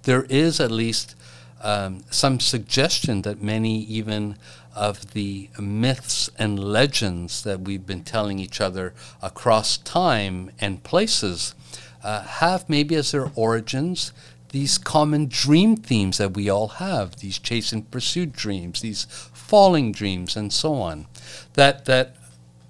there 0.04 0.24
is 0.30 0.60
at 0.60 0.72
least 0.72 1.16
um, 1.62 2.04
some 2.10 2.40
suggestion 2.40 3.24
that 3.24 3.42
many 3.42 3.80
even 3.84 4.38
of 4.76 5.14
the 5.14 5.50
myths 5.60 6.30
and 6.38 6.60
legends 6.60 7.42
that 7.44 7.62
we've 7.62 7.86
been 7.86 8.04
telling 8.04 8.38
each 8.38 8.62
other 8.62 8.94
across 9.24 9.78
time 9.78 10.52
and 10.60 10.84
places 10.84 11.56
uh, 12.04 12.22
have 12.22 12.70
maybe 12.70 12.96
as 12.96 13.12
their 13.12 13.32
origins 13.36 14.14
these 14.50 14.78
common 14.78 15.28
dream 15.28 15.76
themes 15.76 16.20
that 16.20 16.34
we 16.36 16.48
all 16.48 16.68
have 16.68 17.18
these 17.18 17.40
chase 17.40 17.74
and 17.74 17.90
pursuit 17.90 18.32
dreams 18.32 18.82
these 18.82 19.06
falling 19.34 19.92
dreams 19.92 20.38
and 20.38 20.54
so 20.54 20.76
on 20.76 21.08
that 21.54 21.86
that 21.86 22.16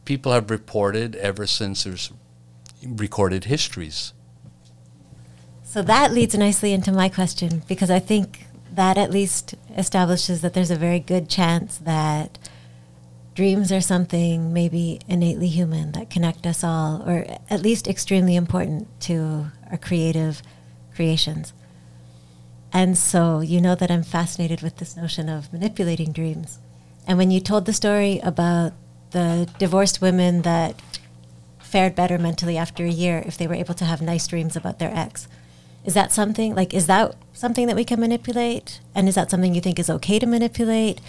people 0.08 0.32
have 0.32 0.50
reported 0.50 1.16
ever 1.18 1.46
since 1.46 1.84
there's 1.84 2.14
recorded 2.82 3.44
histories 3.44 4.14
So 5.64 5.82
that 5.82 6.14
leads 6.14 6.34
nicely 6.34 6.72
into 6.72 6.94
my 6.94 7.10
question 7.10 7.62
because 7.68 7.92
I 7.92 8.00
think 8.00 8.46
that 8.74 8.98
at 8.98 9.12
least 9.12 9.56
establishes 9.76 10.42
that 10.42 10.54
there's 10.54 10.72
a 10.72 10.78
very 10.78 11.00
good 11.00 11.28
chance 11.30 11.78
that 11.80 12.40
dreams 13.36 13.70
are 13.72 13.82
something 13.82 14.54
maybe 14.54 15.00
innately 15.10 15.50
human 15.50 15.92
that 15.92 16.10
connect 16.10 16.48
us 16.48 16.64
all, 16.64 17.04
or 17.06 17.26
at 17.50 17.62
least 17.62 17.88
extremely 17.88 18.36
important 18.36 18.88
to 19.02 19.48
our 19.70 19.78
creative 19.78 20.42
creations. 20.96 21.54
And 22.72 22.98
so 22.98 23.42
you 23.42 23.60
know 23.60 23.76
that 23.76 23.92
I'm 23.92 24.04
fascinated 24.04 24.62
with 24.62 24.78
this 24.78 24.96
notion 24.96 25.28
of 25.28 25.52
manipulating 25.52 26.12
dreams. 26.14 26.60
And 27.06 27.18
when 27.18 27.30
you 27.30 27.40
told 27.42 27.66
the 27.66 27.74
story 27.74 28.20
about 28.24 28.74
the 29.18 29.50
divorced 29.58 30.00
women 30.00 30.44
that 30.44 30.76
fared 31.58 31.96
better 31.96 32.18
mentally 32.20 32.56
after 32.56 32.86
a 32.86 32.90
year 33.04 33.24
if 33.26 33.36
they 33.38 33.48
were 33.48 33.56
able 33.64 33.74
to 33.74 33.84
have 33.84 34.00
nice 34.00 34.28
dreams 34.28 34.56
about 34.56 34.78
their 34.78 34.94
ex, 34.94 35.28
Is 35.84 35.94
that 35.94 36.12
something 36.12 36.54
like 36.54 36.72
is 36.74 36.86
that 36.88 37.16
something 37.34 37.66
that 37.68 37.76
we 37.76 37.86
can 37.86 38.00
manipulate? 38.00 38.80
And 38.94 39.08
is 39.10 39.16
that 39.16 39.32
something 39.32 39.56
you 39.56 39.62
think 39.62 39.80
is 39.80 39.90
okay 39.98 40.20
to 40.20 40.28
manipulate? 40.28 41.00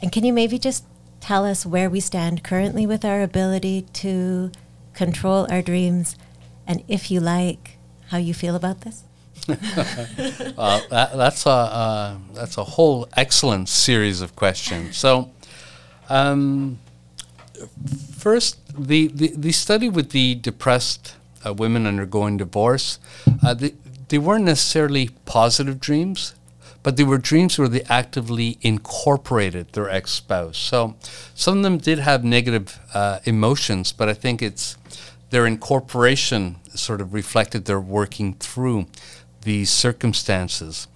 And 0.00 0.12
can 0.14 0.24
you 0.24 0.32
maybe 0.32 0.58
just 0.58 0.84
tell 1.20 1.44
us 1.44 1.66
where 1.66 1.90
we 1.90 2.00
stand 2.00 2.42
currently 2.50 2.86
with 2.86 3.04
our 3.04 3.20
ability 3.22 3.78
to 4.04 4.50
control 4.94 5.46
our 5.52 5.62
dreams 5.62 6.16
and 6.66 6.82
if 6.96 7.10
you 7.10 7.20
like 7.20 7.76
how 8.10 8.18
you 8.18 8.34
feel 8.42 8.56
about 8.56 8.78
this? 8.82 8.96
Uh, 10.66 10.80
that, 10.90 11.08
that's 11.16 11.46
a 11.46 11.58
uh, 11.82 12.16
that's 12.38 12.56
a 12.58 12.66
whole 12.76 13.08
excellent 13.24 13.68
series 13.68 14.20
of 14.20 14.30
questions. 14.36 14.96
So, 14.96 15.30
um, 16.08 16.78
first, 18.16 18.58
the, 18.78 19.08
the, 19.08 19.28
the 19.36 19.52
study 19.52 19.88
with 19.88 20.10
the 20.10 20.34
depressed 20.34 21.16
uh, 21.44 21.54
women 21.54 21.86
undergoing 21.86 22.36
divorce, 22.36 22.98
uh, 23.42 23.54
they, 23.54 23.74
they 24.08 24.18
weren't 24.18 24.44
necessarily 24.44 25.10
positive 25.24 25.80
dreams, 25.80 26.34
but 26.82 26.96
they 26.96 27.04
were 27.04 27.18
dreams 27.18 27.58
where 27.58 27.68
they 27.68 27.82
actively 27.82 28.58
incorporated 28.62 29.72
their 29.72 29.88
ex 29.88 30.12
spouse. 30.12 30.58
So, 30.58 30.96
some 31.34 31.58
of 31.58 31.62
them 31.62 31.78
did 31.78 31.98
have 31.98 32.24
negative 32.24 32.78
uh, 32.94 33.20
emotions, 33.24 33.92
but 33.92 34.08
I 34.08 34.14
think 34.14 34.42
it's 34.42 34.76
their 35.30 35.46
incorporation 35.46 36.56
sort 36.74 37.00
of 37.00 37.14
reflected 37.14 37.64
their 37.64 37.80
working 37.80 38.34
through 38.34 38.86
these 39.42 39.70
circumstances. 39.70 40.88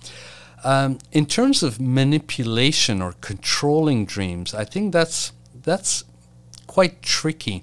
Um, 0.62 0.98
in 1.12 1.26
terms 1.26 1.62
of 1.62 1.80
manipulation 1.80 3.02
or 3.02 3.12
controlling 3.20 4.06
dreams, 4.06 4.54
I 4.54 4.64
think 4.64 4.92
that's 4.92 5.32
that's 5.62 6.04
quite 6.74 7.00
tricky. 7.02 7.62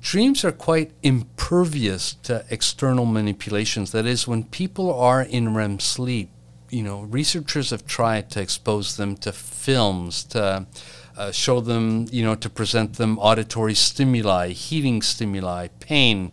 Dreams 0.00 0.44
are 0.44 0.52
quite 0.52 0.92
impervious 1.02 2.14
to 2.22 2.44
external 2.48 3.06
manipulations. 3.06 3.90
That 3.90 4.06
is, 4.06 4.28
when 4.28 4.44
people 4.44 4.94
are 4.94 5.20
in 5.20 5.52
REM 5.52 5.80
sleep, 5.80 6.30
you 6.70 6.84
know, 6.84 7.00
researchers 7.02 7.70
have 7.70 7.86
tried 7.86 8.30
to 8.30 8.40
expose 8.40 8.96
them 8.96 9.16
to 9.16 9.32
films, 9.32 10.22
to 10.26 10.68
uh, 11.16 11.32
show 11.32 11.60
them, 11.60 12.06
you 12.12 12.22
know, 12.22 12.36
to 12.36 12.48
present 12.48 12.98
them 12.98 13.18
auditory 13.18 13.74
stimuli, 13.74 14.50
heating 14.50 15.02
stimuli, 15.02 15.66
pain. 15.80 16.30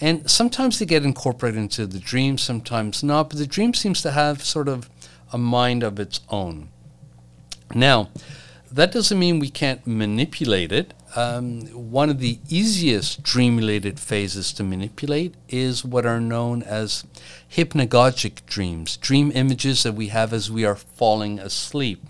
And 0.00 0.30
sometimes 0.30 0.78
they 0.78 0.86
get 0.86 1.04
incorporated 1.04 1.58
into 1.58 1.88
the 1.88 1.98
dream, 1.98 2.38
sometimes 2.38 3.02
not, 3.02 3.30
but 3.30 3.38
the 3.40 3.48
dream 3.48 3.74
seems 3.74 4.00
to 4.02 4.12
have 4.12 4.44
sort 4.44 4.68
of 4.68 4.88
a 5.32 5.38
mind 5.38 5.82
of 5.82 5.98
its 5.98 6.20
own. 6.28 6.68
Now, 7.74 8.10
that 8.72 8.92
doesn't 8.92 9.18
mean 9.18 9.38
we 9.38 9.50
can't 9.50 9.86
manipulate 9.86 10.72
it. 10.72 10.92
Um, 11.14 11.62
one 11.68 12.10
of 12.10 12.20
the 12.20 12.38
easiest 12.48 13.22
dream 13.22 13.56
related 13.56 13.98
phases 13.98 14.52
to 14.54 14.64
manipulate 14.64 15.34
is 15.48 15.84
what 15.84 16.04
are 16.04 16.20
known 16.20 16.62
as 16.62 17.04
hypnagogic 17.50 18.44
dreams, 18.46 18.96
dream 18.96 19.32
images 19.34 19.82
that 19.84 19.94
we 19.94 20.08
have 20.08 20.32
as 20.32 20.50
we 20.50 20.64
are 20.64 20.74
falling 20.74 21.38
asleep. 21.38 22.04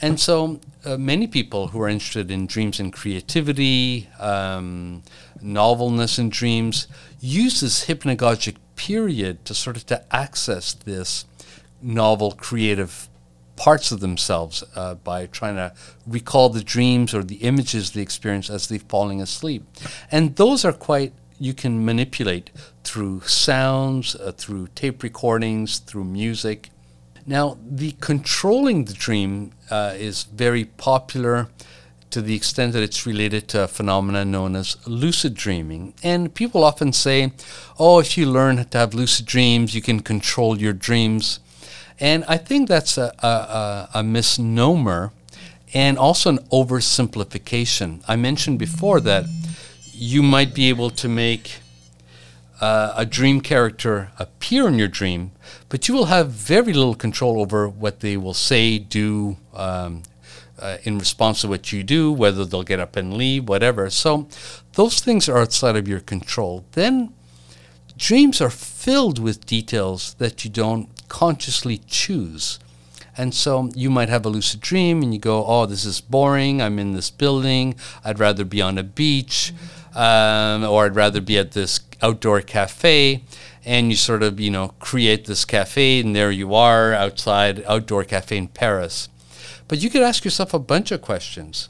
And 0.00 0.20
so, 0.20 0.60
uh, 0.84 0.98
many 0.98 1.26
people 1.26 1.68
who 1.68 1.80
are 1.80 1.88
interested 1.88 2.30
in 2.30 2.46
dreams 2.46 2.78
and 2.78 2.92
creativity, 2.92 4.08
um, 4.18 5.02
novelness 5.40 6.18
in 6.18 6.28
dreams, 6.28 6.86
use 7.20 7.60
this 7.60 7.86
hypnagogic 7.86 8.56
period 8.76 9.44
to 9.46 9.54
sort 9.54 9.76
of 9.76 9.86
to 9.86 10.04
access 10.14 10.74
this 10.74 11.24
novel, 11.80 12.32
creative 12.32 13.08
parts 13.56 13.90
of 13.90 14.00
themselves 14.00 14.62
uh, 14.74 14.94
by 14.94 15.26
trying 15.26 15.56
to 15.56 15.72
recall 16.06 16.48
the 16.48 16.62
dreams 16.62 17.14
or 17.14 17.22
the 17.22 17.36
images 17.36 17.90
they 17.90 18.02
experience 18.02 18.50
as 18.50 18.68
they're 18.68 18.78
falling 18.78 19.20
asleep. 19.20 19.64
And 20.12 20.36
those 20.36 20.64
are 20.64 20.72
quite, 20.72 21.12
you 21.38 21.54
can 21.54 21.84
manipulate 21.84 22.50
through 22.84 23.22
sounds, 23.22 24.14
uh, 24.14 24.32
through 24.32 24.68
tape 24.74 25.02
recordings, 25.02 25.78
through 25.78 26.04
music. 26.04 26.70
Now, 27.26 27.58
the 27.68 27.96
controlling 28.00 28.84
the 28.84 28.94
dream 28.94 29.52
uh, 29.70 29.94
is 29.96 30.24
very 30.24 30.64
popular 30.64 31.48
to 32.10 32.22
the 32.22 32.36
extent 32.36 32.72
that 32.72 32.82
it's 32.82 33.04
related 33.04 33.48
to 33.48 33.64
a 33.64 33.68
phenomenon 33.68 34.30
known 34.30 34.54
as 34.54 34.76
lucid 34.86 35.34
dreaming. 35.34 35.92
And 36.02 36.32
people 36.32 36.62
often 36.62 36.92
say, 36.92 37.32
oh, 37.78 37.98
if 37.98 38.16
you 38.16 38.26
learn 38.26 38.64
to 38.64 38.78
have 38.78 38.94
lucid 38.94 39.26
dreams, 39.26 39.74
you 39.74 39.82
can 39.82 40.00
control 40.00 40.58
your 40.58 40.72
dreams. 40.72 41.40
And 41.98 42.24
I 42.28 42.36
think 42.36 42.68
that's 42.68 42.98
a, 42.98 43.12
a, 43.22 43.98
a 43.98 44.02
misnomer 44.02 45.12
and 45.72 45.98
also 45.98 46.30
an 46.30 46.38
oversimplification. 46.52 48.02
I 48.06 48.16
mentioned 48.16 48.58
before 48.58 49.00
that 49.00 49.24
you 49.92 50.22
might 50.22 50.54
be 50.54 50.68
able 50.68 50.90
to 50.90 51.08
make 51.08 51.60
uh, 52.60 52.92
a 52.96 53.04
dream 53.04 53.40
character 53.40 54.10
appear 54.18 54.68
in 54.68 54.78
your 54.78 54.88
dream, 54.88 55.32
but 55.68 55.88
you 55.88 55.94
will 55.94 56.06
have 56.06 56.30
very 56.30 56.72
little 56.72 56.94
control 56.94 57.40
over 57.40 57.68
what 57.68 58.00
they 58.00 58.16
will 58.16 58.34
say, 58.34 58.78
do, 58.78 59.36
um, 59.54 60.02
uh, 60.58 60.78
in 60.84 60.98
response 60.98 61.42
to 61.42 61.48
what 61.48 61.72
you 61.72 61.82
do, 61.82 62.12
whether 62.12 62.44
they'll 62.44 62.62
get 62.62 62.80
up 62.80 62.96
and 62.96 63.14
leave, 63.14 63.48
whatever. 63.48 63.90
So 63.90 64.28
those 64.72 65.00
things 65.00 65.28
are 65.28 65.38
outside 65.38 65.76
of 65.76 65.86
your 65.86 66.00
control. 66.00 66.64
Then 66.72 67.12
dreams 67.98 68.40
are 68.40 68.50
filled 68.50 69.18
with 69.18 69.46
details 69.46 70.14
that 70.14 70.44
you 70.44 70.50
don't 70.50 70.88
consciously 71.08 71.78
choose. 71.86 72.58
And 73.16 73.34
so 73.34 73.70
you 73.74 73.88
might 73.88 74.10
have 74.10 74.26
a 74.26 74.28
lucid 74.28 74.60
dream 74.60 75.02
and 75.02 75.12
you 75.12 75.18
go, 75.18 75.44
oh, 75.46 75.66
this 75.66 75.84
is 75.84 76.00
boring. 76.00 76.60
I'm 76.60 76.78
in 76.78 76.92
this 76.92 77.10
building. 77.10 77.74
I'd 78.04 78.18
rather 78.18 78.44
be 78.44 78.60
on 78.60 78.76
a 78.76 78.82
beach 78.82 79.54
um, 79.94 80.64
or 80.64 80.84
I'd 80.84 80.96
rather 80.96 81.22
be 81.22 81.38
at 81.38 81.52
this 81.52 81.80
outdoor 82.02 82.42
cafe. 82.42 83.22
And 83.64 83.90
you 83.90 83.96
sort 83.96 84.22
of, 84.22 84.38
you 84.38 84.50
know, 84.50 84.68
create 84.78 85.24
this 85.24 85.44
cafe 85.44 86.00
and 86.00 86.14
there 86.14 86.30
you 86.30 86.54
are 86.54 86.92
outside 86.92 87.64
outdoor 87.64 88.04
cafe 88.04 88.36
in 88.36 88.48
Paris. 88.48 89.08
But 89.66 89.82
you 89.82 89.90
could 89.90 90.02
ask 90.02 90.24
yourself 90.24 90.54
a 90.54 90.58
bunch 90.58 90.92
of 90.92 91.00
questions. 91.00 91.68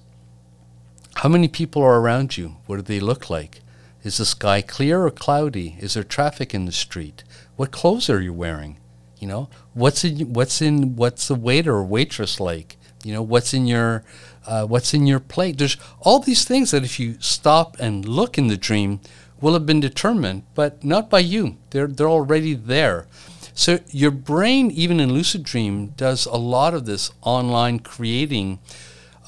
How 1.17 1.29
many 1.31 1.49
people 1.49 1.81
are 1.83 1.99
around 2.01 2.37
you? 2.37 2.57
What 2.67 2.77
do 2.77 2.83
they 2.83 3.01
look 3.01 3.31
like? 3.31 3.61
Is 4.03 4.19
the 4.19 4.27
sky 4.27 4.61
clear 4.61 5.07
or 5.07 5.11
cloudy? 5.11 5.77
Is 5.81 5.95
there 5.95 6.05
traffic 6.05 6.53
in 6.53 6.67
the 6.67 6.73
street? 6.73 7.25
What 7.57 7.71
clothes 7.71 8.11
are 8.11 8.21
you 8.21 8.35
wearing? 8.35 8.77
You 9.19 9.29
know, 9.29 9.49
what's 9.73 10.05
in 10.05 10.33
what's 10.33 10.61
in 10.61 10.97
what's 10.97 11.29
the 11.29 11.35
waiter 11.35 11.75
or 11.75 11.85
waitress 11.85 12.39
like? 12.39 12.77
You 13.05 13.13
know, 13.13 13.23
what's 13.23 13.55
in 13.55 13.67
your 13.67 14.05
uh, 14.47 14.67
what's 14.67 14.93
in 14.95 15.07
your 15.07 15.21
plate? 15.21 15.59
There's 15.59 15.77
all 16.01 16.19
these 16.19 16.45
things 16.45 16.71
that 16.71 16.85
if 16.85 17.01
you 17.01 17.17
stop 17.21 17.77
and 17.81 18.07
look 18.07 18.37
in 18.37 18.49
the 18.49 18.57
dream 18.57 19.01
will 19.41 19.55
have 19.55 19.67
been 19.67 19.81
determined, 19.81 20.43
but 20.55 20.85
not 20.85 21.09
by 21.09 21.21
you. 21.21 21.57
They're 21.71 21.87
they're 21.87 22.09
already 22.09 22.55
there. 22.55 23.07
So 23.55 23.79
your 23.91 24.11
brain, 24.11 24.71
even 24.71 25.01
in 25.01 25.15
lucid 25.15 25.43
dream, 25.43 25.89
does 25.97 26.27
a 26.27 26.37
lot 26.37 26.75
of 26.75 26.85
this 26.85 27.11
online 27.23 27.79
creating 27.79 28.59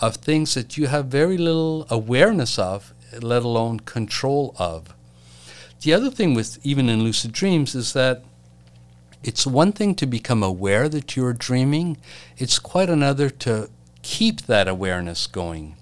of 0.02 0.16
things 0.16 0.52
that 0.54 0.76
you 0.76 0.86
have 0.86 1.06
very 1.06 1.38
little 1.38 1.86
awareness 1.88 2.58
of, 2.58 2.92
let 3.22 3.42
alone 3.42 3.80
control 3.80 4.54
of. 4.58 4.94
The 5.80 5.94
other 5.94 6.10
thing 6.10 6.34
with 6.34 6.58
even 6.62 6.90
in 6.90 7.02
lucid 7.02 7.32
dreams 7.32 7.74
is 7.74 7.94
that 7.94 8.22
it's 9.22 9.46
one 9.46 9.72
thing 9.72 9.94
to 9.96 10.06
become 10.06 10.42
aware 10.42 10.88
that 10.88 11.16
you're 11.16 11.32
dreaming, 11.32 11.96
it's 12.36 12.58
quite 12.58 12.88
another 12.88 13.30
to 13.30 13.68
keep 14.02 14.42
that 14.42 14.68
awareness 14.68 15.26
going. 15.26 15.76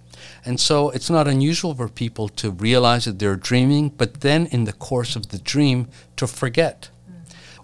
And 0.45 0.61
so 0.61 0.91
it's 0.91 1.11
not 1.11 1.29
unusual 1.29 1.75
for 1.75 1.89
people 1.89 2.29
to 2.31 2.51
realize 2.51 3.05
that 3.05 3.19
they're 3.19 3.37
dreaming, 3.37 3.91
but 3.91 4.21
then 4.21 4.47
in 4.47 4.65
the 4.65 4.73
course 4.73 5.17
of 5.17 5.29
the 5.29 5.39
dream 5.39 5.89
to 6.17 6.27
forget 6.27 6.89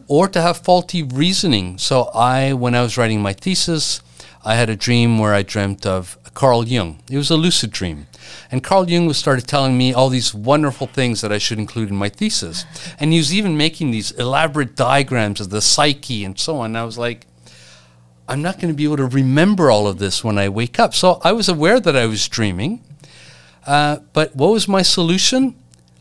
or 0.08 0.28
to 0.28 0.42
have 0.42 0.58
faulty 0.58 1.02
reasoning. 1.02 1.78
So 1.78 2.10
I, 2.14 2.52
when 2.52 2.74
I 2.74 2.82
was 2.82 2.98
writing 2.98 3.22
my 3.22 3.32
thesis, 3.32 4.02
I 4.44 4.56
had 4.56 4.68
a 4.68 4.76
dream 4.76 5.18
where 5.18 5.32
I 5.32 5.42
dreamt 5.42 5.86
of 5.86 6.18
Carl 6.34 6.66
Jung. 6.66 7.00
It 7.10 7.16
was 7.16 7.30
a 7.30 7.36
lucid 7.36 7.70
dream. 7.70 8.08
And 8.50 8.62
Carl 8.62 8.88
Jung 8.88 9.12
started 9.12 9.46
telling 9.46 9.76
me 9.76 9.92
all 9.92 10.08
these 10.08 10.34
wonderful 10.34 10.86
things 10.86 11.20
that 11.20 11.32
I 11.32 11.38
should 11.38 11.58
include 11.58 11.90
in 11.90 11.96
my 11.96 12.08
thesis. 12.08 12.64
And 12.98 13.12
he 13.12 13.18
was 13.18 13.34
even 13.34 13.56
making 13.56 13.90
these 13.90 14.10
elaborate 14.12 14.76
diagrams 14.76 15.40
of 15.40 15.50
the 15.50 15.60
psyche 15.60 16.24
and 16.24 16.38
so 16.38 16.58
on. 16.58 16.66
And 16.66 16.78
I 16.78 16.84
was 16.84 16.98
like, 16.98 17.26
I'm 18.28 18.42
not 18.42 18.60
going 18.60 18.68
to 18.68 18.76
be 18.76 18.84
able 18.84 18.98
to 18.98 19.06
remember 19.06 19.70
all 19.70 19.86
of 19.86 19.98
this 19.98 20.22
when 20.22 20.38
I 20.38 20.48
wake 20.48 20.78
up. 20.78 20.94
So 20.94 21.20
I 21.22 21.32
was 21.32 21.48
aware 21.48 21.80
that 21.80 21.96
I 21.96 22.06
was 22.06 22.28
dreaming. 22.28 22.82
Uh, 23.66 23.98
but 24.12 24.34
what 24.34 24.52
was 24.52 24.68
my 24.68 24.82
solution? 24.82 25.54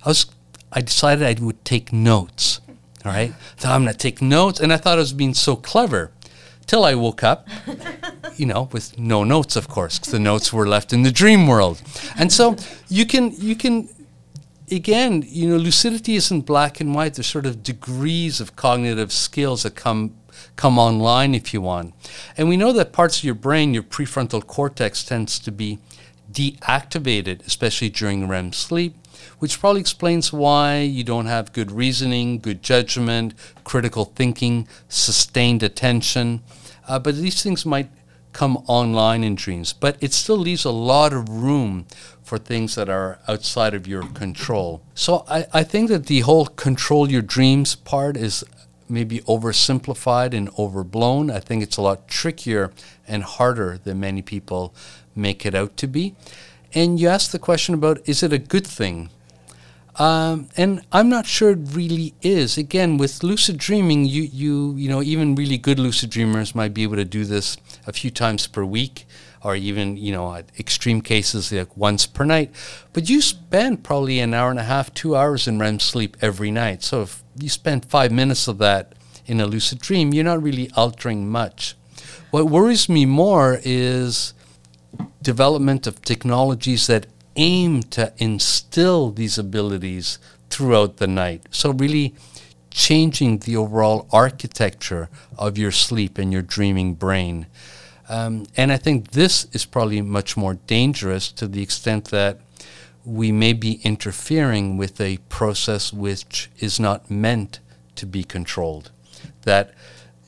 I 0.06 0.10
was 0.10 0.26
I 0.72 0.82
decided 0.82 1.26
I 1.26 1.44
would 1.44 1.64
take 1.66 1.92
notes. 1.92 2.62
All 3.04 3.12
right. 3.12 3.34
So 3.58 3.70
I'm 3.70 3.84
going 3.84 3.94
to 3.94 3.98
take 3.98 4.22
notes. 4.22 4.60
And 4.60 4.72
I 4.72 4.78
thought 4.78 4.98
I 4.98 5.02
was 5.02 5.14
being 5.14 5.34
so 5.34 5.56
clever 5.56 6.12
till 6.72 6.86
I 6.86 6.96
woke 6.96 7.22
up, 7.22 7.50
you 8.38 8.46
know, 8.46 8.70
with 8.72 8.98
no 8.98 9.26
notes, 9.26 9.58
of 9.58 9.68
course, 9.68 10.00
because 10.00 10.14
the 10.14 10.20
notes 10.32 10.54
were 10.54 10.66
left 10.66 10.94
in 10.94 11.04
the 11.04 11.12
dream 11.12 11.46
world. 11.46 11.82
And 12.18 12.32
so 12.32 12.56
you 12.88 13.06
can, 13.06 13.34
you 13.50 13.58
can, 13.58 13.90
again, 14.72 15.14
you 15.28 15.50
know, 15.50 15.58
lucidity 15.58 16.16
isn't 16.16 16.46
black 16.54 16.80
and 16.80 16.96
white. 16.96 17.16
There's 17.16 17.28
sort 17.28 17.46
of 17.46 17.62
degrees 17.62 18.40
of 18.40 18.56
cognitive 18.56 19.12
skills 19.12 19.64
that 19.64 19.76
come 19.76 20.16
come 20.56 20.80
online 20.80 21.36
if 21.36 21.54
you 21.54 21.60
want. 21.62 21.94
And 22.38 22.48
we 22.48 22.56
know 22.56 22.72
that 22.72 22.94
parts 22.94 23.18
of 23.18 23.26
your 23.26 23.36
brain, 23.36 23.74
your 23.74 23.84
prefrontal 23.84 24.42
cortex 24.48 25.04
tends 25.04 25.40
to 25.40 25.52
be 25.52 25.78
deactivated, 26.32 27.46
especially 27.46 27.90
during 27.90 28.30
REM 28.30 28.54
sleep. 28.54 28.94
which 29.40 29.60
probably 29.60 29.82
explains 29.82 30.32
why 30.34 30.80
you 30.80 31.04
don't 31.04 31.26
have 31.26 31.54
good 31.54 31.72
reasoning, 31.72 32.40
good 32.40 32.62
judgment, 32.64 33.34
critical 33.64 34.06
thinking, 34.06 34.68
sustained 34.88 35.64
attention. 35.64 36.42
Uh, 36.88 37.00
but 37.00 37.16
these 37.16 37.42
things 37.42 37.66
might 37.66 37.90
come 38.34 38.58
online 38.68 39.24
in 39.24 39.36
dreams, 39.36 39.74
but 39.74 39.98
it 40.02 40.14
still 40.14 40.38
leaves 40.38 40.66
a 40.66 40.72
lot 40.72 41.14
of 41.14 41.28
room 41.28 41.86
for 42.24 42.38
things 42.38 42.76
that 42.76 42.90
are 42.90 43.20
outside 43.28 43.74
of 43.74 43.88
your 43.88 44.04
control. 44.10 44.82
So 44.96 45.26
I, 45.28 45.46
I 45.54 45.64
think 45.64 45.90
that 45.90 46.06
the 46.06 46.22
whole 46.22 46.46
control 46.46 47.10
your 47.10 47.22
dreams 47.22 47.76
part 47.76 48.16
is 48.16 48.44
maybe 48.88 49.20
oversimplified 49.22 50.34
and 50.34 50.50
overblown. 50.58 51.32
I 51.32 51.40
think 51.40 51.64
it's 51.64 51.78
a 51.78 51.82
lot 51.82 52.08
trickier 52.08 52.72
and 53.08 53.24
harder 53.24 53.80
than 53.84 54.00
many 54.00 54.22
people 54.22 54.74
make 55.16 55.46
it 55.46 55.56
out 55.56 55.78
to 55.78 55.88
be. 55.88 56.16
And 56.74 57.00
you 57.00 57.08
asked 57.08 57.32
the 57.32 57.40
question 57.40 57.74
about 57.74 58.08
is 58.08 58.24
it 58.24 58.32
a 58.32 58.38
good 58.38 58.68
thing? 58.68 59.10
Um, 59.98 60.48
and 60.56 60.82
I'm 60.92 61.10
not 61.10 61.26
sure 61.26 61.52
it 61.52 61.60
really 61.74 62.14
is. 62.22 62.58
Again, 62.58 62.98
with 62.98 63.24
lucid 63.24 63.58
dreaming, 63.58 64.06
you, 64.06 64.24
you 64.24 64.76
you 64.76 64.90
know 64.90 65.02
even 65.02 65.36
really 65.36 65.58
good 65.58 65.80
lucid 65.80 66.10
dreamers 66.10 66.56
might 66.56 66.74
be 66.74 66.84
able 66.84 66.96
to 66.96 67.06
do 67.06 67.26
this 67.26 67.58
a 67.86 67.92
few 67.92 68.10
times 68.10 68.48
per 68.48 68.64
week, 68.64 69.06
or 69.44 69.56
even 69.56 69.98
you 69.98 70.14
know 70.14 70.34
extreme 70.58 71.02
cases 71.02 71.52
like 71.52 71.76
once 71.76 72.06
per 72.06 72.24
night. 72.24 72.52
But 72.94 73.10
you 73.10 73.22
spend 73.22 73.84
probably 73.84 74.20
an 74.20 74.34
hour 74.34 74.50
and 74.50 74.60
a 74.60 74.64
half, 74.64 74.94
two 74.94 75.16
hours 75.16 75.48
in 75.48 75.60
REM 75.60 75.80
sleep 75.80 76.16
every 76.22 76.52
night. 76.52 76.84
So 76.84 77.02
if 77.02 77.22
you 77.38 77.50
spend 77.50 77.86
five 77.86 78.12
minutes 78.12 78.48
of 78.48 78.60
that 78.60 78.94
in 79.26 79.42
a 79.42 79.46
lucid 79.46 79.80
dream, 79.80 80.14
you're 80.14 80.24
not 80.24 80.42
really 80.42 80.72
altering 80.76 81.30
much. 81.30 81.76
What 82.32 82.46
worries 82.46 82.88
me 82.88 83.06
more 83.06 83.60
is 83.64 84.34
development 85.22 85.86
of 85.86 86.02
technologies 86.02 86.88
that 86.88 87.08
aim 87.36 87.84
to 87.84 88.14
instill 88.18 89.12
these 89.12 89.38
abilities 89.38 90.20
throughout 90.50 90.98
the 90.98 91.08
night. 91.08 91.48
So, 91.52 91.72
really 91.72 92.16
changing 92.70 93.40
the 93.40 93.56
overall 93.56 94.08
architecture 94.12 95.10
of 95.38 95.58
your 95.58 95.72
sleep 95.72 96.18
and 96.18 96.32
your 96.32 96.42
dreaming 96.42 96.96
brain. 96.96 97.48
Um, 98.10 98.46
and 98.58 98.72
I 98.72 98.78
think 98.78 99.12
this 99.12 99.46
is 99.54 99.66
probably 99.66 100.02
much 100.02 100.36
more 100.36 100.56
dangerous 100.56 101.32
to 101.34 101.48
the 101.48 101.62
extent 101.62 102.06
that 102.06 102.40
we 103.06 103.32
may 103.32 103.54
be 103.54 103.80
interfering 103.84 104.78
with 104.78 105.00
a 105.02 105.18
process 105.30 105.92
which 105.92 106.50
is 106.60 106.80
not 106.80 107.10
meant 107.10 107.60
to 107.96 108.06
be 108.06 108.24
controlled. 108.24 108.92
That 109.44 109.74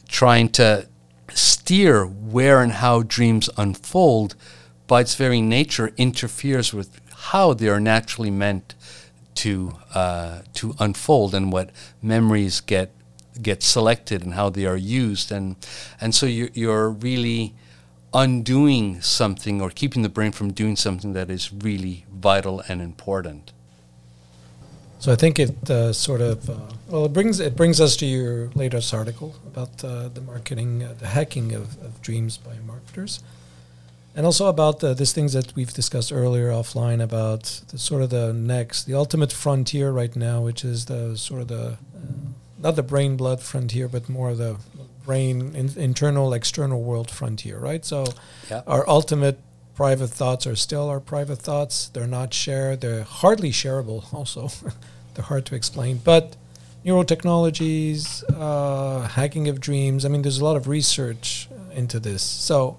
trying 0.07 0.49
to 0.49 0.87
steer 1.33 2.05
where 2.05 2.61
and 2.61 2.73
how 2.73 3.03
dreams 3.03 3.49
unfold 3.57 4.35
by 4.87 5.01
its 5.01 5.15
very 5.15 5.41
nature, 5.41 5.91
interferes 5.97 6.73
with 6.73 6.99
how 7.31 7.53
they 7.53 7.67
are 7.67 7.79
naturally 7.79 8.31
meant 8.31 8.75
to 9.35 9.73
uh, 9.93 10.41
to 10.53 10.75
unfold 10.79 11.33
and 11.33 11.51
what 11.51 11.69
memories 12.01 12.61
get 12.61 12.91
get 13.41 13.63
selected 13.63 14.23
and 14.23 14.33
how 14.35 14.49
they 14.49 14.65
are 14.65 14.77
used 14.77 15.31
and 15.31 15.55
and 15.99 16.13
so 16.13 16.25
you're, 16.27 16.49
you're 16.53 16.89
really 16.89 17.55
undoing 18.13 19.01
something 19.01 19.59
or 19.59 19.71
keeping 19.71 20.03
the 20.03 20.09
brain 20.09 20.31
from 20.31 20.53
doing 20.53 20.75
something 20.75 21.13
that 21.13 21.29
is 21.31 21.51
really 21.51 22.05
vital 22.13 22.61
and 22.67 22.79
important. 22.81 23.51
So 24.99 25.11
I 25.11 25.15
think 25.15 25.39
it 25.39 25.69
uh, 25.69 25.91
sort 25.91 26.21
of 26.21 26.49
uh, 26.49 26.55
well 26.87 27.05
it 27.05 27.13
brings 27.13 27.39
it 27.39 27.55
brings 27.55 27.81
us 27.81 27.95
to 27.97 28.05
your 28.05 28.49
latest 28.55 28.93
article 28.93 29.35
about 29.47 29.83
uh, 29.83 30.09
the 30.09 30.21
marketing 30.21 30.83
uh, 30.83 30.93
the 30.99 31.07
hacking 31.07 31.53
of, 31.53 31.81
of 31.83 32.01
dreams 32.01 32.37
by 32.37 32.55
marketers 32.65 33.21
and 34.15 34.25
also 34.25 34.47
about 34.47 34.79
the, 34.79 34.93
these 34.93 35.11
things 35.13 35.33
that 35.33 35.55
we've 35.55 35.73
discussed 35.73 36.11
earlier 36.11 36.49
offline 36.49 37.01
about 37.01 37.61
the 37.69 37.77
sort 37.77 38.01
of 38.03 38.09
the 38.09 38.31
next, 38.33 38.83
the 38.85 38.93
ultimate 38.93 39.31
frontier 39.33 39.91
right 39.91 40.15
now, 40.15 40.41
which 40.41 40.63
is 40.63 40.85
the 40.85 41.17
sort 41.17 41.41
of 41.41 41.47
the, 41.47 41.65
uh, 41.65 41.75
not 42.59 42.75
the 42.75 42.83
brain 42.83 43.17
blood 43.17 43.41
frontier, 43.41 43.87
but 43.87 44.07
more 44.09 44.33
the 44.35 44.57
brain 45.05 45.53
in, 45.55 45.69
internal 45.77 46.33
external 46.33 46.81
world 46.81 47.09
frontier, 47.11 47.57
right? 47.59 47.83
So 47.85 48.05
Yeah. 48.49 48.61
our 48.67 48.87
ultimate 48.87 49.37
private 49.75 50.09
thoughts 50.09 50.45
are 50.45 50.55
still 50.55 50.87
our 50.89 50.99
private 50.99 51.39
thoughts. 51.39 51.89
They're 51.93 52.07
not 52.07 52.33
shared. 52.33 52.81
They're 52.81 53.03
hardly 53.03 53.51
shareable. 53.51 54.03
Also, 54.13 54.49
they're 55.15 55.25
hard 55.25 55.45
to 55.47 55.55
explain. 55.55 55.99
But 56.03 56.35
neurotechnologies, 56.85 58.23
uh, 58.37 59.07
hacking 59.07 59.47
of 59.47 59.59
dreams. 59.59 60.05
I 60.05 60.09
mean, 60.09 60.21
there's 60.21 60.39
a 60.39 60.45
lot 60.45 60.55
of 60.55 60.67
research 60.67 61.47
uh, 61.51 61.73
into 61.73 61.99
this. 61.99 62.21
So, 62.21 62.75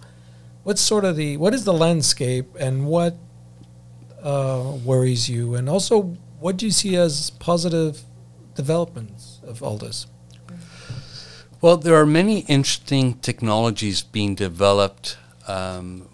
what's 0.64 0.80
sort 0.80 1.04
of 1.04 1.16
the 1.16 1.36
what 1.36 1.54
is 1.54 1.64
the 1.64 1.72
landscape 1.72 2.54
and 2.58 2.86
what 2.86 3.16
uh, 4.22 4.76
worries 4.84 5.28
you, 5.28 5.54
and 5.54 5.68
also 5.68 6.16
what 6.40 6.56
do 6.56 6.66
you 6.66 6.72
see 6.72 6.96
as 6.96 7.30
positive 7.30 8.02
developments 8.54 9.40
of 9.46 9.62
all 9.62 9.78
this? 9.78 10.06
Well, 11.60 11.76
there 11.78 11.94
are 11.94 12.06
many 12.06 12.40
interesting 12.40 13.14
technologies 13.20 14.02
being 14.02 14.34
developed 14.34 15.16
um, 15.46 16.08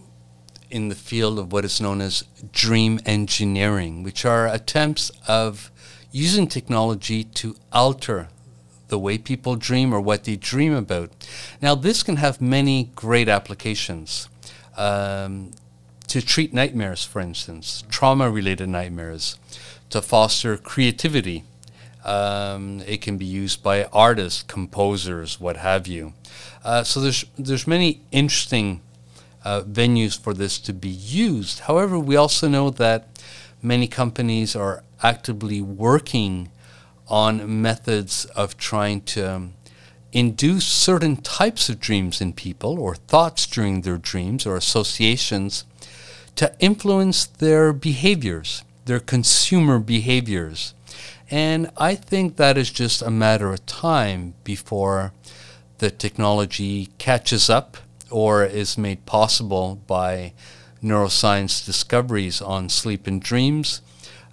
in 0.71 0.89
the 0.89 0.95
field 0.95 1.39
of 1.39 1.53
what 1.53 1.65
is 1.65 1.81
known 1.81 2.01
as 2.01 2.25
dream 2.53 3.01
engineering, 3.05 4.05
which 4.05 4.25
are 4.25 4.47
attempts 4.47 5.11
of 5.27 5.73
using 6.13 6.47
technology 6.47 7.25
to 7.25 7.57
alter 7.73 8.29
the 8.89 8.99
way 8.99 9.19
people 9.19 9.57
dream 9.57 9.93
or 9.93 10.01
what 10.01 10.25
they 10.25 10.37
dream 10.37 10.73
about. 10.73 11.11
Now, 11.61 11.75
this 11.75 12.03
can 12.03 12.17
have 12.17 12.41
many 12.41 12.91
great 12.95 13.29
applications. 13.29 14.29
Um, 14.77 15.51
to 16.11 16.21
treat 16.21 16.53
nightmares, 16.53 17.05
for 17.05 17.21
instance, 17.21 17.85
trauma 17.89 18.29
related 18.29 18.69
nightmares, 18.69 19.39
to 19.91 20.03
foster 20.03 20.57
creativity. 20.57 21.45
Um, 22.05 22.83
it 22.85 23.01
can 23.01 23.17
be 23.17 23.27
used 23.27 23.63
by 23.63 23.85
artists, 23.85 24.43
composers, 24.43 25.39
what 25.39 25.59
have 25.59 25.87
you. 25.87 26.15
Uh, 26.65 26.83
so 26.83 27.01
there's 27.01 27.25
there's 27.39 27.67
many 27.67 28.01
interesting 28.11 28.81
uh, 29.45 29.63
venues 29.63 30.19
for 30.19 30.35
this 30.35 30.59
to 30.61 30.73
be 30.73 30.89
used. 30.89 31.61
However, 31.61 31.99
we 31.99 32.17
also 32.17 32.49
know 32.49 32.71
that 32.71 33.07
many 33.63 33.87
companies 33.87 34.57
are 34.57 34.83
actively 35.03 35.61
working 35.61 36.51
on 37.09 37.63
methods 37.63 38.25
of 38.37 38.57
trying 38.57 39.01
to 39.03 39.35
um, 39.35 39.53
induce 40.13 40.67
certain 40.67 41.17
types 41.17 41.69
of 41.69 41.81
dreams 41.81 42.21
in 42.21 42.33
people 42.33 42.79
or 42.79 42.95
thoughts 42.95 43.47
during 43.47 43.83
their 43.83 43.99
dreams 43.99 44.47
or 44.47 44.57
associations 44.57 45.65
to 46.37 46.53
influence 46.59 47.27
their 47.27 47.73
behaviors, 47.73 48.65
their 48.87 49.01
consumer 49.01 49.79
behaviors. 49.79 50.75
And 51.31 51.71
I 51.77 51.95
think 51.95 52.37
that 52.37 52.59
is 52.59 52.71
just 52.71 53.03
a 53.03 53.11
matter 53.11 53.53
of 53.53 53.65
time 53.67 54.35
before 54.43 55.13
the 55.79 55.91
technology 55.91 56.87
catches 56.99 57.49
up 57.49 57.77
or 58.11 58.45
is 58.45 58.77
made 58.77 59.07
possible 59.07 59.81
by 59.87 60.33
neuroscience 60.83 61.65
discoveries 61.65 62.43
on 62.43 62.69
sleep 62.69 63.07
and 63.07 63.23
dreams, 63.23 63.81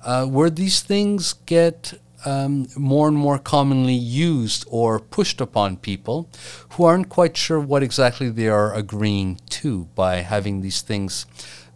uh, 0.04 0.26
where 0.26 0.50
these 0.50 0.82
things 0.82 1.34
get 1.46 2.00
um, 2.28 2.68
more 2.76 3.08
and 3.08 3.16
more 3.16 3.40
commonly 3.40 3.94
used 3.94 4.66
or 4.70 5.00
pushed 5.00 5.40
upon 5.40 5.78
people 5.78 6.30
who 6.72 6.84
aren't 6.84 7.08
quite 7.08 7.38
sure 7.38 7.60
what 7.60 7.82
exactly 7.82 8.30
they 8.30 8.50
are 8.50 8.74
agreeing 8.74 9.40
to 9.50 9.86
by 9.96 10.18
having 10.18 10.60
these 10.60 10.82
things 10.82 11.26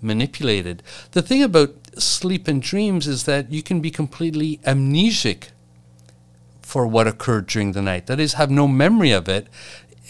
manipulated. 0.01 0.83
The 1.11 1.21
thing 1.21 1.41
about 1.41 1.75
sleep 1.97 2.49
and 2.49 2.61
dreams 2.61 3.07
is 3.07 3.23
that 3.23 3.49
you 3.49 3.63
can 3.63 3.79
be 3.79 3.91
completely 3.91 4.57
amnesic 4.65 5.51
for 6.61 6.85
what 6.85 7.07
occurred 7.07 7.47
during 7.47 7.71
the 7.71 7.81
night. 7.81 8.07
That 8.07 8.19
is, 8.19 8.33
have 8.33 8.51
no 8.51 8.67
memory 8.67 9.11
of 9.11 9.29
it, 9.29 9.47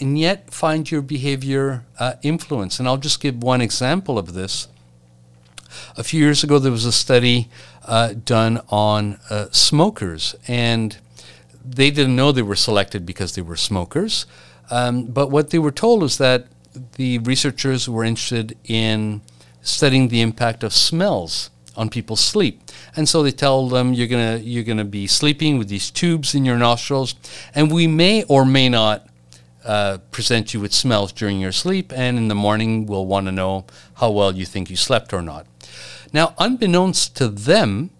and 0.00 0.18
yet 0.18 0.52
find 0.52 0.90
your 0.90 1.02
behavior 1.02 1.84
uh. 2.00 2.14
And 2.24 2.88
I'll 2.88 2.96
just 2.96 3.20
give 3.20 3.40
one 3.42 3.60
example 3.60 4.18
of 4.18 4.34
this. 4.34 4.66
A 5.96 6.02
few 6.02 6.20
years 6.20 6.42
ago, 6.42 6.58
there 6.58 6.72
was 6.72 6.84
a 6.84 6.92
study 6.92 7.48
uh, 7.84 8.14
done 8.24 8.60
on 8.68 9.18
uh, 9.30 9.46
smokers, 9.50 10.34
and 10.46 10.98
they 11.64 11.90
didn't 11.90 12.16
know 12.16 12.32
they 12.32 12.42
were 12.42 12.56
selected 12.56 13.06
because 13.06 13.34
they 13.34 13.42
were 13.42 13.56
smokers. 13.56 14.26
Um, 14.70 15.04
but 15.04 15.30
what 15.30 15.50
they 15.50 15.58
were 15.58 15.70
told 15.72 16.02
was 16.02 16.18
that 16.18 16.46
the 16.96 17.18
researchers 17.18 17.88
were 17.88 18.04
interested 18.04 18.56
in 18.64 19.20
studying 19.60 20.08
the 20.08 20.20
impact 20.20 20.64
of 20.64 20.72
smells 20.72 21.50
on 21.76 21.88
people's 21.88 22.20
sleep. 22.20 22.60
And 22.96 23.08
so 23.08 23.22
they 23.22 23.30
tell 23.30 23.68
them 23.68 23.94
you're 23.94 24.06
gonna 24.06 24.38
you're 24.38 24.64
gonna 24.64 24.84
be 24.84 25.06
sleeping 25.06 25.58
with 25.58 25.68
these 25.68 25.90
tubes 25.90 26.34
in 26.34 26.44
your 26.44 26.58
nostrils, 26.58 27.14
and 27.54 27.72
we 27.72 27.86
may 27.86 28.24
or 28.24 28.44
may 28.44 28.68
not 28.68 29.08
uh, 29.64 29.98
present 30.10 30.52
you 30.52 30.60
with 30.60 30.72
smells 30.72 31.12
during 31.12 31.40
your 31.40 31.52
sleep, 31.52 31.92
and 31.94 32.18
in 32.18 32.28
the 32.28 32.34
morning 32.34 32.86
we'll 32.86 33.06
want 33.06 33.26
to 33.26 33.32
know 33.32 33.64
how 33.94 34.10
well 34.10 34.34
you 34.34 34.44
think 34.44 34.68
you 34.70 34.76
slept 34.76 35.12
or 35.12 35.22
not. 35.22 35.46
Now, 36.12 36.34
unbeknownst 36.38 37.16
to 37.16 37.28
them, 37.28 37.90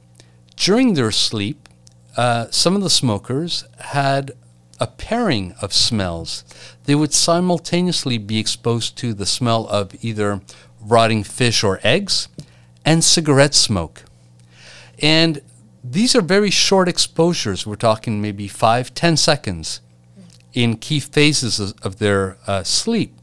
during 0.56 0.94
their 0.94 1.10
sleep, 1.10 1.68
uh, 2.16 2.46
some 2.50 2.76
of 2.76 2.82
the 2.82 2.90
smokers 2.90 3.64
had 3.78 4.32
a 4.78 4.86
pairing 4.86 5.54
of 5.62 5.72
smells. 5.72 6.44
They 6.84 6.94
would 6.94 7.14
simultaneously 7.14 8.18
be 8.18 8.38
exposed 8.38 8.98
to 8.98 9.14
the 9.14 9.26
smell 9.26 9.66
of 9.68 9.92
either 10.04 10.40
rotting 10.80 11.24
fish 11.24 11.64
or 11.64 11.80
eggs 11.82 12.28
and 12.84 13.02
cigarette 13.02 13.54
smoke. 13.54 14.02
And 15.00 15.40
these 15.82 16.14
are 16.14 16.20
very 16.20 16.50
short 16.50 16.88
exposures. 16.88 17.66
We're 17.66 17.76
talking 17.76 18.20
maybe 18.20 18.48
five, 18.48 18.94
ten 18.94 19.16
seconds 19.16 19.80
in 20.52 20.76
key 20.76 21.00
phases 21.00 21.60
of, 21.60 21.98
their 21.98 22.36
uh, 22.46 22.62
sleep. 22.62 23.14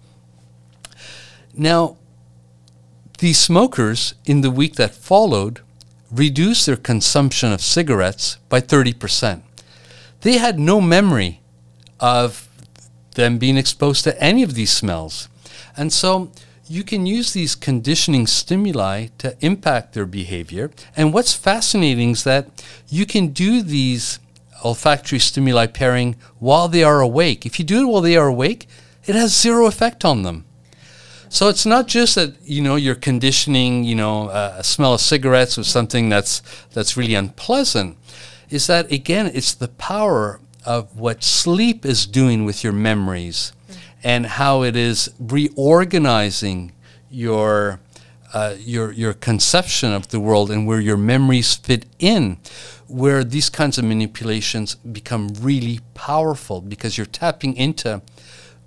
Now, 1.53 1.97
these 3.19 3.39
smokers 3.39 4.13
in 4.25 4.41
the 4.41 4.51
week 4.51 4.75
that 4.75 4.95
followed 4.95 5.61
reduced 6.11 6.65
their 6.65 6.75
consumption 6.75 7.51
of 7.51 7.61
cigarettes 7.61 8.37
by 8.49 8.59
30%. 8.59 9.41
They 10.21 10.37
had 10.37 10.59
no 10.59 10.81
memory 10.81 11.41
of 11.99 12.47
them 13.15 13.37
being 13.37 13.57
exposed 13.57 14.03
to 14.05 14.21
any 14.21 14.43
of 14.43 14.55
these 14.55 14.71
smells. 14.71 15.29
And 15.77 15.93
so 15.93 16.31
you 16.67 16.83
can 16.83 17.05
use 17.05 17.33
these 17.33 17.55
conditioning 17.55 18.27
stimuli 18.27 19.07
to 19.17 19.35
impact 19.41 19.93
their 19.93 20.05
behavior. 20.05 20.71
And 20.95 21.13
what's 21.13 21.33
fascinating 21.33 22.11
is 22.11 22.23
that 22.23 22.47
you 22.87 23.05
can 23.05 23.29
do 23.29 23.61
these 23.61 24.19
olfactory 24.63 25.19
stimuli 25.19 25.67
pairing 25.67 26.15
while 26.37 26.67
they 26.67 26.83
are 26.83 27.01
awake. 27.01 27.45
If 27.45 27.59
you 27.59 27.65
do 27.65 27.81
it 27.81 27.91
while 27.91 28.01
they 28.01 28.17
are 28.17 28.27
awake, 28.27 28.67
it 29.05 29.15
has 29.15 29.39
zero 29.39 29.65
effect 29.65 30.05
on 30.05 30.23
them. 30.23 30.45
So 31.29 31.47
it's 31.47 31.65
not 31.65 31.87
just 31.87 32.15
that 32.15 32.33
you 32.43 32.61
know 32.61 32.75
you're 32.75 32.95
conditioning 32.95 33.83
you 33.83 33.95
know 33.95 34.29
uh, 34.29 34.55
a 34.57 34.63
smell 34.63 34.95
of 34.95 35.01
cigarettes 35.01 35.57
with 35.57 35.67
something 35.67 36.09
that's 36.09 36.41
that's 36.73 36.97
really 36.97 37.13
unpleasant. 37.13 37.97
Is 38.49 38.65
that 38.67 38.91
again? 38.91 39.29
It's 39.33 39.53
the 39.53 39.67
power 39.67 40.39
of 40.65 40.99
what 40.99 41.23
sleep 41.23 41.85
is 41.85 42.07
doing 42.07 42.45
with 42.45 42.63
your 42.63 42.73
memories, 42.73 43.53
and 44.03 44.25
how 44.25 44.63
it 44.63 44.75
is 44.75 45.13
reorganizing 45.19 46.71
your 47.11 47.79
uh, 48.33 48.55
your 48.57 48.91
your 48.91 49.13
conception 49.13 49.93
of 49.93 50.07
the 50.07 50.19
world 50.19 50.49
and 50.49 50.65
where 50.65 50.79
your 50.79 50.97
memories 50.97 51.53
fit 51.53 51.85
in, 51.99 52.37
where 52.87 53.23
these 53.23 53.51
kinds 53.51 53.77
of 53.77 53.85
manipulations 53.85 54.75
become 54.75 55.29
really 55.39 55.79
powerful 55.93 56.59
because 56.59 56.97
you're 56.97 57.05
tapping 57.05 57.55
into 57.55 58.01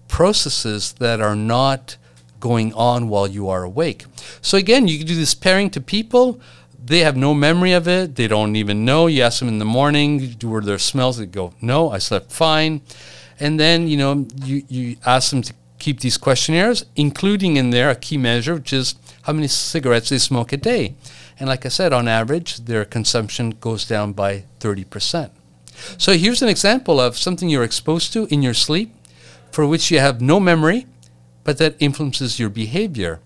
processes 0.06 0.92
that 0.94 1.20
are 1.20 1.36
not 1.36 1.96
going 2.42 2.74
on 2.74 3.08
while 3.08 3.28
you 3.28 3.48
are 3.48 3.62
awake. 3.62 4.04
So 4.42 4.58
again, 4.58 4.88
you 4.88 4.98
can 4.98 5.06
do 5.06 5.14
this 5.14 5.34
pairing 5.34 5.70
to 5.70 5.80
people. 5.80 6.40
They 6.84 6.98
have 6.98 7.16
no 7.16 7.32
memory 7.32 7.72
of 7.72 7.86
it. 7.86 8.16
They 8.16 8.26
don't 8.26 8.56
even 8.56 8.84
know. 8.84 9.06
You 9.06 9.22
ask 9.22 9.38
them 9.38 9.48
in 9.48 9.60
the 9.60 9.64
morning, 9.78 10.36
were 10.42 10.60
there 10.60 10.78
smells? 10.78 11.18
They 11.18 11.26
go, 11.26 11.54
no, 11.60 11.90
I 11.90 11.98
slept 11.98 12.32
fine. 12.32 12.82
And 13.38 13.58
then, 13.58 13.86
you 13.86 13.96
know, 13.96 14.26
you, 14.44 14.64
you 14.68 14.96
ask 15.06 15.30
them 15.30 15.42
to 15.42 15.54
keep 15.78 16.00
these 16.00 16.18
questionnaires, 16.18 16.84
including 16.96 17.56
in 17.56 17.70
there 17.70 17.90
a 17.90 17.94
key 17.94 18.18
measure, 18.18 18.54
which 18.54 18.72
is 18.72 18.96
how 19.22 19.32
many 19.32 19.48
cigarettes 19.48 20.10
they 20.10 20.18
smoke 20.18 20.52
a 20.52 20.56
day. 20.56 20.94
And 21.38 21.48
like 21.48 21.64
I 21.64 21.70
said, 21.70 21.92
on 21.92 22.08
average, 22.08 22.58
their 22.66 22.84
consumption 22.84 23.50
goes 23.60 23.86
down 23.86 24.12
by 24.12 24.44
30%. 24.60 25.30
So 25.96 26.12
here's 26.12 26.42
an 26.42 26.48
example 26.48 27.00
of 27.00 27.16
something 27.16 27.48
you're 27.48 27.64
exposed 27.64 28.12
to 28.12 28.26
in 28.26 28.42
your 28.42 28.54
sleep 28.54 28.94
for 29.52 29.66
which 29.66 29.90
you 29.90 29.98
have 30.00 30.20
no 30.20 30.40
memory, 30.40 30.86
but 31.44 31.58
that 31.58 31.76
influences 31.78 32.38
your 32.38 32.48
behavior. 32.48 33.20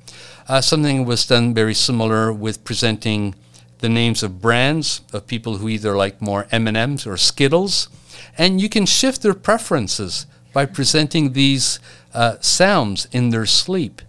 Uh, 0.49 0.61
something 0.61 1.05
was 1.05 1.27
done 1.27 1.55
very 1.55 1.75
similar 1.75 2.33
with 2.33 2.65
presenting 2.65 3.35
the 3.79 3.89
names 3.89 4.23
of 4.23 4.41
brands 4.41 5.03
of 5.13 5.27
people 5.27 5.59
who 5.59 5.69
either 5.69 5.97
like 5.97 6.23
more 6.23 6.47
M&Ms 6.51 7.07
or 7.07 7.17
Skittles, 7.17 7.89
and 8.39 8.61
you 8.61 8.69
can 8.69 8.87
shift 8.87 9.23
their 9.23 9.35
preferences 9.35 10.27
by 10.53 10.65
presenting 10.65 11.33
these 11.33 11.79
uh, 12.15 12.37
sounds 12.41 13.07
in 13.13 13.31
their 13.31 13.47
sleep. 13.47 14.01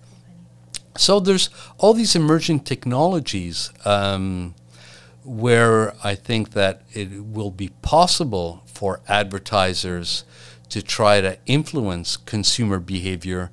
So 0.96 1.20
there's 1.20 1.50
all 1.78 1.94
these 1.94 2.16
emerging 2.16 2.62
technologies 2.62 3.72
um, 3.86 4.56
where 5.24 5.94
I 6.04 6.16
think 6.16 6.52
that 6.52 6.82
it 6.94 7.24
will 7.26 7.52
be 7.52 7.70
possible 7.82 8.64
for 8.66 9.02
advertisers 9.08 10.24
to 10.70 10.82
try 10.82 11.22
to 11.22 11.38
influence 11.46 12.18
consumer 12.18 12.80
behavior 12.80 13.52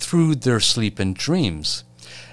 through 0.00 0.34
their 0.34 0.60
sleep 0.60 0.98
and 0.98 1.14
dreams. 1.14 1.84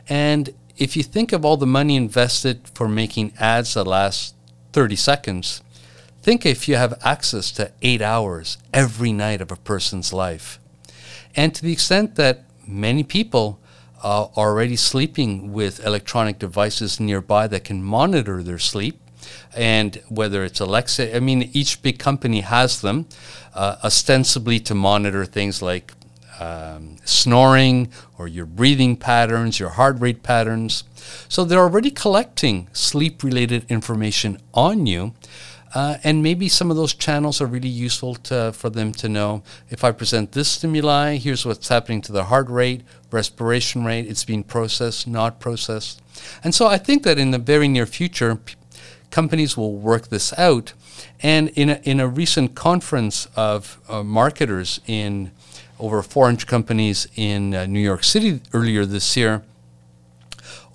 And 0.10 0.54
if 0.78 0.96
you 0.96 1.04
think 1.04 1.34
of 1.34 1.44
all 1.44 1.58
the 1.58 1.68
money 1.68 1.96
invested 1.96 2.68
for 2.74 2.88
making 2.88 3.34
ads 3.40 3.74
that 3.74 3.86
last 3.86 4.36
30 4.74 4.96
seconds, 4.96 5.62
think 6.22 6.46
if 6.46 6.68
you 6.68 6.76
have 6.76 7.00
access 7.04 7.52
to 7.52 7.72
eight 7.82 8.02
hours 8.02 8.58
every 8.74 9.14
night 9.14 9.42
of 9.42 9.52
a 9.52 9.56
person's 9.56 10.12
life. 10.12 10.60
And 11.36 11.56
to 11.56 11.62
the 11.62 11.72
extent 11.72 12.16
that 12.16 12.44
many 12.68 13.04
people 13.04 13.60
uh, 14.04 14.26
are 14.36 14.50
already 14.50 14.76
sleeping 14.76 15.54
with 15.54 15.86
electronic 15.86 16.38
devices 16.38 17.00
nearby 17.00 17.48
that 17.48 17.64
can 17.64 17.84
monitor 17.84 18.44
their 18.44 18.60
sleep, 18.60 19.00
and 19.56 20.02
whether 20.10 20.44
it's 20.44 20.60
Alexa, 20.60 21.16
I 21.16 21.20
mean, 21.20 21.50
each 21.54 21.82
big 21.82 21.98
company 21.98 22.42
has 22.42 22.82
them, 22.82 23.08
uh, 23.54 23.78
ostensibly 23.84 24.60
to 24.62 24.76
monitor 24.76 25.26
things 25.26 25.62
like 25.62 25.94
um, 26.40 26.98
snoring 27.04 27.90
or 28.18 28.28
your 28.28 28.46
breathing 28.46 28.96
patterns, 28.96 29.60
your 29.60 29.70
heart 29.70 30.00
rate 30.00 30.24
patterns. 30.24 30.84
So 31.30 31.44
they're 31.44 31.60
already 31.60 31.92
collecting 31.92 32.68
sleep 32.74 33.24
related 33.24 33.66
information 33.70 34.40
on 34.54 34.86
you. 34.86 35.14
Uh, 35.76 35.98
and 36.04 36.24
maybe 36.24 36.48
some 36.48 36.72
of 36.72 36.78
those 36.78 36.94
channels 36.94 37.42
are 37.42 37.46
really 37.46 37.70
useful 37.70 38.16
to, 38.16 38.52
for 38.54 38.70
them 38.70 38.92
to 38.94 39.10
know 39.10 39.44
if 39.70 39.84
I 39.84 39.92
present 39.92 40.32
this 40.32 40.48
stimuli, 40.48 41.18
here's 41.18 41.46
what's 41.46 41.68
happening 41.68 42.02
to 42.04 42.12
the 42.12 42.26
heart 42.26 42.50
rate, 42.50 42.82
respiration 43.12 43.84
rate, 43.84 44.08
it's 44.08 44.24
being 44.24 44.44
processed, 44.44 45.08
not 45.08 45.40
processed. 45.40 46.02
And 46.44 46.56
so 46.56 46.68
I 46.68 46.78
think 46.78 47.04
that 47.04 47.20
in 47.20 47.32
the 47.32 47.38
very 47.38 47.68
near 47.68 47.86
future, 47.86 48.38
p- 48.38 48.56
companies 49.12 49.58
will 49.58 49.76
work 49.76 50.08
this 50.08 50.34
out. 50.38 50.74
And 51.22 51.50
in 51.50 51.70
a, 51.70 51.82
in 51.84 52.00
a 52.00 52.08
recent 52.08 52.56
conference 52.56 53.28
of 53.36 53.80
uh, 53.90 54.04
marketers 54.04 54.80
in 54.88 55.32
over 55.80 56.02
400 56.02 56.48
companies 56.48 57.08
in 57.16 57.54
uh, 57.54 57.66
New 57.66 57.80
York 57.80 58.04
City 58.04 58.42
earlier 58.54 58.86
this 58.86 59.16
year, 59.16 59.44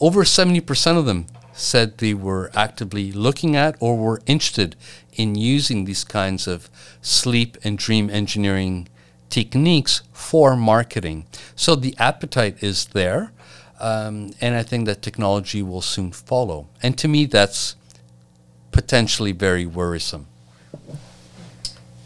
over 0.01 0.23
70% 0.25 0.99
of 0.99 1.07
them 1.07 1.27
said 1.53 1.99
they 1.99 2.15
were 2.15 2.51
actively 2.55 3.13
looking 3.13 3.55
at 3.57 3.77
or 3.81 3.97
were 3.97 4.23
interested 4.27 4.75
in 5.15 5.35
using 5.35 5.85
these 5.85 6.05
kinds 6.05 6.47
of 6.47 6.71
sleep 7.01 7.57
and 7.63 7.79
dream 7.79 8.09
engineering 8.11 8.89
techniques 9.29 10.03
for 10.13 10.57
marketing. 10.57 11.27
So 11.55 11.75
the 11.75 11.95
appetite 11.99 12.63
is 12.63 12.87
there, 12.87 13.33
um, 13.81 14.33
and 14.41 14.55
I 14.55 14.63
think 14.63 14.87
that 14.87 15.03
technology 15.03 15.63
will 15.63 15.83
soon 15.83 16.13
follow. 16.13 16.69
And 16.83 16.97
to 16.99 17.09
me, 17.09 17.27
that's 17.27 17.77
potentially 18.71 19.33
very 19.33 19.67
worrisome. 19.67 20.27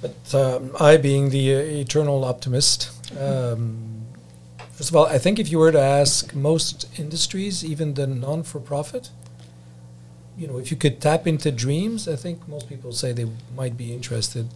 But 0.06 0.34
um, 0.34 0.70
I, 0.78 0.96
being 0.96 1.30
the 1.30 1.54
uh, 1.54 1.58
eternal 1.58 2.24
optimist, 2.24 2.90
um, 3.18 4.06
first 4.72 4.90
of 4.90 4.96
all, 4.96 5.06
I 5.06 5.18
think 5.18 5.38
if 5.38 5.50
you 5.50 5.58
were 5.58 5.72
to 5.72 5.80
ask 5.80 6.34
most 6.34 6.86
industries, 6.98 7.64
even 7.64 7.94
the 7.94 8.06
non-for-profit, 8.06 9.10
you 10.38 10.46
know, 10.46 10.58
if 10.58 10.70
you 10.70 10.76
could 10.76 11.00
tap 11.00 11.26
into 11.26 11.50
dreams, 11.50 12.06
I 12.06 12.14
think 12.14 12.46
most 12.46 12.68
people 12.68 12.92
say 12.92 13.12
they 13.12 13.28
might 13.56 13.76
be 13.76 13.92
interested 13.92 14.48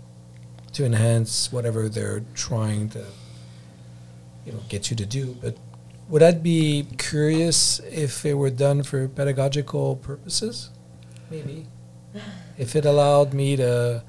to 0.74 0.84
enhance 0.84 1.50
whatever 1.50 1.88
they're 1.88 2.22
trying 2.34 2.90
to, 2.90 3.04
you 4.44 4.52
know, 4.52 4.60
get 4.68 4.90
you 4.90 4.96
to 4.96 5.06
do. 5.06 5.36
But 5.40 5.56
would 6.08 6.22
I 6.22 6.32
be 6.32 6.86
curious 6.98 7.80
if 7.90 8.24
it 8.24 8.34
were 8.34 8.50
done 8.50 8.82
for 8.84 9.08
pedagogical 9.08 9.96
purposes? 9.96 10.70
Maybe. 11.30 11.66
If 12.58 12.76
it 12.76 12.84
allowed 12.84 13.32
me 13.32 13.56
to 13.56 14.04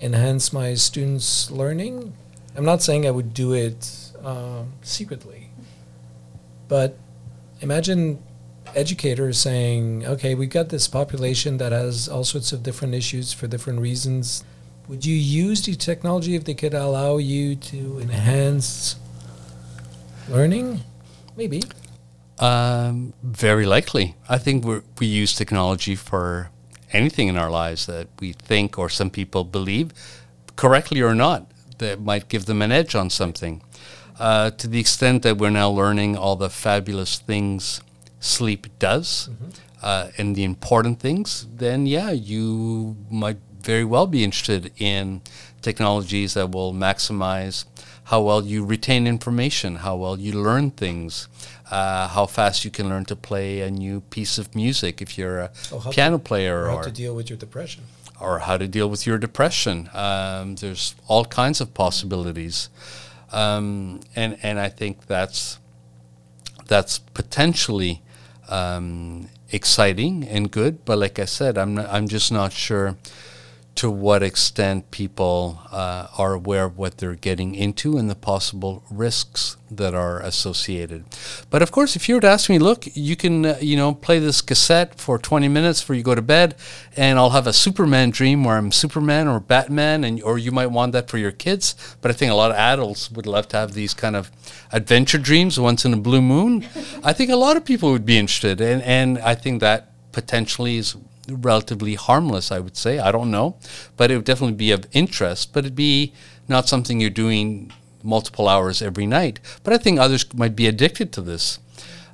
enhance 0.00 0.52
my 0.52 0.74
students' 0.74 1.50
learning, 1.50 2.14
I'm 2.56 2.64
not 2.64 2.82
saying 2.82 3.06
I 3.06 3.10
would 3.10 3.34
do 3.34 3.52
it 3.52 4.12
um, 4.22 4.72
secretly, 4.82 5.50
but 6.68 6.96
imagine 7.60 8.22
educators 8.74 9.38
saying, 9.38 10.06
okay, 10.06 10.34
we've 10.34 10.50
got 10.50 10.68
this 10.68 10.88
population 10.88 11.58
that 11.58 11.72
has 11.72 12.08
all 12.08 12.24
sorts 12.24 12.52
of 12.52 12.62
different 12.62 12.94
issues 12.94 13.32
for 13.32 13.46
different 13.46 13.80
reasons. 13.80 14.44
Would 14.88 15.04
you 15.04 15.16
use 15.16 15.64
the 15.64 15.74
technology 15.74 16.34
if 16.34 16.44
they 16.44 16.54
could 16.54 16.74
allow 16.74 17.16
you 17.16 17.56
to 17.56 17.98
enhance 18.00 18.96
learning? 20.28 20.80
Maybe. 21.36 21.62
Um, 22.38 23.14
very 23.22 23.64
likely. 23.64 24.16
I 24.28 24.38
think 24.38 24.64
we 24.64 24.80
we 24.98 25.06
use 25.06 25.34
technology 25.34 25.96
for 25.96 26.50
anything 26.94 27.28
in 27.28 27.36
our 27.36 27.50
lives 27.50 27.86
that 27.86 28.08
we 28.20 28.32
think 28.32 28.78
or 28.78 28.88
some 28.88 29.10
people 29.10 29.44
believe, 29.44 29.92
correctly 30.56 31.02
or 31.02 31.14
not, 31.14 31.50
that 31.78 32.00
might 32.00 32.28
give 32.28 32.46
them 32.46 32.62
an 32.62 32.72
edge 32.72 32.94
on 32.94 33.10
something. 33.10 33.60
Uh, 34.18 34.50
to 34.50 34.68
the 34.68 34.78
extent 34.78 35.22
that 35.24 35.36
we're 35.38 35.50
now 35.50 35.68
learning 35.68 36.16
all 36.16 36.36
the 36.36 36.48
fabulous 36.48 37.18
things 37.18 37.80
sleep 38.20 38.66
does 38.78 39.28
uh, 39.82 40.08
and 40.16 40.36
the 40.36 40.44
important 40.44 41.00
things, 41.00 41.46
then 41.52 41.84
yeah, 41.84 42.10
you 42.10 42.96
might 43.10 43.38
very 43.60 43.84
well 43.84 44.06
be 44.06 44.22
interested 44.22 44.70
in 44.78 45.20
technologies 45.62 46.34
that 46.34 46.52
will 46.52 46.72
maximize 46.72 47.64
how 48.04 48.20
well 48.20 48.44
you 48.44 48.64
retain 48.64 49.06
information, 49.06 49.76
how 49.76 49.96
well 49.96 50.18
you 50.18 50.32
learn 50.32 50.70
things, 50.70 51.28
uh, 51.74 52.06
how 52.16 52.26
fast 52.26 52.64
you 52.64 52.70
can 52.70 52.88
learn 52.88 53.04
to 53.04 53.16
play 53.16 53.60
a 53.68 53.70
new 53.70 54.00
piece 54.16 54.34
of 54.42 54.46
music 54.54 55.02
if 55.02 55.10
you're 55.18 55.38
a 55.46 55.50
Oh, 55.72 55.78
how 55.78 55.90
to- 55.90 55.94
piano 55.94 56.18
player 56.18 56.56
Or 56.64 56.70
how 56.70 56.76
or 56.76 56.84
to 56.84 56.90
deal 57.02 57.14
with 57.18 57.28
your 57.30 57.38
depression. 57.46 57.82
or 58.20 58.38
how 58.46 58.56
to 58.58 58.66
deal 58.76 58.88
with 58.92 59.02
your 59.08 59.18
depression. 59.18 59.76
Um, 59.92 60.54
there's 60.60 60.94
all 61.08 61.24
kinds 61.24 61.60
of 61.60 61.68
possibilities, 61.74 62.68
um, 63.32 64.00
and 64.14 64.36
and 64.42 64.56
I 64.66 64.68
think 64.78 65.06
that's 65.06 65.58
that's 66.68 66.98
potentially 67.20 68.02
um, 68.48 69.28
exciting 69.50 70.28
and 70.34 70.50
good. 70.50 70.84
But 70.84 70.98
like 70.98 71.18
I 71.18 71.26
said, 71.26 71.58
I'm 71.58 71.74
not, 71.74 71.86
I'm 71.96 72.06
just 72.08 72.30
not 72.32 72.52
sure 72.52 72.96
to 73.76 73.90
what 73.90 74.22
extent 74.22 74.90
people 74.92 75.60
uh, 75.72 76.06
are 76.16 76.32
aware 76.32 76.64
of 76.66 76.78
what 76.78 76.98
they're 76.98 77.16
getting 77.16 77.54
into 77.54 77.98
and 77.98 78.08
the 78.08 78.14
possible 78.14 78.84
risks 78.90 79.56
that 79.68 79.94
are 79.94 80.20
associated. 80.20 81.04
But 81.50 81.60
of 81.60 81.72
course, 81.72 81.96
if 81.96 82.08
you 82.08 82.14
were 82.14 82.20
to 82.20 82.28
ask 82.28 82.48
me, 82.48 82.60
look, 82.60 82.84
you 82.94 83.16
can 83.16 83.44
uh, 83.44 83.58
you 83.60 83.76
know 83.76 83.92
play 83.94 84.20
this 84.20 84.40
cassette 84.40 85.00
for 85.00 85.18
20 85.18 85.48
minutes 85.48 85.80
before 85.80 85.96
you 85.96 86.04
go 86.04 86.14
to 86.14 86.22
bed, 86.22 86.54
and 86.96 87.18
I'll 87.18 87.30
have 87.30 87.48
a 87.48 87.52
Superman 87.52 88.10
dream 88.10 88.44
where 88.44 88.56
I'm 88.56 88.70
Superman 88.70 89.26
or 89.26 89.40
Batman, 89.40 90.04
and 90.04 90.22
or 90.22 90.38
you 90.38 90.52
might 90.52 90.68
want 90.68 90.92
that 90.92 91.10
for 91.10 91.18
your 91.18 91.32
kids. 91.32 91.74
But 92.00 92.10
I 92.10 92.14
think 92.14 92.30
a 92.30 92.36
lot 92.36 92.52
of 92.52 92.56
adults 92.56 93.10
would 93.10 93.26
love 93.26 93.48
to 93.48 93.56
have 93.56 93.72
these 93.74 93.94
kind 93.94 94.14
of 94.14 94.30
adventure 94.70 95.18
dreams 95.18 95.58
once 95.58 95.84
in 95.84 95.92
a 95.92 95.96
blue 95.98 96.22
moon. 96.22 96.66
I 97.02 97.12
think 97.12 97.30
a 97.30 97.36
lot 97.36 97.56
of 97.56 97.64
people 97.64 97.90
would 97.90 98.06
be 98.06 98.18
interested, 98.18 98.60
and 98.60 98.82
and 98.82 99.18
I 99.18 99.34
think 99.34 99.60
that 99.60 99.90
potentially 100.12 100.76
is 100.76 100.96
relatively 101.28 101.94
harmless, 101.94 102.52
I 102.52 102.58
would 102.58 102.76
say. 102.76 102.98
I 102.98 103.12
don't 103.12 103.30
know, 103.30 103.56
but 103.96 104.10
it 104.10 104.16
would 104.16 104.24
definitely 104.24 104.56
be 104.56 104.70
of 104.70 104.86
interest. 104.92 105.52
But 105.52 105.64
it'd 105.64 105.76
be 105.76 106.12
not 106.48 106.68
something 106.68 107.00
you're 107.00 107.10
doing 107.10 107.72
multiple 108.02 108.48
hours 108.48 108.82
every 108.82 109.06
night. 109.06 109.40
But 109.62 109.72
I 109.72 109.78
think 109.78 109.98
others 109.98 110.32
might 110.34 110.54
be 110.54 110.66
addicted 110.66 111.12
to 111.12 111.22
this. 111.22 111.58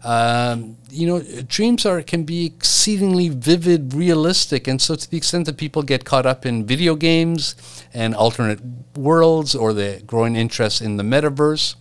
Um, 0.02 0.78
you 0.88 1.06
know, 1.06 1.20
dreams 1.42 1.84
are 1.84 2.00
can 2.00 2.24
be 2.24 2.46
exceedingly 2.46 3.28
vivid, 3.28 3.92
realistic, 3.92 4.66
and 4.66 4.80
so 4.80 4.94
to 4.94 5.11
the 5.11 5.18
extent 5.18 5.44
that 5.44 5.58
people 5.58 5.82
get 5.82 6.06
caught 6.06 6.24
up 6.24 6.46
in 6.46 6.64
video 6.64 6.94
games 6.94 7.54
and 7.92 8.14
alternate 8.14 8.61
worlds 8.96 9.54
or 9.54 9.74
the 9.74 10.02
growing 10.06 10.36
interest 10.36 10.80
in 10.80 10.96
the 10.96 11.02
metaverse, 11.02 11.74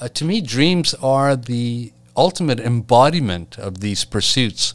uh, 0.00 0.08
to 0.08 0.24
me, 0.24 0.40
dreams 0.40 0.94
are 0.94 1.36
the 1.36 1.92
ultimate 2.16 2.60
embodiment 2.60 3.58
of 3.58 3.80
these 3.80 4.06
pursuits. 4.06 4.72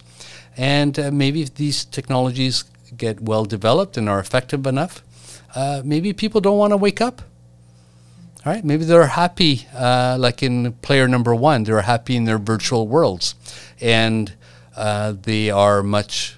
And 0.58 0.97
uh, 0.99 1.12
maybe 1.12 1.41
if 1.41 1.56
these 1.56 1.86
technologies 1.86 2.66
get 2.97 3.22
well 3.22 3.45
developed 3.45 3.97
and 3.97 4.10
are 4.10 4.20
effective 4.20 4.68
enough, 4.68 5.04
uh, 5.56 5.82
maybe 5.84 6.14
people 6.14 6.41
don't 6.41 6.58
want 6.58 6.72
to 6.72 6.78
wake 6.78 7.02
up. 7.02 7.22
All 8.43 8.52
right, 8.52 8.66
maybe 8.66 8.86
they're 8.86 9.06
happy, 9.06 9.68
uh, 9.76 10.18
like 10.20 10.41
in 10.41 10.74
player 10.82 11.08
number 11.08 11.36
one, 11.36 11.64
they're 11.64 11.82
happy 11.82 12.16
in 12.16 12.26
their 12.26 12.39
virtual 12.39 12.88
worlds, 12.88 13.36
and 13.80 14.34
uh, 14.76 15.14
they 15.22 15.52
are 15.52 15.84
much 15.84 16.38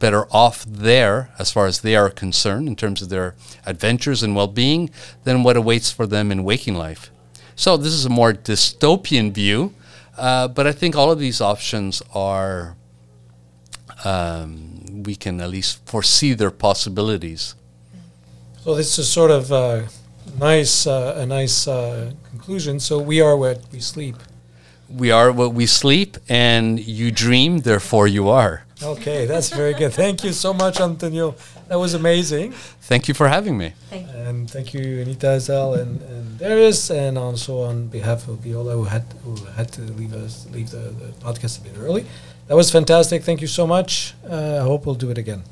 better 0.00 0.26
off 0.32 0.64
there 0.64 1.30
as 1.38 1.52
far 1.52 1.66
as 1.66 1.80
they 1.80 1.94
are 1.94 2.10
concerned 2.10 2.66
in 2.66 2.74
terms 2.74 3.02
of 3.02 3.08
their 3.08 3.36
adventures 3.66 4.22
and 4.22 4.34
well-being 4.34 4.90
than 5.22 5.44
what 5.44 5.56
awaits 5.56 5.92
for 5.92 6.08
them 6.08 6.32
in 6.32 6.42
waking 6.42 6.74
life. 6.74 7.10
So 7.54 7.76
this 7.76 7.92
is 7.92 8.04
a 8.04 8.10
more 8.10 8.32
dystopian 8.32 9.30
view, 9.32 9.74
uh, 10.16 10.48
but 10.48 10.66
I 10.66 10.72
think 10.72 10.96
all 10.96 11.12
of 11.12 11.20
these 11.20 11.40
options 11.40 12.02
are 12.14 12.76
um, 14.04 15.02
we 15.02 15.14
can 15.16 15.40
at 15.40 15.50
least 15.50 15.84
foresee 15.86 16.34
their 16.34 16.50
possibilities. 16.50 17.54
So 18.62 18.74
this 18.74 18.98
is 18.98 19.10
sort 19.10 19.30
of 19.30 19.52
uh, 19.52 19.82
nice, 20.38 20.86
uh, 20.86 21.14
a 21.16 21.26
nice 21.26 21.66
uh, 21.66 22.12
conclusion. 22.30 22.80
So 22.80 22.98
we 22.98 23.20
are 23.20 23.36
what 23.36 23.60
we 23.72 23.80
sleep. 23.80 24.16
We 24.88 25.10
are 25.10 25.30
what 25.32 25.52
we 25.52 25.66
sleep, 25.66 26.16
and 26.28 26.80
you 26.80 27.10
dream, 27.10 27.60
therefore 27.60 28.06
you 28.06 28.28
are. 28.30 28.64
Okay, 28.82 29.26
that's 29.26 29.50
very 29.50 29.74
good. 29.74 29.92
Thank 29.92 30.24
you 30.24 30.32
so 30.32 30.54
much, 30.54 30.80
Antonio. 30.80 31.34
That 31.68 31.78
was 31.78 31.94
amazing. 31.94 32.52
Thank 32.82 33.08
you 33.08 33.12
for 33.12 33.28
having 33.28 33.58
me. 33.58 33.74
Thank 33.90 34.06
you. 34.06 34.18
And 34.18 34.50
thank 34.50 34.72
you, 34.72 35.02
Anita 35.02 35.26
Azal 35.26 35.78
and, 35.78 36.00
and 36.02 36.38
Darius, 36.38 36.90
and 36.90 37.18
also 37.18 37.62
on 37.62 37.88
behalf 37.88 38.28
of 38.28 38.38
Viola, 38.38 38.74
who 38.74 38.84
had 38.84 39.04
who 39.24 39.34
had 39.56 39.70
to 39.72 39.82
leave 39.82 40.14
us 40.14 40.46
leave 40.52 40.70
the, 40.70 40.94
the 41.00 41.08
podcast 41.20 41.58
a 41.60 41.62
bit 41.64 41.74
early. 41.78 42.06
That 42.48 42.56
was 42.56 42.70
fantastic. 42.70 43.22
Thank 43.22 43.42
you 43.42 43.46
so 43.46 43.66
much. 43.66 44.14
Uh, 44.28 44.56
I 44.56 44.62
hope 44.64 44.86
we'll 44.86 44.94
do 44.94 45.10
it 45.10 45.18
again. 45.18 45.42